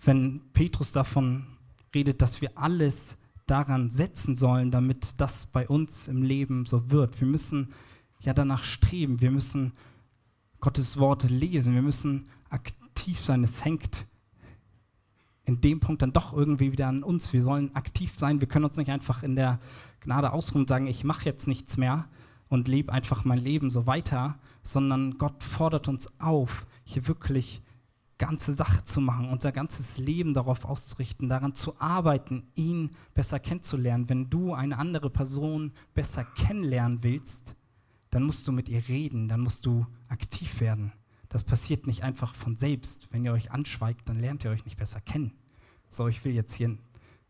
wenn 0.04 0.42
Petrus 0.52 0.92
davon 0.92 1.46
redet, 1.94 2.20
dass 2.20 2.42
wir 2.42 2.56
alles 2.56 3.16
daran 3.46 3.88
setzen 3.88 4.36
sollen, 4.36 4.70
damit 4.70 5.20
das 5.20 5.46
bei 5.46 5.66
uns 5.66 6.08
im 6.08 6.22
Leben 6.22 6.66
so 6.66 6.90
wird. 6.90 7.18
Wir 7.20 7.28
müssen 7.28 7.72
ja 8.20 8.34
danach 8.34 8.62
streben, 8.62 9.22
wir 9.22 9.30
müssen 9.30 9.72
Gottes 10.60 10.98
Worte 10.98 11.28
lesen, 11.28 11.74
wir 11.74 11.82
müssen 11.82 12.26
aktiv 12.50 13.24
sein. 13.24 13.42
Es 13.42 13.64
hängt 13.64 14.06
in 15.46 15.60
dem 15.60 15.80
Punkt 15.80 16.02
dann 16.02 16.12
doch 16.12 16.32
irgendwie 16.32 16.72
wieder 16.72 16.88
an 16.88 17.02
uns. 17.02 17.32
Wir 17.32 17.42
sollen 17.42 17.74
aktiv 17.74 18.12
sein, 18.18 18.40
wir 18.40 18.48
können 18.48 18.64
uns 18.64 18.76
nicht 18.76 18.90
einfach 18.90 19.22
in 19.22 19.36
der 19.36 19.58
Gnade 20.00 20.32
ausruhen 20.32 20.62
und 20.62 20.68
sagen, 20.68 20.86
ich 20.86 21.04
mache 21.04 21.24
jetzt 21.24 21.46
nichts 21.48 21.76
mehr 21.76 22.06
und 22.48 22.68
lebe 22.68 22.92
einfach 22.92 23.24
mein 23.24 23.38
Leben 23.38 23.70
so 23.70 23.86
weiter, 23.86 24.38
sondern 24.62 25.18
Gott 25.18 25.42
fordert 25.42 25.88
uns 25.88 26.20
auf, 26.20 26.66
hier 26.84 27.06
wirklich 27.08 27.62
ganze 28.18 28.52
Sache 28.52 28.82
zu 28.84 29.00
machen, 29.00 29.28
unser 29.28 29.52
ganzes 29.52 29.98
Leben 29.98 30.34
darauf 30.34 30.64
auszurichten, 30.64 31.28
daran 31.28 31.54
zu 31.54 31.80
arbeiten, 31.80 32.48
ihn 32.54 32.90
besser 33.14 33.38
kennenzulernen. 33.38 34.08
Wenn 34.08 34.30
du 34.30 34.54
eine 34.54 34.78
andere 34.78 35.10
Person 35.10 35.72
besser 35.94 36.24
kennenlernen 36.24 37.02
willst, 37.02 37.56
dann 38.10 38.22
musst 38.22 38.48
du 38.48 38.52
mit 38.52 38.68
ihr 38.68 38.88
reden, 38.88 39.28
dann 39.28 39.40
musst 39.40 39.66
du 39.66 39.86
aktiv 40.08 40.60
werden. 40.60 40.92
Das 41.36 41.44
passiert 41.44 41.86
nicht 41.86 42.02
einfach 42.02 42.34
von 42.34 42.56
selbst. 42.56 43.12
Wenn 43.12 43.22
ihr 43.26 43.34
euch 43.34 43.50
anschweigt, 43.50 44.08
dann 44.08 44.18
lernt 44.18 44.42
ihr 44.42 44.50
euch 44.50 44.64
nicht 44.64 44.78
besser 44.78 45.02
kennen. 45.02 45.32
So, 45.90 46.08
ich 46.08 46.24
will 46.24 46.32
jetzt 46.32 46.54
hier 46.54 46.78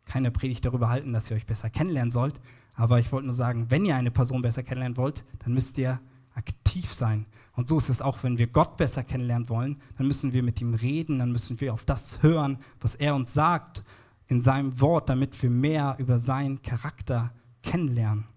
keine 0.04 0.30
Predigt 0.30 0.64
darüber 0.64 0.88
halten, 0.88 1.12
dass 1.12 1.28
ihr 1.28 1.36
euch 1.36 1.44
besser 1.44 1.70
kennenlernen 1.70 2.12
sollt, 2.12 2.40
aber 2.76 3.00
ich 3.00 3.10
wollte 3.10 3.26
nur 3.26 3.34
sagen, 3.34 3.68
wenn 3.68 3.84
ihr 3.84 3.96
eine 3.96 4.12
Person 4.12 4.42
besser 4.42 4.62
kennenlernen 4.62 4.96
wollt, 4.96 5.24
dann 5.40 5.54
müsst 5.54 5.76
ihr 5.78 5.98
aktiv 6.36 6.92
sein. 6.94 7.26
Und 7.56 7.66
so 7.68 7.78
ist 7.78 7.88
es 7.88 8.00
auch, 8.00 8.22
wenn 8.22 8.38
wir 8.38 8.46
Gott 8.46 8.76
besser 8.76 9.02
kennenlernen 9.02 9.48
wollen, 9.48 9.82
dann 9.98 10.06
müssen 10.06 10.32
wir 10.32 10.44
mit 10.44 10.60
ihm 10.60 10.74
reden, 10.74 11.18
dann 11.18 11.32
müssen 11.32 11.60
wir 11.60 11.74
auf 11.74 11.84
das 11.84 12.22
hören, 12.22 12.58
was 12.78 12.94
er 12.94 13.16
uns 13.16 13.34
sagt 13.34 13.82
in 14.28 14.40
seinem 14.40 14.80
Wort, 14.80 15.08
damit 15.08 15.42
wir 15.42 15.50
mehr 15.50 15.96
über 15.98 16.20
seinen 16.20 16.62
Charakter 16.62 17.32
kennenlernen. 17.64 18.28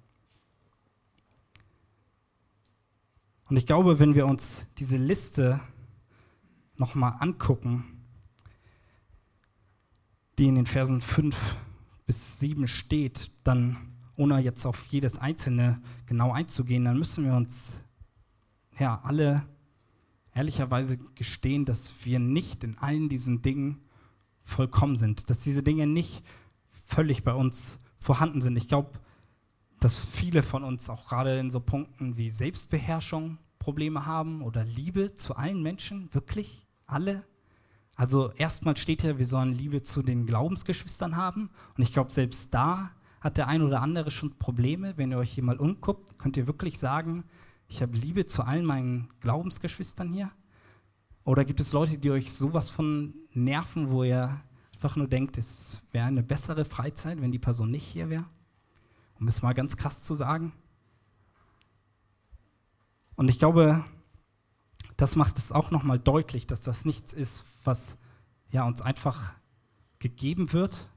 Und 3.49 3.57
ich 3.57 3.65
glaube, 3.65 3.97
wenn 3.97 4.13
wir 4.13 4.27
uns 4.27 4.67
diese 4.77 4.97
Liste 4.97 5.59
nochmal 6.75 7.15
angucken, 7.19 7.83
die 10.37 10.45
in 10.45 10.55
den 10.55 10.67
Versen 10.67 11.01
5 11.01 11.35
bis 12.05 12.39
7 12.39 12.67
steht, 12.67 13.31
dann, 13.43 13.77
ohne 14.15 14.39
jetzt 14.39 14.65
auf 14.65 14.85
jedes 14.85 15.17
einzelne 15.17 15.81
genau 16.05 16.31
einzugehen, 16.31 16.85
dann 16.85 16.99
müssen 16.99 17.25
wir 17.25 17.33
uns 17.33 17.81
ja 18.77 19.01
alle 19.03 19.45
ehrlicherweise 20.35 20.99
gestehen, 21.15 21.65
dass 21.65 21.93
wir 22.03 22.19
nicht 22.19 22.63
in 22.63 22.77
allen 22.77 23.09
diesen 23.09 23.41
Dingen 23.41 23.81
vollkommen 24.43 24.95
sind, 24.95 25.29
dass 25.29 25.39
diese 25.39 25.63
Dinge 25.63 25.87
nicht 25.87 26.23
völlig 26.85 27.23
bei 27.23 27.33
uns 27.33 27.79
vorhanden 27.97 28.41
sind. 28.41 28.57
Ich 28.57 28.67
glaube, 28.67 28.91
dass 29.79 29.97
viele 29.97 30.43
von 30.43 30.63
uns 30.63 30.89
auch 30.89 31.07
gerade 31.07 31.39
in 31.39 31.51
so 31.51 31.59
Punkten 31.59 32.17
wie 32.17 32.29
Selbstbeherrschung 32.29 33.37
Probleme 33.59 34.05
haben 34.05 34.41
oder 34.41 34.63
Liebe 34.63 35.15
zu 35.15 35.35
allen 35.35 35.61
Menschen, 35.61 36.13
wirklich 36.13 36.65
alle. 36.85 37.23
Also 37.95 38.31
erstmal 38.31 38.77
steht 38.77 39.03
ja, 39.03 39.17
wir 39.17 39.25
sollen 39.25 39.53
Liebe 39.53 39.83
zu 39.83 40.01
den 40.01 40.25
Glaubensgeschwistern 40.25 41.15
haben 41.15 41.49
und 41.77 41.83
ich 41.83 41.93
glaube, 41.93 42.11
selbst 42.11 42.53
da 42.53 42.91
hat 43.19 43.37
der 43.37 43.47
ein 43.47 43.61
oder 43.61 43.81
andere 43.81 44.11
schon 44.11 44.37
Probleme. 44.37 44.93
Wenn 44.95 45.11
ihr 45.11 45.17
euch 45.17 45.31
hier 45.31 45.43
mal 45.43 45.57
umguckt, 45.57 46.17
könnt 46.17 46.37
ihr 46.37 46.47
wirklich 46.47 46.79
sagen, 46.79 47.25
ich 47.67 47.81
habe 47.81 47.97
Liebe 47.97 48.25
zu 48.25 48.43
allen 48.43 48.65
meinen 48.65 49.09
Glaubensgeschwistern 49.19 50.09
hier? 50.09 50.31
Oder 51.25 51.43
gibt 51.43 51.59
es 51.59 51.73
Leute, 51.73 51.97
die 51.97 52.11
euch 52.11 52.31
sowas 52.31 52.69
von 52.69 53.13
nerven, 53.33 53.91
wo 53.91 54.03
ihr 54.03 54.41
einfach 54.73 54.95
nur 54.95 55.07
denkt, 55.07 55.37
es 55.37 55.83
wäre 55.91 56.05
eine 56.05 56.23
bessere 56.23 56.63
Freizeit, 56.63 57.21
wenn 57.21 57.31
die 57.31 57.39
Person 57.39 57.69
nicht 57.69 57.85
hier 57.85 58.09
wäre? 58.09 58.25
Um 59.19 59.27
es 59.27 59.41
mal 59.41 59.53
ganz 59.53 59.77
krass 59.77 60.03
zu 60.03 60.15
sagen. 60.15 60.53
Und 63.15 63.29
ich 63.29 63.39
glaube, 63.39 63.83
das 64.95 65.15
macht 65.15 65.37
es 65.37 65.51
auch 65.51 65.71
nochmal 65.71 65.99
deutlich, 65.99 66.47
dass 66.47 66.61
das 66.61 66.85
nichts 66.85 67.13
ist, 67.13 67.45
was 67.63 67.97
ja, 68.49 68.65
uns 68.65 68.81
einfach 68.81 69.33
gegeben 69.99 70.53
wird, 70.53 70.89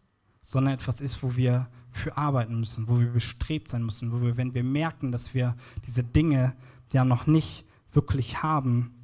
sondern 0.42 0.74
etwas 0.74 1.00
ist, 1.00 1.22
wo 1.22 1.36
wir 1.36 1.68
für 1.90 2.16
arbeiten 2.16 2.58
müssen, 2.58 2.88
wo 2.88 2.98
wir 2.98 3.12
bestrebt 3.12 3.68
sein 3.68 3.84
müssen, 3.84 4.12
wo 4.12 4.22
wir, 4.22 4.36
wenn 4.36 4.54
wir 4.54 4.64
merken, 4.64 5.12
dass 5.12 5.34
wir 5.34 5.56
diese 5.86 6.02
Dinge 6.02 6.56
ja 6.92 7.04
noch 7.04 7.26
nicht 7.26 7.64
wirklich 7.92 8.42
haben, 8.42 8.94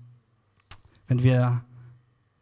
wenn 1.06 1.22
wir, 1.22 1.64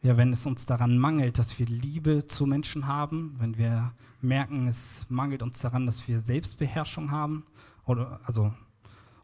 ja, 0.02 0.16
wenn 0.16 0.32
es 0.32 0.46
uns 0.46 0.66
daran 0.66 0.98
mangelt, 0.98 1.38
dass 1.38 1.58
wir 1.58 1.66
Liebe 1.66 2.26
zu 2.26 2.46
Menschen 2.46 2.86
haben, 2.86 3.34
wenn 3.38 3.58
wir 3.58 3.92
merken, 4.20 4.68
es 4.68 5.06
mangelt 5.08 5.42
uns 5.42 5.60
daran, 5.60 5.86
dass 5.86 6.06
wir 6.08 6.20
Selbstbeherrschung 6.20 7.10
haben 7.10 7.44
oder, 7.84 8.20
also, 8.24 8.54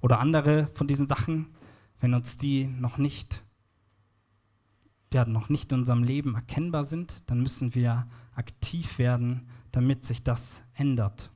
oder 0.00 0.18
andere 0.18 0.68
von 0.74 0.86
diesen 0.86 1.08
Sachen, 1.08 1.54
wenn 2.00 2.14
uns 2.14 2.36
die 2.36 2.66
noch 2.66 2.98
nicht, 2.98 3.44
ja, 5.12 5.24
noch 5.24 5.48
nicht 5.48 5.72
in 5.72 5.80
unserem 5.80 6.02
Leben 6.02 6.34
erkennbar 6.34 6.84
sind, 6.84 7.30
dann 7.30 7.40
müssen 7.42 7.74
wir 7.74 8.08
aktiv 8.34 8.98
werden, 8.98 9.48
damit 9.70 10.04
sich 10.04 10.22
das 10.22 10.62
ändert. 10.74 11.30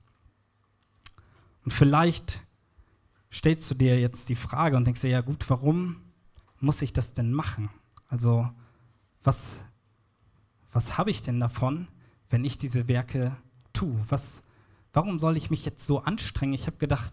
Und 1.64 1.72
vielleicht 1.72 2.40
stellst 3.32 3.70
du 3.70 3.74
dir 3.74 4.00
jetzt 4.00 4.28
die 4.28 4.34
Frage 4.34 4.76
und 4.76 4.86
denkst 4.86 5.02
dir, 5.02 5.10
ja 5.10 5.20
gut, 5.20 5.48
warum 5.50 5.96
muss 6.58 6.82
ich 6.82 6.92
das 6.92 7.12
denn 7.12 7.32
machen? 7.32 7.70
Also 8.08 8.48
was, 9.26 9.64
was 10.72 10.96
habe 10.96 11.10
ich 11.10 11.22
denn 11.22 11.40
davon, 11.40 11.88
wenn 12.30 12.44
ich 12.44 12.58
diese 12.58 12.88
Werke 12.88 13.36
tue? 13.72 13.98
Was, 14.08 14.42
warum 14.92 15.18
soll 15.18 15.36
ich 15.36 15.50
mich 15.50 15.64
jetzt 15.64 15.86
so 15.86 16.00
anstrengen? 16.02 16.54
Ich 16.54 16.66
habe 16.66 16.76
gedacht, 16.76 17.12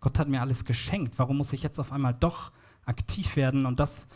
Gott 0.00 0.18
hat 0.18 0.28
mir 0.28 0.40
alles 0.40 0.64
geschenkt. 0.64 1.18
Warum 1.18 1.38
muss 1.38 1.52
ich 1.52 1.62
jetzt 1.62 1.78
auf 1.78 1.92
einmal 1.92 2.14
doch 2.14 2.52
aktiv 2.86 3.36
werden? 3.36 3.66
Und 3.66 3.80
das 3.80 4.06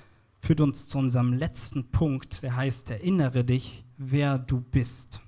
führt 0.41 0.61
uns 0.61 0.89
zu 0.89 0.99
unserem 0.99 1.33
letzten 1.33 1.91
Punkt, 1.91 2.43
der 2.43 2.57
heißt, 2.57 2.91
erinnere 2.91 3.45
dich, 3.45 3.85
wer 3.97 4.39
du 4.39 4.61
bist. 4.61 5.21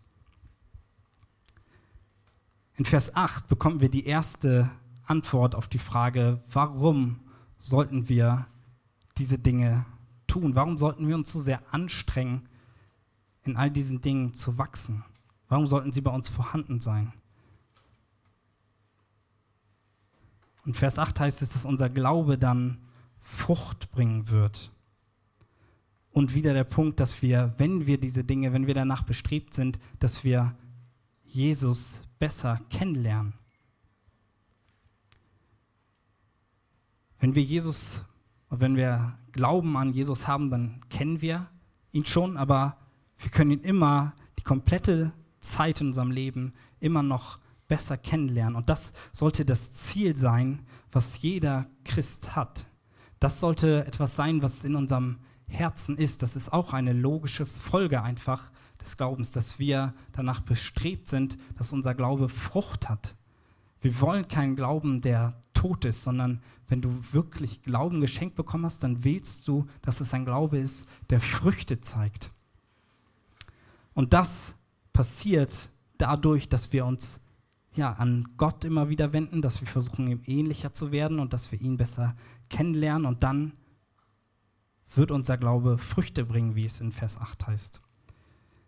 In 2.77 2.85
Vers 2.85 3.17
8 3.17 3.49
bekommen 3.49 3.81
wir 3.81 3.89
die 3.89 4.07
erste 4.07 4.71
Antwort 5.07 5.55
auf 5.55 5.69
die 5.69 5.79
Frage, 5.79 6.41
warum 6.53 7.21
sollten 7.59 8.09
wir 8.09 8.47
diese 9.17 9.39
Dinge 9.39 9.87
tun? 10.41 10.55
Warum 10.55 10.76
sollten 10.76 11.09
wir 11.09 11.14
uns 11.14 11.32
so 11.32 11.41
sehr 11.41 11.62
anstrengen, 11.72 12.49
in 13.45 13.57
all 13.57 13.70
diesen 13.70 14.01
Dingen 14.01 14.34
zu 14.34 14.59
wachsen? 14.59 15.05
Warum 15.49 15.66
sollten 15.66 15.93
sie 15.93 16.01
bei 16.01 16.11
uns 16.11 16.28
vorhanden 16.28 16.80
sein? 16.80 17.12
Und 20.64 20.76
Vers 20.76 20.99
8 20.99 21.20
heißt 21.20 21.43
es, 21.43 21.51
dass 21.51 21.64
unser 21.64 21.89
Glaube 21.89 22.37
dann 22.37 22.78
Frucht 23.20 23.91
bringen 23.93 24.28
wird. 24.28 24.72
Und 26.12 26.34
wieder 26.34 26.55
der 26.55 26.64
Punkt, 26.64 26.99
dass 27.01 27.22
wir, 27.22 27.55
wenn 27.59 27.87
wir 27.87 27.99
diese 27.99 28.24
Dinge, 28.24 28.53
wenn 28.53 28.66
wir 28.66 28.74
danach 28.74 29.03
bestrebt 29.03 29.55
sind, 29.55 29.78
dass 30.01 30.24
wir 30.24 30.57
Jesus 31.24 32.09
besser 32.18 32.61
kennenlernen. 32.70 33.34
Wenn 37.18 37.34
wir 37.34 37.43
Jesus, 37.43 38.05
wenn 38.51 38.76
wir 38.76 39.18
Glauben 39.37 39.76
an 39.76 39.93
Jesus 39.93 40.26
haben, 40.26 40.51
dann 40.51 40.80
kennen 40.89 41.20
wir 41.20 41.49
ihn 41.93 42.05
schon, 42.05 42.37
aber 42.37 42.76
wir 43.18 43.30
können 43.30 43.53
ihn 43.53 43.61
immer 43.61 44.14
die 44.39 44.43
komplette 44.43 45.12
Zeit 45.41 45.80
in 45.80 45.89
unserem 45.89 46.11
Leben 46.11 46.55
immer 46.80 47.03
noch 47.03 47.39
besser 47.68 47.97
kennenlernen. 47.97 48.57
Und 48.57 48.68
das 48.68 48.93
sollte 49.12 49.45
das 49.45 49.72
Ziel 49.72 50.16
sein, 50.16 50.61
was 50.91 51.22
jeder 51.22 51.66
Christ 51.84 52.34
hat. 52.37 52.66
Das 53.20 53.41
sollte 53.41 53.87
etwas 53.87 54.16
sein, 54.16 54.43
was 54.43 54.64
in 54.64 54.76
unserem 54.76 55.18
Herzen 55.47 55.97
ist. 55.97 56.22
Das 56.22 56.37
ist 56.37 56.53
auch 56.53 56.72
eine 56.72 56.93
logische 56.93 57.47
Folge 57.47 58.03
einfach 58.03 58.51
des 58.80 58.97
Glaubens, 58.97 59.30
dass 59.30 59.59
wir 59.59 59.95
danach 60.12 60.41
bestrebt 60.41 61.09
sind, 61.09 61.39
dass 61.57 61.72
unser 61.72 61.95
Glaube 61.95 62.28
Frucht 62.28 62.89
hat. 62.89 63.16
Wir 63.80 64.01
wollen 64.01 64.28
keinen 64.28 64.57
Glauben, 64.57 65.01
der 65.01 65.43
tot 65.67 65.85
ist, 65.85 66.05
sondern 66.05 66.41
wenn 66.69 66.81
du 66.81 66.97
wirklich 67.12 67.62
Glauben 67.62 68.01
geschenkt 68.01 68.37
bekommen 68.37 68.64
hast, 68.64 68.83
dann 68.83 69.05
willst 69.05 69.47
du, 69.49 69.67
dass 69.83 70.01
es 70.01 70.14
ein 70.14 70.25
Glaube 70.25 70.59
ist, 70.59 70.89
der 71.11 71.21
Früchte 71.21 71.81
zeigt. 71.81 72.31
Und 73.95 74.12
das 74.12 74.55
passiert 74.93 75.71
dadurch, 75.99 76.49
dass 76.49 76.73
wir 76.73 76.87
uns 76.87 77.21
ja, 77.75 77.93
an 77.93 78.29
Gott 78.37 78.64
immer 78.64 78.89
wieder 78.89 79.12
wenden, 79.12 79.43
dass 79.43 79.61
wir 79.61 79.69
versuchen, 79.69 80.09
ihm 80.09 80.23
ähnlicher 80.25 80.73
zu 80.73 80.93
werden 80.93 81.19
und 81.19 81.33
dass 81.33 81.53
wir 81.53 81.61
ihn 81.61 81.77
besser 81.77 82.17
kennenlernen 82.49 83.07
und 83.07 83.23
dann 83.23 83.53
wird 84.95 85.11
unser 85.11 85.37
Glaube 85.37 85.79
Früchte 85.79 86.25
bringen, 86.25 86.55
wie 86.55 86.64
es 86.64 86.81
in 86.81 86.93
Vers 86.93 87.19
8 87.21 87.49
heißt. 87.49 87.83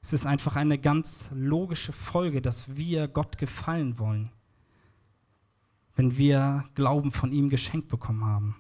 Es 0.03 0.13
ist 0.13 0.27
einfach 0.27 0.57
eine 0.57 0.79
ganz 0.79 1.31
logische 1.35 1.93
Folge, 1.93 2.43
dass 2.43 2.77
wir 2.77 3.09
Gott 3.09 3.39
gefallen 3.39 3.99
wollen, 3.99 4.31
wenn 5.99 6.17
wir 6.17 6.65
Glauben 6.77 7.11
von 7.11 7.33
ihm 7.33 7.49
geschenkt 7.49 7.89
bekommen 7.89 8.25
haben. 8.25 8.55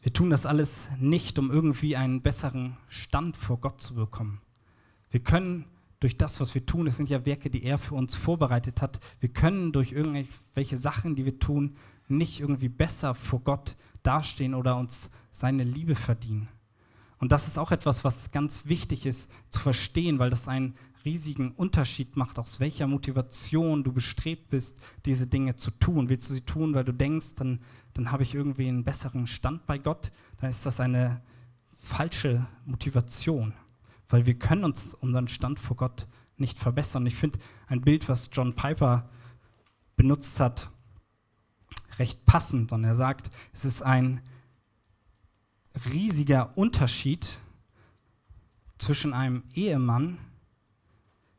Wir 0.00 0.12
tun 0.12 0.30
das 0.30 0.44
alles 0.44 0.88
nicht, 0.98 1.38
um 1.38 1.52
irgendwie 1.52 1.94
einen 1.94 2.22
besseren 2.22 2.76
Stand 2.88 3.36
vor 3.36 3.60
Gott 3.60 3.80
zu 3.80 3.94
bekommen. 3.94 4.40
Wir 5.08 5.20
können 5.20 5.66
durch 6.00 6.18
das, 6.18 6.40
was 6.40 6.52
wir 6.56 6.66
tun, 6.66 6.88
es 6.88 6.96
sind 6.96 7.08
ja 7.08 7.24
Werke, 7.24 7.48
die 7.48 7.62
er 7.62 7.78
für 7.78 7.94
uns 7.94 8.16
vorbereitet 8.16 8.82
hat, 8.82 8.98
wir 9.20 9.28
können 9.28 9.70
durch 9.70 9.92
irgendwelche 9.92 10.78
Sachen, 10.78 11.14
die 11.14 11.26
wir 11.26 11.38
tun, 11.38 11.76
nicht 12.08 12.40
irgendwie 12.40 12.68
besser 12.68 13.14
vor 13.14 13.38
Gott 13.38 13.76
dastehen 14.02 14.54
oder 14.54 14.76
uns 14.76 15.10
seine 15.30 15.62
Liebe 15.62 15.94
verdienen. 15.94 16.48
Und 17.18 17.30
das 17.30 17.46
ist 17.46 17.56
auch 17.56 17.70
etwas, 17.70 18.04
was 18.04 18.32
ganz 18.32 18.66
wichtig 18.66 19.06
ist 19.06 19.30
zu 19.48 19.60
verstehen, 19.60 20.18
weil 20.18 20.28
das 20.28 20.48
einen 20.48 20.74
riesigen 21.06 21.52
Unterschied 21.52 22.16
macht, 22.16 22.38
aus 22.38 22.60
welcher 22.60 22.86
Motivation 22.86 23.84
du 23.84 23.92
bestrebt 23.92 24.50
bist, 24.50 24.82
diese 25.06 25.26
Dinge 25.26 25.56
zu 25.56 25.70
tun. 25.70 26.10
Willst 26.10 26.28
du 26.28 26.34
sie 26.34 26.42
tun, 26.42 26.74
weil 26.74 26.84
du 26.84 26.92
denkst, 26.92 27.36
dann, 27.36 27.60
dann 27.94 28.10
habe 28.12 28.24
ich 28.24 28.34
irgendwie 28.34 28.68
einen 28.68 28.84
besseren 28.84 29.26
Stand 29.26 29.66
bei 29.66 29.78
Gott, 29.78 30.12
dann 30.38 30.50
ist 30.50 30.66
das 30.66 30.80
eine 30.80 31.22
falsche 31.78 32.46
Motivation, 32.66 33.54
weil 34.08 34.26
wir 34.26 34.34
können 34.34 34.64
uns 34.64 34.92
unseren 34.94 35.28
Stand 35.28 35.58
vor 35.60 35.76
Gott 35.76 36.06
nicht 36.36 36.58
verbessern. 36.58 37.06
Ich 37.06 37.14
finde 37.14 37.38
ein 37.68 37.80
Bild, 37.80 38.08
was 38.08 38.30
John 38.32 38.54
Piper 38.54 39.08
benutzt 39.96 40.40
hat, 40.40 40.70
recht 41.98 42.26
passend. 42.26 42.72
Und 42.72 42.84
er 42.84 42.96
sagt, 42.96 43.30
es 43.52 43.64
ist 43.64 43.82
ein 43.82 44.20
riesiger 45.90 46.56
Unterschied 46.58 47.38
zwischen 48.78 49.12
einem 49.12 49.44
Ehemann, 49.54 50.18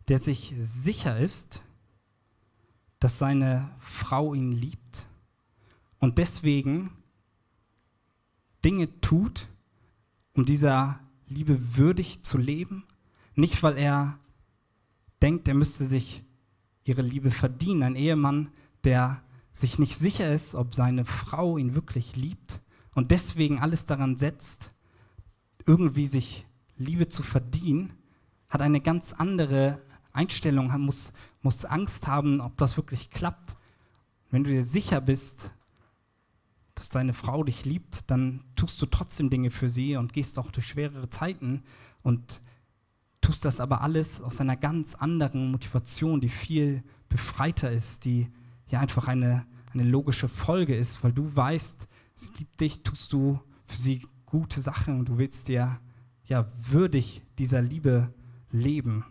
der 0.08 0.20
sich 0.20 0.54
sicher 0.60 1.18
ist, 1.18 1.64
dass 3.00 3.18
seine 3.18 3.70
Frau 3.80 4.34
ihn 4.34 4.52
liebt 4.52 5.08
und 6.00 6.18
deswegen 6.18 6.92
Dinge 8.64 9.00
tut, 9.02 9.48
um 10.34 10.46
dieser 10.46 11.00
Liebe 11.28 11.78
würdig 11.78 12.24
zu 12.24 12.38
leben. 12.38 12.86
Nicht, 13.36 13.62
weil 13.64 13.78
er 13.78 14.18
denkt, 15.22 15.48
er 15.48 15.54
müsste 15.54 15.86
sich 15.86 16.24
ihre 16.84 17.02
Liebe 17.02 17.32
verdienen. 17.32 17.84
Ein 17.84 17.96
Ehemann, 17.96 18.50
der 18.84 19.22
sich 19.52 19.80
nicht 19.80 19.98
sicher 19.98 20.32
ist, 20.32 20.56
ob 20.56 20.76
seine 20.76 21.06
Frau 21.06 21.58
ihn 21.58 21.76
wirklich 21.76 22.16
liebt 22.16 22.62
und 22.94 23.12
deswegen 23.12 23.60
alles 23.60 23.86
daran 23.86 24.18
setzt, 24.18 24.72
irgendwie 25.66 26.08
sich 26.08 26.46
Liebe 26.78 27.10
zu 27.10 27.24
verdienen, 27.24 27.94
hat 28.50 28.62
eine 28.62 28.80
ganz 28.80 29.14
andere 29.14 29.82
Einstellung, 30.18 30.72
muss, 30.82 31.14
muss 31.42 31.66
Angst 31.66 32.08
haben, 32.08 32.42
ob 32.42 32.58
das 32.58 32.76
wirklich 32.76 33.10
klappt. 33.10 33.56
Wenn 34.32 34.44
du 34.44 34.50
dir 34.50 34.64
sicher 34.64 35.00
bist, 35.00 35.52
dass 36.76 36.90
deine 36.90 37.14
Frau 37.14 37.44
dich 37.44 37.66
liebt, 37.66 38.12
dann 38.12 38.44
tust 38.56 38.82
du 38.82 38.86
trotzdem 38.86 39.30
Dinge 39.30 39.50
für 39.50 39.70
sie 39.70 39.96
und 39.96 40.14
gehst 40.14 40.38
auch 40.38 40.52
durch 40.52 40.68
schwerere 40.68 41.10
Zeiten 41.10 41.64
und 42.04 42.42
tust 43.22 43.46
das 43.46 43.60
aber 43.60 43.82
alles 43.82 44.22
aus 44.22 44.42
einer 44.42 44.56
ganz 44.56 44.96
anderen 44.96 45.52
Motivation, 45.52 46.22
die 46.22 46.30
viel 46.30 46.84
befreiter 47.10 47.72
ist, 47.72 48.06
die 48.06 48.30
ja 48.68 48.80
einfach 48.80 49.08
eine, 49.08 49.46
eine 49.74 49.84
logische 49.84 50.30
Folge 50.30 50.76
ist, 50.76 51.04
weil 51.04 51.14
du 51.14 51.36
weißt, 51.36 51.88
sie 52.16 52.32
liebt 52.38 52.60
dich, 52.62 52.84
tust 52.84 53.12
du 53.14 53.40
für 53.66 53.78
sie 53.78 54.06
gute 54.26 54.62
Sachen 54.62 55.00
und 55.00 55.10
du 55.10 55.18
willst 55.18 55.48
dir 55.48 55.80
ja 56.26 56.46
würdig 56.70 57.22
dieser 57.38 57.62
Liebe 57.62 58.14
leben. 58.52 59.06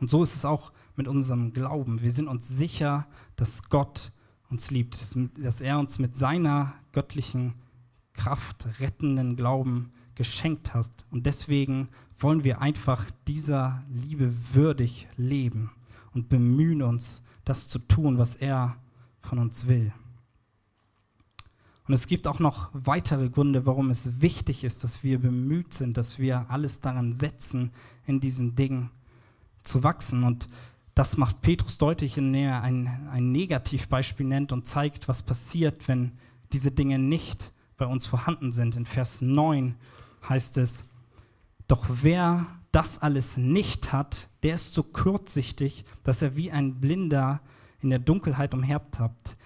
Und 0.00 0.10
so 0.10 0.22
ist 0.22 0.34
es 0.34 0.44
auch 0.44 0.72
mit 0.96 1.08
unserem 1.08 1.52
Glauben. 1.52 2.02
Wir 2.02 2.10
sind 2.10 2.28
uns 2.28 2.48
sicher, 2.48 3.06
dass 3.36 3.68
Gott 3.68 4.12
uns 4.50 4.70
liebt, 4.70 4.98
dass 5.38 5.60
er 5.60 5.78
uns 5.78 5.98
mit 5.98 6.16
seiner 6.16 6.74
göttlichen 6.92 7.54
Kraft 8.12 8.68
rettenden 8.80 9.36
Glauben 9.36 9.92
geschenkt 10.14 10.74
hat. 10.74 10.90
Und 11.10 11.26
deswegen 11.26 11.88
wollen 12.18 12.44
wir 12.44 12.60
einfach 12.60 13.10
dieser 13.26 13.84
Liebe 13.88 14.54
würdig 14.54 15.08
leben 15.16 15.70
und 16.12 16.28
bemühen 16.28 16.82
uns, 16.82 17.22
das 17.44 17.68
zu 17.68 17.78
tun, 17.78 18.18
was 18.18 18.36
er 18.36 18.76
von 19.20 19.38
uns 19.38 19.68
will. 19.68 19.92
Und 21.86 21.94
es 21.94 22.06
gibt 22.06 22.26
auch 22.26 22.38
noch 22.38 22.68
weitere 22.74 23.30
Gründe, 23.30 23.64
warum 23.64 23.88
es 23.88 24.20
wichtig 24.20 24.64
ist, 24.64 24.84
dass 24.84 25.02
wir 25.02 25.18
bemüht 25.18 25.72
sind, 25.72 25.96
dass 25.96 26.18
wir 26.18 26.50
alles 26.50 26.80
daran 26.80 27.14
setzen, 27.14 27.70
in 28.04 28.20
diesen 28.20 28.56
Dingen 28.56 28.90
zu 29.68 29.84
wachsen. 29.84 30.24
Und 30.24 30.48
das 30.94 31.16
macht 31.16 31.42
Petrus 31.42 31.78
deutlich, 31.78 32.18
indem 32.18 32.46
er 32.46 32.62
ein, 32.62 33.08
ein 33.12 33.30
Negativbeispiel 33.30 34.26
nennt 34.26 34.52
und 34.52 34.66
zeigt, 34.66 35.08
was 35.08 35.22
passiert, 35.22 35.86
wenn 35.86 36.12
diese 36.52 36.72
Dinge 36.72 36.98
nicht 36.98 37.52
bei 37.76 37.86
uns 37.86 38.06
vorhanden 38.06 38.50
sind. 38.50 38.74
In 38.76 38.84
Vers 38.84 39.20
9 39.22 39.76
heißt 40.28 40.58
es, 40.58 40.86
doch 41.68 41.86
wer 42.02 42.46
das 42.72 43.00
alles 43.00 43.36
nicht 43.36 43.92
hat, 43.92 44.28
der 44.42 44.54
ist 44.54 44.74
so 44.74 44.82
kurzsichtig, 44.82 45.84
dass 46.02 46.22
er 46.22 46.36
wie 46.36 46.50
ein 46.50 46.80
Blinder 46.80 47.40
in 47.80 47.90
der 47.90 47.98
Dunkelheit 47.98 48.54
umhertappt. 48.54 49.36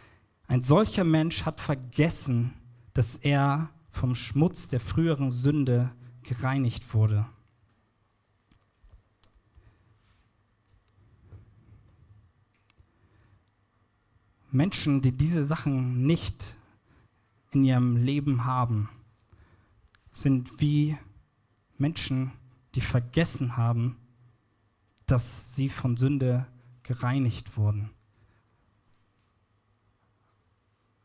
Ein 0.47 0.63
solcher 0.63 1.05
Mensch 1.05 1.45
hat 1.45 1.61
vergessen, 1.61 2.55
dass 2.95 3.17
er 3.17 3.71
vom 3.91 4.15
Schmutz 4.15 4.69
der 4.69 4.81
früheren 4.81 5.31
Sünde 5.31 5.93
gereinigt 6.23 6.95
wurde. 6.95 7.27
Menschen, 14.53 15.01
die 15.01 15.13
diese 15.13 15.45
Sachen 15.47 16.07
nicht 16.07 16.57
in 17.53 17.65
ihrem 17.65 17.97
Leben 17.97 18.45
haben, 18.45 18.89
sind 20.13 20.61
wie 20.61 20.97
Menschen, 21.79 22.33
die 22.75 22.81
vergessen 22.81 23.57
haben, 23.57 23.97
dass 25.07 25.55
sie 25.55 25.69
von 25.69 25.97
Sünde 25.97 26.47
gereinigt 26.83 27.57
wurden. 27.57 27.91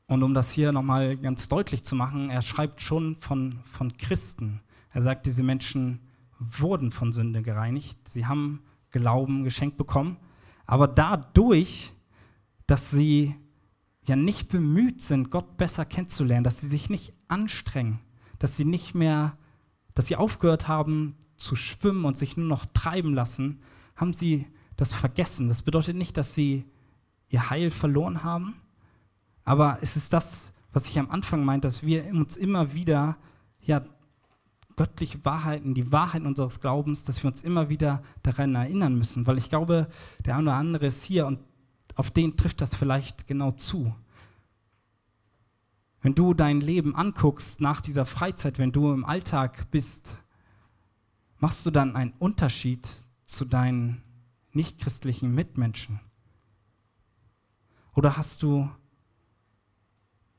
Und 0.07 0.23
um 0.23 0.33
das 0.33 0.51
hier 0.51 0.71
nochmal 0.71 1.17
ganz 1.17 1.49
deutlich 1.49 1.83
zu 1.83 1.95
machen, 1.95 2.29
er 2.29 2.41
schreibt 2.41 2.81
schon 2.81 3.17
von, 3.17 3.59
von 3.65 3.97
Christen. 3.97 4.61
Er 4.91 5.03
sagt, 5.03 5.25
diese 5.25 5.43
Menschen 5.43 5.99
wurden 6.39 6.91
von 6.91 7.11
Sünde 7.11 7.41
gereinigt. 7.41 8.07
Sie 8.07 8.25
haben 8.25 8.61
Glauben 8.91 9.43
geschenkt 9.43 9.77
bekommen. 9.77 10.17
Aber 10.65 10.87
dadurch, 10.87 11.91
dass 12.67 12.91
sie 12.91 13.35
ja 14.03 14.15
nicht 14.15 14.49
bemüht 14.49 15.01
sind, 15.01 15.31
Gott 15.31 15.57
besser 15.57 15.85
kennenzulernen, 15.85 16.43
dass 16.43 16.61
sie 16.61 16.67
sich 16.67 16.89
nicht 16.89 17.13
anstrengen, 17.27 17.99
dass 18.39 18.55
sie 18.55 18.65
nicht 18.65 18.93
mehr, 18.93 19.37
dass 19.93 20.07
sie 20.07 20.15
aufgehört 20.15 20.67
haben 20.67 21.15
zu 21.35 21.55
schwimmen 21.55 22.05
und 22.05 22.17
sich 22.17 22.37
nur 22.37 22.47
noch 22.47 22.65
treiben 22.73 23.13
lassen, 23.13 23.61
haben 23.95 24.13
sie 24.13 24.47
das 24.75 24.93
vergessen. 24.93 25.47
Das 25.47 25.63
bedeutet 25.63 25.95
nicht, 25.95 26.17
dass 26.17 26.33
sie 26.33 26.65
ihr 27.29 27.49
Heil 27.49 27.71
verloren 27.71 28.23
haben, 28.23 28.55
aber 29.43 29.79
es 29.81 29.95
ist 29.95 30.13
das, 30.13 30.53
was 30.71 30.87
ich 30.87 30.99
am 30.99 31.09
Anfang 31.09 31.43
meinte, 31.43 31.67
dass 31.67 31.83
wir 31.83 32.05
uns 32.07 32.37
immer 32.37 32.73
wieder, 32.73 33.17
ja, 33.61 33.83
göttliche 34.75 35.25
Wahrheiten, 35.25 35.73
die 35.73 35.91
Wahrheiten 35.91 36.27
unseres 36.27 36.61
Glaubens, 36.61 37.03
dass 37.03 37.23
wir 37.23 37.29
uns 37.29 37.41
immer 37.41 37.67
wieder 37.67 38.03
daran 38.21 38.53
erinnern 38.53 38.95
müssen, 38.95 39.25
weil 39.25 39.39
ich 39.39 39.49
glaube, 39.49 39.87
der 40.23 40.35
eine 40.35 40.49
oder 40.49 40.57
andere 40.57 40.85
ist 40.85 41.03
hier 41.03 41.25
und 41.25 41.39
auf 41.97 42.11
den 42.11 42.37
trifft 42.37 42.61
das 42.61 42.75
vielleicht 42.75 43.27
genau 43.27 43.51
zu. 43.51 43.93
Wenn 46.01 46.13
du 46.13 46.33
dein 46.33 46.61
Leben 46.61 46.95
anguckst 46.95 47.59
nach 47.59 47.81
dieser 47.81 48.05
Freizeit, 48.05 48.59
wenn 48.59 48.71
du 48.71 48.93
im 48.93 49.03
Alltag 49.03 49.71
bist, 49.71 50.17
machst 51.39 51.65
du 51.65 51.71
dann 51.71 51.95
einen 51.95 52.13
Unterschied 52.19 52.87
zu 53.25 53.45
deinen 53.45 54.03
nichtchristlichen 54.53 55.33
Mitmenschen? 55.33 55.99
Oder 57.95 58.15
hast 58.15 58.43
du 58.43 58.69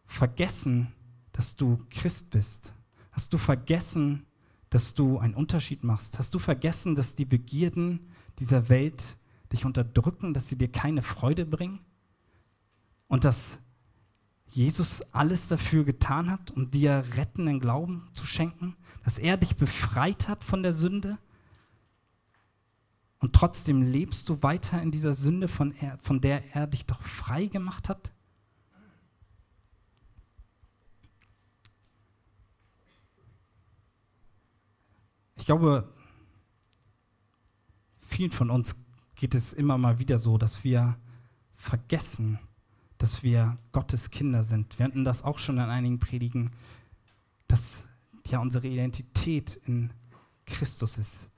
vergessen, 0.07 0.93
dass 1.33 1.57
du 1.57 1.85
Christ 1.91 2.31
bist? 2.31 2.73
Hast 3.11 3.33
du 3.33 3.39
vergessen, 3.39 4.27
dass 4.71 4.95
du 4.95 5.19
einen 5.19 5.35
Unterschied 5.35 5.83
machst? 5.83 6.21
Hast 6.21 6.33
du 6.35 6.39
vergessen, 6.39 6.95
dass 6.95 7.17
die 7.17 7.25
Begierden 7.25 8.13
dieser 8.39 8.69
Welt 8.69 9.17
dich 9.53 9.65
unterdrücken, 9.65 10.35
dass 10.35 10.49
sie 10.49 10.59
dir 10.59 10.71
keine 10.71 11.03
Freude 11.03 11.47
bringen? 11.47 11.81
Und 13.09 13.25
dass 13.25 13.59
Jesus 14.47 15.03
alles 15.13 15.49
dafür 15.49 15.85
getan 15.85 16.31
hat, 16.31 16.51
um 16.51 16.71
dir 16.71 17.05
rettenden 17.17 17.61
Glauben 17.61 18.09
zu 18.15 18.27
schenken? 18.27 18.77
Dass 19.05 19.19
er 19.19 19.37
dich 19.37 19.57
befreit 19.57 20.29
hat 20.29 20.45
von 20.45 20.63
der 20.63 20.73
Sünde? 20.73 21.19
Und 23.19 23.35
trotzdem 23.35 23.83
lebst 23.83 24.29
du 24.29 24.43
weiter 24.43 24.81
in 24.81 24.91
dieser 24.91 25.13
Sünde, 25.13 25.49
von, 25.49 25.73
er, 25.73 25.99
von 25.99 26.21
der 26.21 26.55
er 26.55 26.67
dich 26.67 26.87
doch 26.87 27.03
frei 27.03 27.47
gemacht 27.47 27.89
hat? 27.89 28.13
Ich 35.35 35.47
glaube, 35.47 35.89
vielen 37.97 38.31
von 38.31 38.51
uns 38.51 38.77
geht 39.19 39.35
es 39.35 39.53
immer 39.53 39.79
mal 39.79 39.99
wieder 39.99 40.19
so, 40.19 40.39
dass 40.39 40.65
wir 40.65 40.97
vergessen, 41.57 42.39
dass 42.99 43.23
wir 43.23 43.59
Gottes 43.73 44.11
Kinder 44.11 44.45
sind. 44.45 44.79
Wir 44.79 44.87
hatten 44.87 45.05
das 45.05 45.25
auch 45.25 45.39
schon 45.39 45.57
in 45.57 45.65
einigen 45.65 45.99
Predigen, 45.99 46.51
dass 47.49 47.87
ja 48.27 48.39
unsere 48.39 48.69
Identität 48.69 49.57
in 49.65 49.93
Christus 50.47 50.99
ist. 50.99 51.31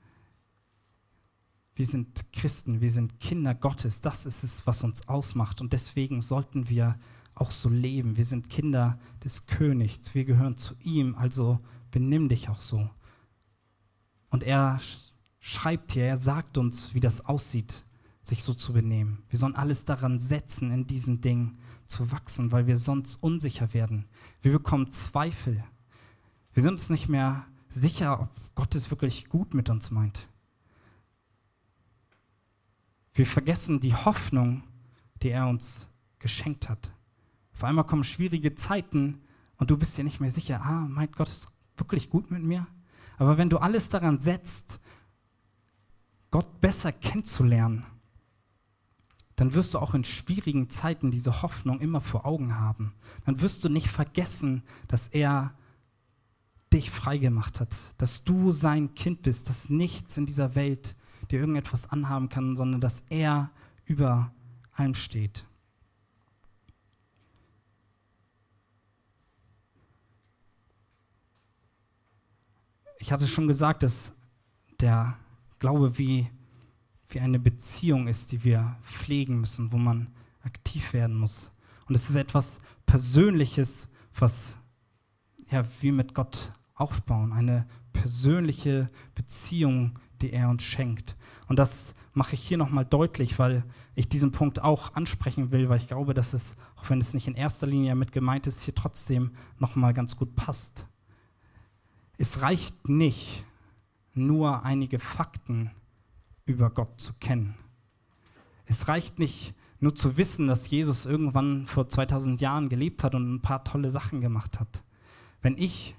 Wir 1.73 1.87
sind 1.87 2.31
Christen, 2.33 2.81
wir 2.81 2.91
sind 2.91 3.19
Kinder 3.19 3.55
Gottes. 3.55 4.01
Das 4.01 4.25
ist 4.25 4.43
es, 4.43 4.67
was 4.67 4.83
uns 4.83 5.07
ausmacht. 5.07 5.59
Und 5.59 5.73
deswegen 5.73 6.21
sollten 6.21 6.69
wir 6.69 6.99
auch 7.33 7.49
so 7.49 7.69
leben. 7.69 8.17
Wir 8.17 8.25
sind 8.25 8.49
Kinder 8.49 8.99
des 9.23 9.47
Königs. 9.47 10.13
Wir 10.13 10.25
gehören 10.25 10.57
zu 10.57 10.75
ihm. 10.81 11.15
Also 11.15 11.59
benimm 11.89 12.29
dich 12.29 12.49
auch 12.49 12.59
so. 12.59 12.89
Und 14.29 14.43
er 14.43 14.79
schreibt 15.41 15.91
hier, 15.91 16.05
er 16.05 16.17
sagt 16.17 16.57
uns, 16.57 16.93
wie 16.93 16.99
das 16.99 17.25
aussieht, 17.25 17.83
sich 18.21 18.43
so 18.43 18.53
zu 18.53 18.71
benehmen. 18.71 19.23
Wir 19.29 19.39
sollen 19.39 19.55
alles 19.55 19.83
daran 19.83 20.19
setzen, 20.19 20.71
in 20.71 20.87
diesem 20.87 21.19
Ding 21.19 21.57
zu 21.87 22.11
wachsen, 22.11 22.51
weil 22.51 22.67
wir 22.67 22.77
sonst 22.77 23.15
unsicher 23.15 23.73
werden. 23.73 24.05
Wir 24.41 24.53
bekommen 24.53 24.91
Zweifel. 24.91 25.61
Wir 26.53 26.63
sind 26.63 26.73
uns 26.73 26.89
nicht 26.89 27.09
mehr 27.09 27.45
sicher, 27.67 28.21
ob 28.21 28.29
Gott 28.55 28.75
es 28.75 28.91
wirklich 28.91 29.27
gut 29.27 29.53
mit 29.53 29.69
uns 29.69 29.91
meint. 29.91 30.29
Wir 33.13 33.25
vergessen 33.25 33.81
die 33.81 33.95
Hoffnung, 33.95 34.63
die 35.21 35.29
er 35.29 35.47
uns 35.47 35.89
geschenkt 36.19 36.69
hat. 36.69 36.93
Auf 37.53 37.63
einmal 37.63 37.85
kommen 37.85 38.03
schwierige 38.03 38.55
Zeiten 38.55 39.21
und 39.57 39.71
du 39.71 39.77
bist 39.77 39.97
dir 39.97 40.03
nicht 40.03 40.19
mehr 40.19 40.31
sicher, 40.31 40.61
ah, 40.61 40.87
meint 40.87 41.15
Gott 41.15 41.27
es 41.27 41.47
wirklich 41.77 42.09
gut 42.09 42.31
mit 42.31 42.43
mir? 42.43 42.67
Aber 43.17 43.37
wenn 43.37 43.49
du 43.49 43.57
alles 43.57 43.89
daran 43.89 44.19
setzt, 44.19 44.79
Gott 46.31 46.61
besser 46.61 46.91
kennenzulernen, 46.91 47.85
dann 49.35 49.53
wirst 49.53 49.73
du 49.73 49.79
auch 49.79 49.93
in 49.93 50.03
schwierigen 50.03 50.69
Zeiten 50.69 51.11
diese 51.11 51.41
Hoffnung 51.41 51.79
immer 51.79 51.99
vor 51.99 52.25
Augen 52.25 52.59
haben. 52.59 52.93
Dann 53.25 53.41
wirst 53.41 53.63
du 53.63 53.69
nicht 53.69 53.87
vergessen, 53.87 54.63
dass 54.87 55.07
er 55.07 55.53
dich 56.71 56.89
freigemacht 56.89 57.59
hat, 57.59 57.75
dass 57.97 58.23
du 58.23 58.51
sein 58.51 58.95
Kind 58.95 59.23
bist, 59.23 59.49
dass 59.49 59.69
nichts 59.69 60.17
in 60.17 60.25
dieser 60.25 60.55
Welt 60.55 60.95
dir 61.29 61.39
irgendetwas 61.39 61.89
anhaben 61.89 62.29
kann, 62.29 62.55
sondern 62.55 62.79
dass 62.81 63.01
er 63.09 63.51
über 63.85 64.33
allem 64.73 64.95
steht. 64.95 65.45
Ich 72.99 73.11
hatte 73.11 73.27
schon 73.27 73.47
gesagt, 73.47 73.83
dass 73.83 74.11
der 74.79 75.17
Glaube 75.61 75.99
wie, 75.99 76.27
wie 77.09 77.19
eine 77.19 77.37
Beziehung 77.37 78.07
ist, 78.07 78.31
die 78.31 78.43
wir 78.43 78.77
pflegen 78.81 79.39
müssen, 79.39 79.71
wo 79.71 79.77
man 79.77 80.07
aktiv 80.41 80.91
werden 80.91 81.15
muss. 81.15 81.51
Und 81.87 81.93
es 81.93 82.09
ist 82.09 82.15
etwas 82.15 82.61
Persönliches, 82.87 83.87
was 84.15 84.57
ja, 85.51 85.63
wir 85.81 85.93
mit 85.93 86.15
Gott 86.15 86.49
aufbauen, 86.73 87.31
eine 87.31 87.67
persönliche 87.93 88.89
Beziehung, 89.13 89.99
die 90.23 90.33
er 90.33 90.49
uns 90.49 90.63
schenkt. 90.63 91.15
Und 91.47 91.59
das 91.59 91.93
mache 92.13 92.33
ich 92.33 92.41
hier 92.41 92.57
nochmal 92.57 92.85
deutlich, 92.85 93.37
weil 93.37 93.63
ich 93.93 94.09
diesen 94.09 94.31
Punkt 94.31 94.63
auch 94.63 94.95
ansprechen 94.95 95.51
will, 95.51 95.69
weil 95.69 95.77
ich 95.77 95.87
glaube, 95.87 96.15
dass 96.15 96.33
es, 96.33 96.55
auch 96.75 96.89
wenn 96.89 96.99
es 96.99 97.13
nicht 97.13 97.27
in 97.27 97.35
erster 97.35 97.67
Linie 97.67 97.93
mit 97.93 98.11
gemeint 98.11 98.47
ist, 98.47 98.63
hier 98.63 98.73
trotzdem 98.73 99.29
nochmal 99.59 99.93
ganz 99.93 100.17
gut 100.17 100.35
passt. 100.35 100.87
Es 102.17 102.41
reicht 102.41 102.89
nicht, 102.89 103.45
nur 104.13 104.63
einige 104.63 104.99
Fakten 104.99 105.71
über 106.45 106.69
Gott 106.69 106.99
zu 106.99 107.13
kennen. 107.19 107.55
Es 108.65 108.87
reicht 108.87 109.19
nicht 109.19 109.53
nur 109.79 109.95
zu 109.95 110.17
wissen, 110.17 110.47
dass 110.47 110.69
Jesus 110.69 111.05
irgendwann 111.05 111.65
vor 111.65 111.89
2000 111.89 112.39
Jahren 112.39 112.69
gelebt 112.69 113.03
hat 113.03 113.15
und 113.15 113.33
ein 113.33 113.41
paar 113.41 113.63
tolle 113.63 113.89
Sachen 113.89 114.21
gemacht 114.21 114.59
hat. 114.59 114.83
Wenn 115.41 115.57
ich 115.57 115.95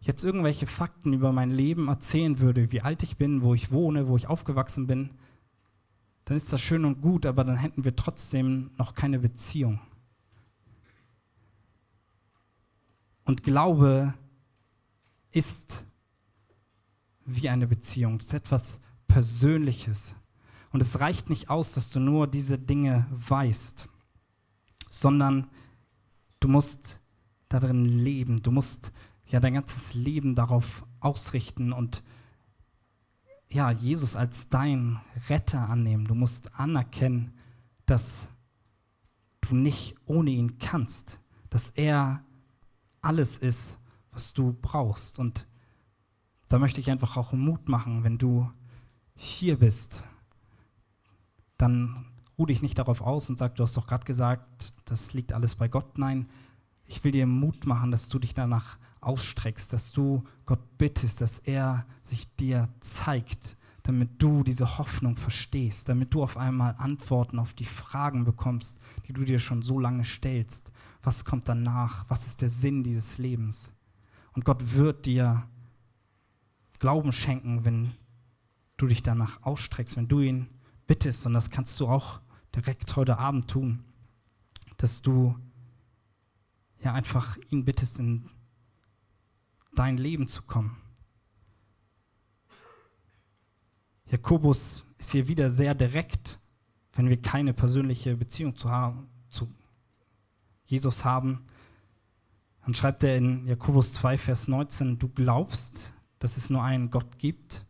jetzt 0.00 0.24
irgendwelche 0.24 0.66
Fakten 0.66 1.12
über 1.12 1.32
mein 1.32 1.50
Leben 1.50 1.88
erzählen 1.88 2.38
würde, 2.40 2.72
wie 2.72 2.80
alt 2.80 3.02
ich 3.02 3.16
bin, 3.16 3.42
wo 3.42 3.54
ich 3.54 3.70
wohne, 3.70 4.08
wo 4.08 4.16
ich 4.16 4.26
aufgewachsen 4.26 4.86
bin, 4.86 5.10
dann 6.24 6.36
ist 6.36 6.52
das 6.52 6.60
schön 6.60 6.84
und 6.84 7.02
gut, 7.02 7.26
aber 7.26 7.44
dann 7.44 7.56
hätten 7.56 7.84
wir 7.84 7.96
trotzdem 7.96 8.70
noch 8.78 8.94
keine 8.94 9.18
Beziehung. 9.18 9.80
Und 13.24 13.42
Glaube 13.42 14.14
ist 15.30 15.84
wie 17.26 17.48
eine 17.48 17.66
Beziehung. 17.66 18.18
Es 18.18 18.26
ist 18.26 18.34
etwas 18.34 18.80
Persönliches. 19.06 20.14
Und 20.72 20.80
es 20.80 21.00
reicht 21.00 21.30
nicht 21.30 21.50
aus, 21.50 21.74
dass 21.74 21.90
du 21.90 22.00
nur 22.00 22.26
diese 22.26 22.58
Dinge 22.58 23.06
weißt, 23.10 23.88
sondern 24.90 25.48
du 26.40 26.48
musst 26.48 27.00
darin 27.48 27.84
leben. 27.84 28.42
Du 28.42 28.50
musst 28.50 28.92
ja 29.26 29.40
dein 29.40 29.54
ganzes 29.54 29.94
Leben 29.94 30.34
darauf 30.34 30.84
ausrichten 31.00 31.72
und 31.72 32.02
ja, 33.50 33.70
Jesus 33.70 34.16
als 34.16 34.48
dein 34.48 34.98
Retter 35.28 35.68
annehmen. 35.68 36.06
Du 36.06 36.14
musst 36.14 36.58
anerkennen, 36.58 37.32
dass 37.86 38.28
du 39.42 39.54
nicht 39.54 39.94
ohne 40.06 40.30
ihn 40.30 40.58
kannst, 40.58 41.20
dass 41.50 41.68
er 41.68 42.24
alles 43.00 43.38
ist, 43.38 43.78
was 44.10 44.32
du 44.32 44.56
brauchst. 44.60 45.18
Und 45.18 45.46
da 46.48 46.58
möchte 46.58 46.80
ich 46.80 46.90
einfach 46.90 47.16
auch 47.16 47.32
Mut 47.32 47.68
machen, 47.68 48.04
wenn 48.04 48.18
du 48.18 48.50
hier 49.16 49.58
bist, 49.58 50.04
dann 51.56 52.06
ruh 52.38 52.46
dich 52.46 52.62
nicht 52.62 52.78
darauf 52.78 53.00
aus 53.00 53.30
und 53.30 53.38
sag, 53.38 53.54
du 53.54 53.62
hast 53.62 53.76
doch 53.76 53.86
gerade 53.86 54.04
gesagt, 54.04 54.74
das 54.84 55.14
liegt 55.14 55.32
alles 55.32 55.54
bei 55.54 55.68
Gott. 55.68 55.98
Nein, 55.98 56.28
ich 56.86 57.02
will 57.04 57.12
dir 57.12 57.26
Mut 57.26 57.66
machen, 57.66 57.90
dass 57.90 58.08
du 58.08 58.18
dich 58.18 58.34
danach 58.34 58.78
ausstreckst, 59.00 59.72
dass 59.72 59.92
du 59.92 60.24
Gott 60.46 60.78
bittest, 60.78 61.20
dass 61.20 61.38
er 61.38 61.86
sich 62.02 62.34
dir 62.36 62.68
zeigt, 62.80 63.56
damit 63.82 64.22
du 64.22 64.42
diese 64.42 64.78
Hoffnung 64.78 65.16
verstehst, 65.16 65.88
damit 65.88 66.14
du 66.14 66.22
auf 66.22 66.36
einmal 66.36 66.74
Antworten 66.78 67.38
auf 67.38 67.52
die 67.52 67.66
Fragen 67.66 68.24
bekommst, 68.24 68.80
die 69.06 69.12
du 69.12 69.24
dir 69.24 69.38
schon 69.38 69.62
so 69.62 69.78
lange 69.78 70.04
stellst. 70.04 70.72
Was 71.02 71.24
kommt 71.24 71.48
danach? 71.48 72.06
Was 72.08 72.26
ist 72.26 72.40
der 72.40 72.48
Sinn 72.48 72.82
dieses 72.82 73.18
Lebens? 73.18 73.72
Und 74.32 74.44
Gott 74.44 74.74
wird 74.74 75.06
dir 75.06 75.44
Glauben 76.78 77.12
schenken, 77.12 77.64
wenn 77.64 77.92
du 78.76 78.86
dich 78.86 79.02
danach 79.02 79.42
ausstreckst, 79.42 79.96
wenn 79.96 80.08
du 80.08 80.20
ihn 80.20 80.48
bittest. 80.86 81.26
Und 81.26 81.34
das 81.34 81.50
kannst 81.50 81.78
du 81.80 81.88
auch 81.88 82.20
direkt 82.54 82.96
heute 82.96 83.18
Abend 83.18 83.50
tun, 83.50 83.84
dass 84.76 85.02
du 85.02 85.36
ja 86.80 86.92
einfach 86.92 87.36
ihn 87.50 87.64
bittest, 87.64 87.98
in 87.98 88.28
dein 89.74 89.96
Leben 89.96 90.28
zu 90.28 90.42
kommen. 90.42 90.76
Jakobus 94.06 94.84
ist 94.98 95.12
hier 95.12 95.26
wieder 95.28 95.50
sehr 95.50 95.74
direkt, 95.74 96.38
wenn 96.92 97.08
wir 97.08 97.20
keine 97.20 97.52
persönliche 97.52 98.16
Beziehung 98.16 98.56
zu, 98.56 98.70
haben, 98.70 99.08
zu 99.28 99.52
Jesus 100.64 101.04
haben. 101.04 101.44
Dann 102.64 102.74
schreibt 102.74 103.02
er 103.02 103.16
in 103.16 103.46
Jakobus 103.46 103.92
2, 103.94 104.18
Vers 104.18 104.48
19, 104.48 104.98
du 104.98 105.08
glaubst, 105.08 105.92
dass 106.24 106.38
es 106.38 106.48
nur 106.48 106.62
einen 106.62 106.88
Gott 106.88 107.18
gibt, 107.18 107.66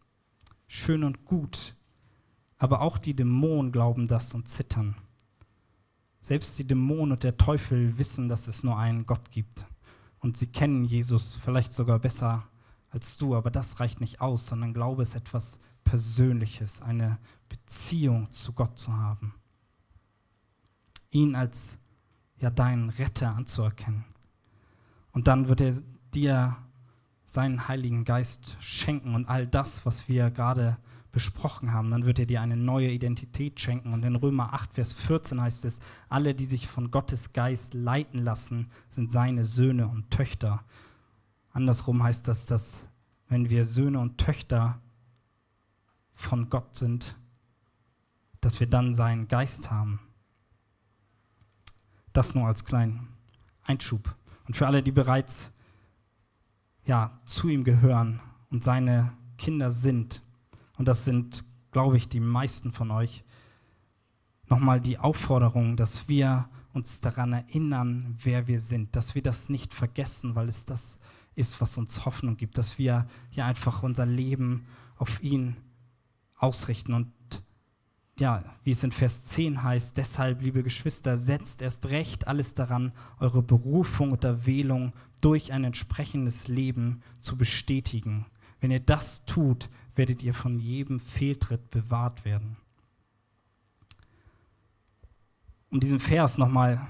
schön 0.69 1.03
und 1.03 1.25
gut, 1.25 1.75
aber 2.57 2.83
auch 2.83 2.99
die 2.99 3.17
Dämonen 3.17 3.73
glauben 3.73 4.07
das 4.07 4.33
und 4.33 4.49
zittern. 4.49 4.95
Selbst 6.21 6.57
die 6.61 6.65
Dämonen 6.65 7.11
und 7.11 7.25
der 7.25 7.37
Teufel 7.37 7.99
wissen, 7.99 8.29
dass 8.29 8.47
es 8.47 8.63
nur 8.63 8.79
einen 8.79 9.07
Gott 9.07 9.33
gibt. 9.33 9.67
Und 10.21 10.37
sie 10.37 10.47
kennen 10.47 10.85
Jesus 10.85 11.35
vielleicht 11.35 11.73
sogar 11.73 11.99
besser 11.99 12.47
als 12.91 13.17
du, 13.17 13.35
aber 13.35 13.51
das 13.51 13.81
reicht 13.81 14.01
nicht 14.01 14.21
aus, 14.21 14.47
sondern 14.47 14.73
Glaube 14.73 15.03
ist 15.03 15.17
etwas 15.17 15.59
Persönliches, 15.83 16.81
eine 16.81 17.19
Beziehung 17.49 18.31
zu 18.31 18.53
Gott 18.53 18.79
zu 18.79 18.93
haben. 18.97 19.35
Ihn 21.11 21.35
als 21.35 21.79
ja 22.39 22.51
deinen 22.51 22.91
Retter 22.91 23.35
anzuerkennen. 23.35 24.05
Und 25.11 25.27
dann 25.27 25.49
wird 25.49 25.61
er 25.61 25.75
dir 26.15 26.64
seinen 27.35 27.69
Heiligen 27.69 28.05
Geist 28.05 28.57
schenken 28.61 29.15
und 29.15 29.29
all 29.29 29.47
das, 29.47 29.85
was 29.85 30.09
wir 30.09 30.31
gerade 30.31 30.79
besprochen 31.11 31.73
haben, 31.73 31.91
dann 31.91 32.07
wird 32.07 32.19
er 32.19 32.27
dir 32.27 32.41
eine 32.41 32.57
neue 32.57 32.91
Identität 32.91 33.61
schenken. 33.61 33.93
Und 33.93 34.05
in 34.05 34.17
Römer 34.17 34.53
8, 34.53 34.73
Vers 34.73 34.95
14 34.95 35.41
heißt 35.41 35.65
es, 35.65 35.81
alle, 36.09 36.35
die 36.35 36.45
sich 36.45 36.67
von 36.67 36.91
Gottes 36.91 37.33
Geist 37.33 37.75
leiten 37.75 38.23
lassen, 38.23 38.71
sind 38.89 39.13
seine 39.13 39.45
Söhne 39.45 39.87
und 39.89 40.11
Töchter. 40.11 40.65
Andersrum 41.51 42.03
heißt 42.03 42.27
das, 42.27 42.47
dass 42.47 42.89
wenn 43.29 43.51
wir 43.51 43.65
Söhne 43.65 44.01
und 44.01 44.19
Töchter 44.19 44.81
von 46.15 46.51
Gott 46.51 46.75
sind, 46.75 47.17
dass 48.41 48.61
wir 48.61 48.69
dann 48.69 48.95
seinen 48.95 49.29
Geist 49.29 49.71
haben. 49.71 50.01
Das 52.13 52.35
nur 52.35 52.47
als 52.47 52.65
kleinen 52.65 53.09
Einschub. 53.63 54.15
Und 54.47 54.55
für 54.55 54.67
alle, 54.67 54.83
die 54.83 54.93
bereits 54.93 55.53
ja, 56.85 57.19
zu 57.25 57.49
ihm 57.49 57.65
gehören 57.65 58.21
und 58.51 58.65
seine 58.65 59.13
Kinder 59.39 59.71
sind, 59.71 60.23
und 60.77 60.89
das 60.89 61.05
sind, 61.05 61.45
glaube 61.71 61.97
ich, 61.97 62.09
die 62.09 62.21
meisten 62.21 62.73
von 62.73 62.91
euch, 62.91 63.25
nochmal 64.49 64.81
die 64.81 64.99
Aufforderung, 64.99 65.77
dass 65.77 66.09
wir 66.09 66.49
uns 66.73 67.01
daran 67.01 67.33
erinnern, 67.33 68.17
wer 68.23 68.47
wir 68.49 68.61
sind, 68.61 68.97
dass 68.97 69.15
wir 69.15 69.23
das 69.23 69.49
nicht 69.49 69.73
vergessen, 69.73 70.35
weil 70.35 70.49
es 70.49 70.65
das 70.65 70.99
ist, 71.35 71.61
was 71.61 71.79
uns 71.79 72.05
Hoffnung 72.05 72.37
gibt, 72.37 72.59
dass 72.59 72.79
wir 72.79 73.07
hier 73.31 73.45
einfach 73.45 73.83
unser 73.83 74.07
Leben 74.07 74.67
auf 74.97 75.23
ihn 75.23 75.57
ausrichten. 76.37 76.93
Und 76.95 77.13
ja, 78.19 78.43
wie 78.63 78.71
es 78.71 78.85
in 78.85 78.93
Vers 78.93 79.25
10 79.25 79.63
heißt, 79.63 79.97
deshalb, 79.97 80.41
liebe 80.41 80.63
Geschwister, 80.63 81.17
setzt 81.17 81.63
erst 81.63 81.87
recht 81.87 82.29
alles 82.29 82.55
daran, 82.55 82.93
eure 83.19 83.43
Berufung 83.43 84.13
und 84.13 84.23
Erwählung 84.25 84.93
durch 85.21 85.53
ein 85.53 85.65
entsprechendes 85.65 86.49
Leben 86.49 87.03
zu 87.21 87.37
bestätigen. 87.37 88.27
Wenn 88.61 88.71
ihr 88.71 88.81
das 88.81 89.25
tut, 89.25 89.69
werdet 89.97 90.23
ihr 90.23 90.35
von 90.35 90.59
jedem 90.59 91.01
Fehltritt 91.01 91.71
bewahrt 91.71 92.25
werden. 92.25 92.57
Um 95.71 95.81
diesen 95.81 95.99
Vers 95.99 96.39
nochmal 96.39 96.87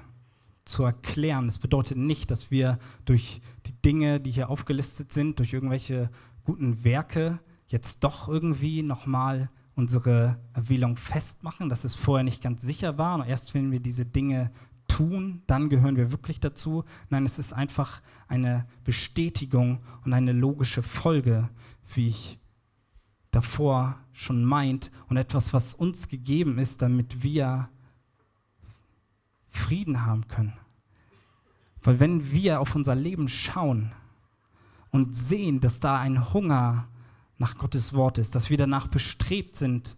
zu 0.66 0.83
erklären, 0.83 1.49
es 1.49 1.59
bedeutet 1.59 1.97
nicht, 1.97 2.31
dass 2.31 2.51
wir 2.51 2.79
durch 3.07 3.41
die 3.66 3.72
Dinge, 3.83 4.20
die 4.20 4.31
hier 4.31 4.51
aufgelistet 4.51 5.12
sind, 5.12 5.39
durch 5.39 5.55
irgendwelche 5.55 6.11
guten 6.45 6.85
Werke 6.85 7.41
jetzt 7.68 8.05
doch 8.05 8.29
irgendwie 8.29 8.83
nochmal 8.83 9.51
unsere 9.75 10.39
Erwählung 10.53 10.97
festmachen, 10.97 11.68
dass 11.68 11.85
es 11.85 11.95
vorher 11.95 12.25
nicht 12.25 12.43
ganz 12.43 12.62
sicher 12.62 12.99
war. 12.99 13.16
Und 13.16 13.27
erst 13.27 13.55
wenn 13.55 13.72
wir 13.72 13.81
diese 13.81 14.07
Dinge 14.07 14.51
tun, 14.89 15.43
dann 15.47 15.68
gehören 15.68 15.97
wir 15.97 16.12
wirklich 16.12 16.41
dazu. 16.41 16.85
Nein, 17.11 17.25
es 17.25 17.39
ist 17.39 17.53
einfach 17.53 18.01
eine 18.29 18.66
Bestätigung 18.85 19.81
und 20.05 20.12
eine 20.12 20.33
logische 20.33 20.83
Folge, 20.83 21.51
wie 21.95 22.09
ich 22.09 22.39
davor 23.31 23.99
schon 24.12 24.45
meint 24.45 24.93
und 25.09 25.16
etwas, 25.16 25.53
was 25.53 25.75
uns 25.75 26.09
gegeben 26.09 26.59
ist, 26.59 26.83
damit 26.83 27.22
wir 27.22 27.68
Frieden 29.45 30.07
haben 30.07 30.29
können. 30.29 30.55
Weil 31.83 32.01
wenn 32.01 32.31
wir 32.31 32.61
auf 32.61 32.75
unser 32.75 32.95
Leben 32.95 33.29
schauen 33.29 33.93
und 34.91 35.16
sehen, 35.16 35.61
dass 35.61 35.81
da 35.81 35.99
ein 35.99 36.33
Hunger 36.33 36.89
nach 37.39 37.59
Gottes 37.59 37.95
Wort 37.95 38.18
ist, 38.18 38.35
dass 38.35 38.51
wir 38.51 38.57
danach 38.57 38.89
bestrebt 38.89 39.57
sind, 39.57 39.97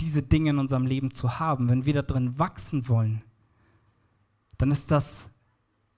diese 0.00 0.22
Dinge 0.22 0.50
in 0.50 0.58
unserem 0.58 0.86
Leben 0.86 1.14
zu 1.14 1.38
haben, 1.38 1.68
wenn 1.68 1.84
wir 1.84 1.94
da 1.94 2.02
drin 2.02 2.38
wachsen 2.38 2.88
wollen, 2.88 3.22
dann 4.58 4.70
ist 4.70 4.90
das 4.90 5.28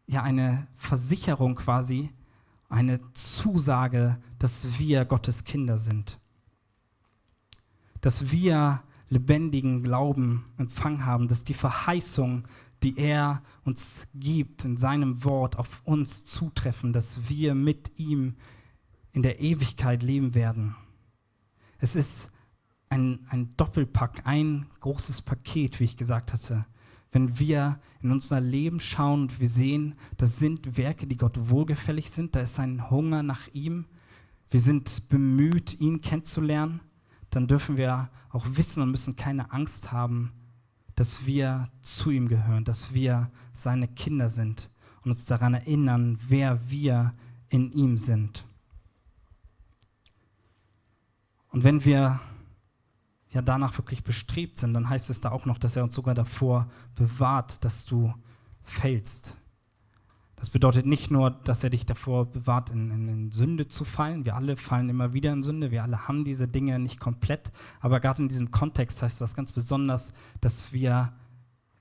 ja 0.06 0.22
eine 0.22 0.66
Versicherung 0.76 1.54
quasi, 1.54 2.10
eine 2.68 3.00
Zusage, 3.12 4.18
dass 4.38 4.78
wir 4.78 5.04
Gottes 5.04 5.44
Kinder 5.44 5.78
sind. 5.78 6.18
Dass 8.00 8.30
wir 8.30 8.82
lebendigen 9.08 9.82
Glauben 9.82 10.44
empfangen 10.58 11.06
haben, 11.06 11.28
dass 11.28 11.44
die 11.44 11.54
Verheißung, 11.54 12.46
die 12.82 12.98
er 12.98 13.42
uns 13.64 14.08
gibt 14.14 14.64
in 14.64 14.76
seinem 14.76 15.24
Wort, 15.24 15.58
auf 15.58 15.80
uns 15.84 16.24
zutreffen, 16.24 16.92
dass 16.92 17.28
wir 17.28 17.54
mit 17.54 17.98
ihm 17.98 18.34
in 19.14 19.22
der 19.22 19.40
Ewigkeit 19.40 20.02
leben 20.02 20.34
werden. 20.34 20.74
Es 21.78 21.96
ist 21.96 22.30
ein, 22.90 23.20
ein 23.30 23.56
Doppelpack, 23.56 24.26
ein 24.26 24.66
großes 24.80 25.22
Paket, 25.22 25.80
wie 25.80 25.84
ich 25.84 25.96
gesagt 25.96 26.32
hatte. 26.32 26.66
Wenn 27.12 27.38
wir 27.38 27.80
in 28.02 28.10
unser 28.10 28.40
Leben 28.40 28.80
schauen 28.80 29.22
und 29.22 29.40
wir 29.40 29.48
sehen, 29.48 29.94
das 30.16 30.38
sind 30.38 30.76
Werke, 30.76 31.06
die 31.06 31.16
Gott 31.16 31.48
wohlgefällig 31.48 32.10
sind, 32.10 32.34
da 32.34 32.40
ist 32.40 32.58
ein 32.58 32.90
Hunger 32.90 33.22
nach 33.22 33.46
ihm, 33.52 33.86
wir 34.50 34.60
sind 34.60 35.08
bemüht, 35.08 35.80
ihn 35.80 36.00
kennenzulernen, 36.00 36.80
dann 37.30 37.46
dürfen 37.46 37.76
wir 37.76 38.10
auch 38.30 38.44
wissen 38.50 38.82
und 38.82 38.90
müssen 38.90 39.14
keine 39.14 39.52
Angst 39.52 39.92
haben, 39.92 40.32
dass 40.96 41.24
wir 41.24 41.70
zu 41.82 42.10
ihm 42.10 42.28
gehören, 42.28 42.64
dass 42.64 42.94
wir 42.94 43.30
seine 43.52 43.86
Kinder 43.86 44.28
sind 44.28 44.70
und 45.02 45.12
uns 45.12 45.24
daran 45.24 45.54
erinnern, 45.54 46.18
wer 46.28 46.68
wir 46.68 47.14
in 47.48 47.70
ihm 47.70 47.96
sind. 47.96 48.44
Und 51.54 51.62
wenn 51.62 51.84
wir 51.84 52.18
ja 53.30 53.40
danach 53.40 53.78
wirklich 53.78 54.02
bestrebt 54.02 54.58
sind, 54.58 54.74
dann 54.74 54.90
heißt 54.90 55.08
es 55.08 55.20
da 55.20 55.30
auch 55.30 55.46
noch, 55.46 55.56
dass 55.56 55.76
er 55.76 55.84
uns 55.84 55.94
sogar 55.94 56.16
davor 56.16 56.68
bewahrt, 56.96 57.64
dass 57.64 57.84
du 57.84 58.12
fällst. 58.64 59.36
Das 60.34 60.50
bedeutet 60.50 60.84
nicht 60.84 61.12
nur, 61.12 61.30
dass 61.30 61.62
er 61.62 61.70
dich 61.70 61.86
davor 61.86 62.26
bewahrt, 62.26 62.70
in, 62.70 62.90
in, 62.90 63.08
in, 63.08 63.30
Sünde 63.30 63.68
zu 63.68 63.84
fallen. 63.84 64.24
Wir 64.24 64.34
alle 64.34 64.56
fallen 64.56 64.88
immer 64.88 65.12
wieder 65.12 65.32
in 65.32 65.44
Sünde. 65.44 65.70
Wir 65.70 65.84
alle 65.84 66.08
haben 66.08 66.24
diese 66.24 66.48
Dinge 66.48 66.80
nicht 66.80 66.98
komplett. 66.98 67.52
Aber 67.78 68.00
gerade 68.00 68.24
in 68.24 68.28
diesem 68.28 68.50
Kontext 68.50 69.00
heißt 69.00 69.20
das 69.20 69.36
ganz 69.36 69.52
besonders, 69.52 70.12
dass 70.40 70.72
wir 70.72 71.12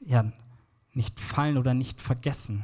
ja, 0.01 0.31
nicht 0.91 1.19
fallen 1.19 1.57
oder 1.57 1.73
nicht 1.73 1.99
vergessen. 1.99 2.63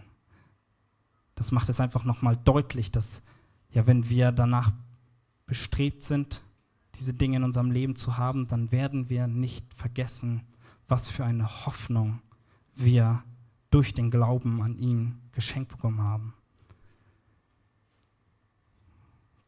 Das 1.34 1.52
macht 1.52 1.70
es 1.70 1.80
einfach 1.80 2.04
nochmal 2.04 2.38
deutlich, 2.38 2.92
dass 2.92 3.24
ja, 3.72 3.88
wenn 3.88 4.10
wir 4.10 4.32
danach 4.32 4.74
bestrebt 5.48 6.04
sind, 6.04 6.44
diese 7.00 7.14
Dinge 7.14 7.38
in 7.38 7.44
unserem 7.44 7.72
Leben 7.72 7.96
zu 7.96 8.18
haben, 8.18 8.48
dann 8.48 8.72
werden 8.72 9.10
wir 9.10 9.28
nicht 9.28 9.74
vergessen, 9.74 10.44
was 10.88 11.10
für 11.10 11.26
eine 11.26 11.66
Hoffnung 11.66 12.22
wir 12.76 13.24
durch 13.70 13.94
den 13.94 14.12
Glauben 14.12 14.62
an 14.62 14.78
ihn 14.78 15.22
geschenkt 15.32 15.72
bekommen 15.72 16.02
haben. 16.02 16.34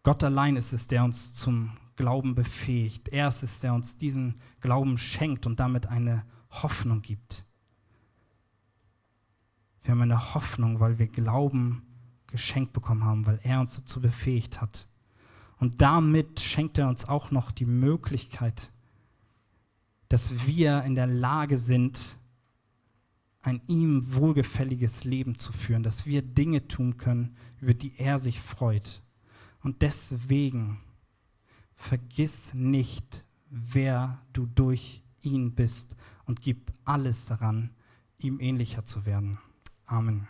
Gott 0.03 0.23
allein 0.23 0.55
ist 0.55 0.73
es, 0.73 0.87
der 0.87 1.03
uns 1.03 1.33
zum 1.33 1.77
Glauben 1.95 2.33
befähigt. 2.33 3.09
Er 3.09 3.27
ist 3.27 3.43
es, 3.43 3.59
der 3.59 3.73
uns 3.73 3.97
diesen 3.97 4.35
Glauben 4.59 4.97
schenkt 4.97 5.45
und 5.45 5.59
damit 5.59 5.87
eine 5.87 6.25
Hoffnung 6.49 7.01
gibt. 7.01 7.45
Wir 9.83 9.91
haben 9.91 10.01
eine 10.01 10.33
Hoffnung, 10.33 10.79
weil 10.79 10.99
wir 10.99 11.07
Glauben 11.07 11.83
geschenkt 12.27 12.73
bekommen 12.73 13.03
haben, 13.03 13.25
weil 13.25 13.39
er 13.43 13.59
uns 13.59 13.75
dazu 13.75 14.01
befähigt 14.01 14.61
hat. 14.61 14.87
Und 15.61 15.79
damit 15.79 16.39
schenkt 16.39 16.79
er 16.79 16.89
uns 16.89 17.05
auch 17.05 17.29
noch 17.29 17.51
die 17.51 17.67
Möglichkeit, 17.67 18.71
dass 20.09 20.47
wir 20.47 20.81
in 20.81 20.95
der 20.95 21.05
Lage 21.05 21.55
sind, 21.55 22.17
ein 23.43 23.61
ihm 23.67 24.15
wohlgefälliges 24.15 25.03
Leben 25.03 25.37
zu 25.37 25.53
führen, 25.53 25.83
dass 25.83 26.07
wir 26.07 26.23
Dinge 26.23 26.67
tun 26.67 26.97
können, 26.97 27.37
über 27.59 27.75
die 27.75 27.95
er 27.99 28.17
sich 28.17 28.41
freut. 28.41 29.03
Und 29.61 29.83
deswegen 29.83 30.81
vergiss 31.75 32.55
nicht, 32.55 33.23
wer 33.51 34.19
du 34.33 34.47
durch 34.47 35.03
ihn 35.21 35.53
bist 35.53 35.95
und 36.25 36.41
gib 36.41 36.73
alles 36.85 37.27
daran, 37.27 37.69
ihm 38.17 38.39
ähnlicher 38.39 38.83
zu 38.83 39.05
werden. 39.05 39.37
Amen. 39.85 40.27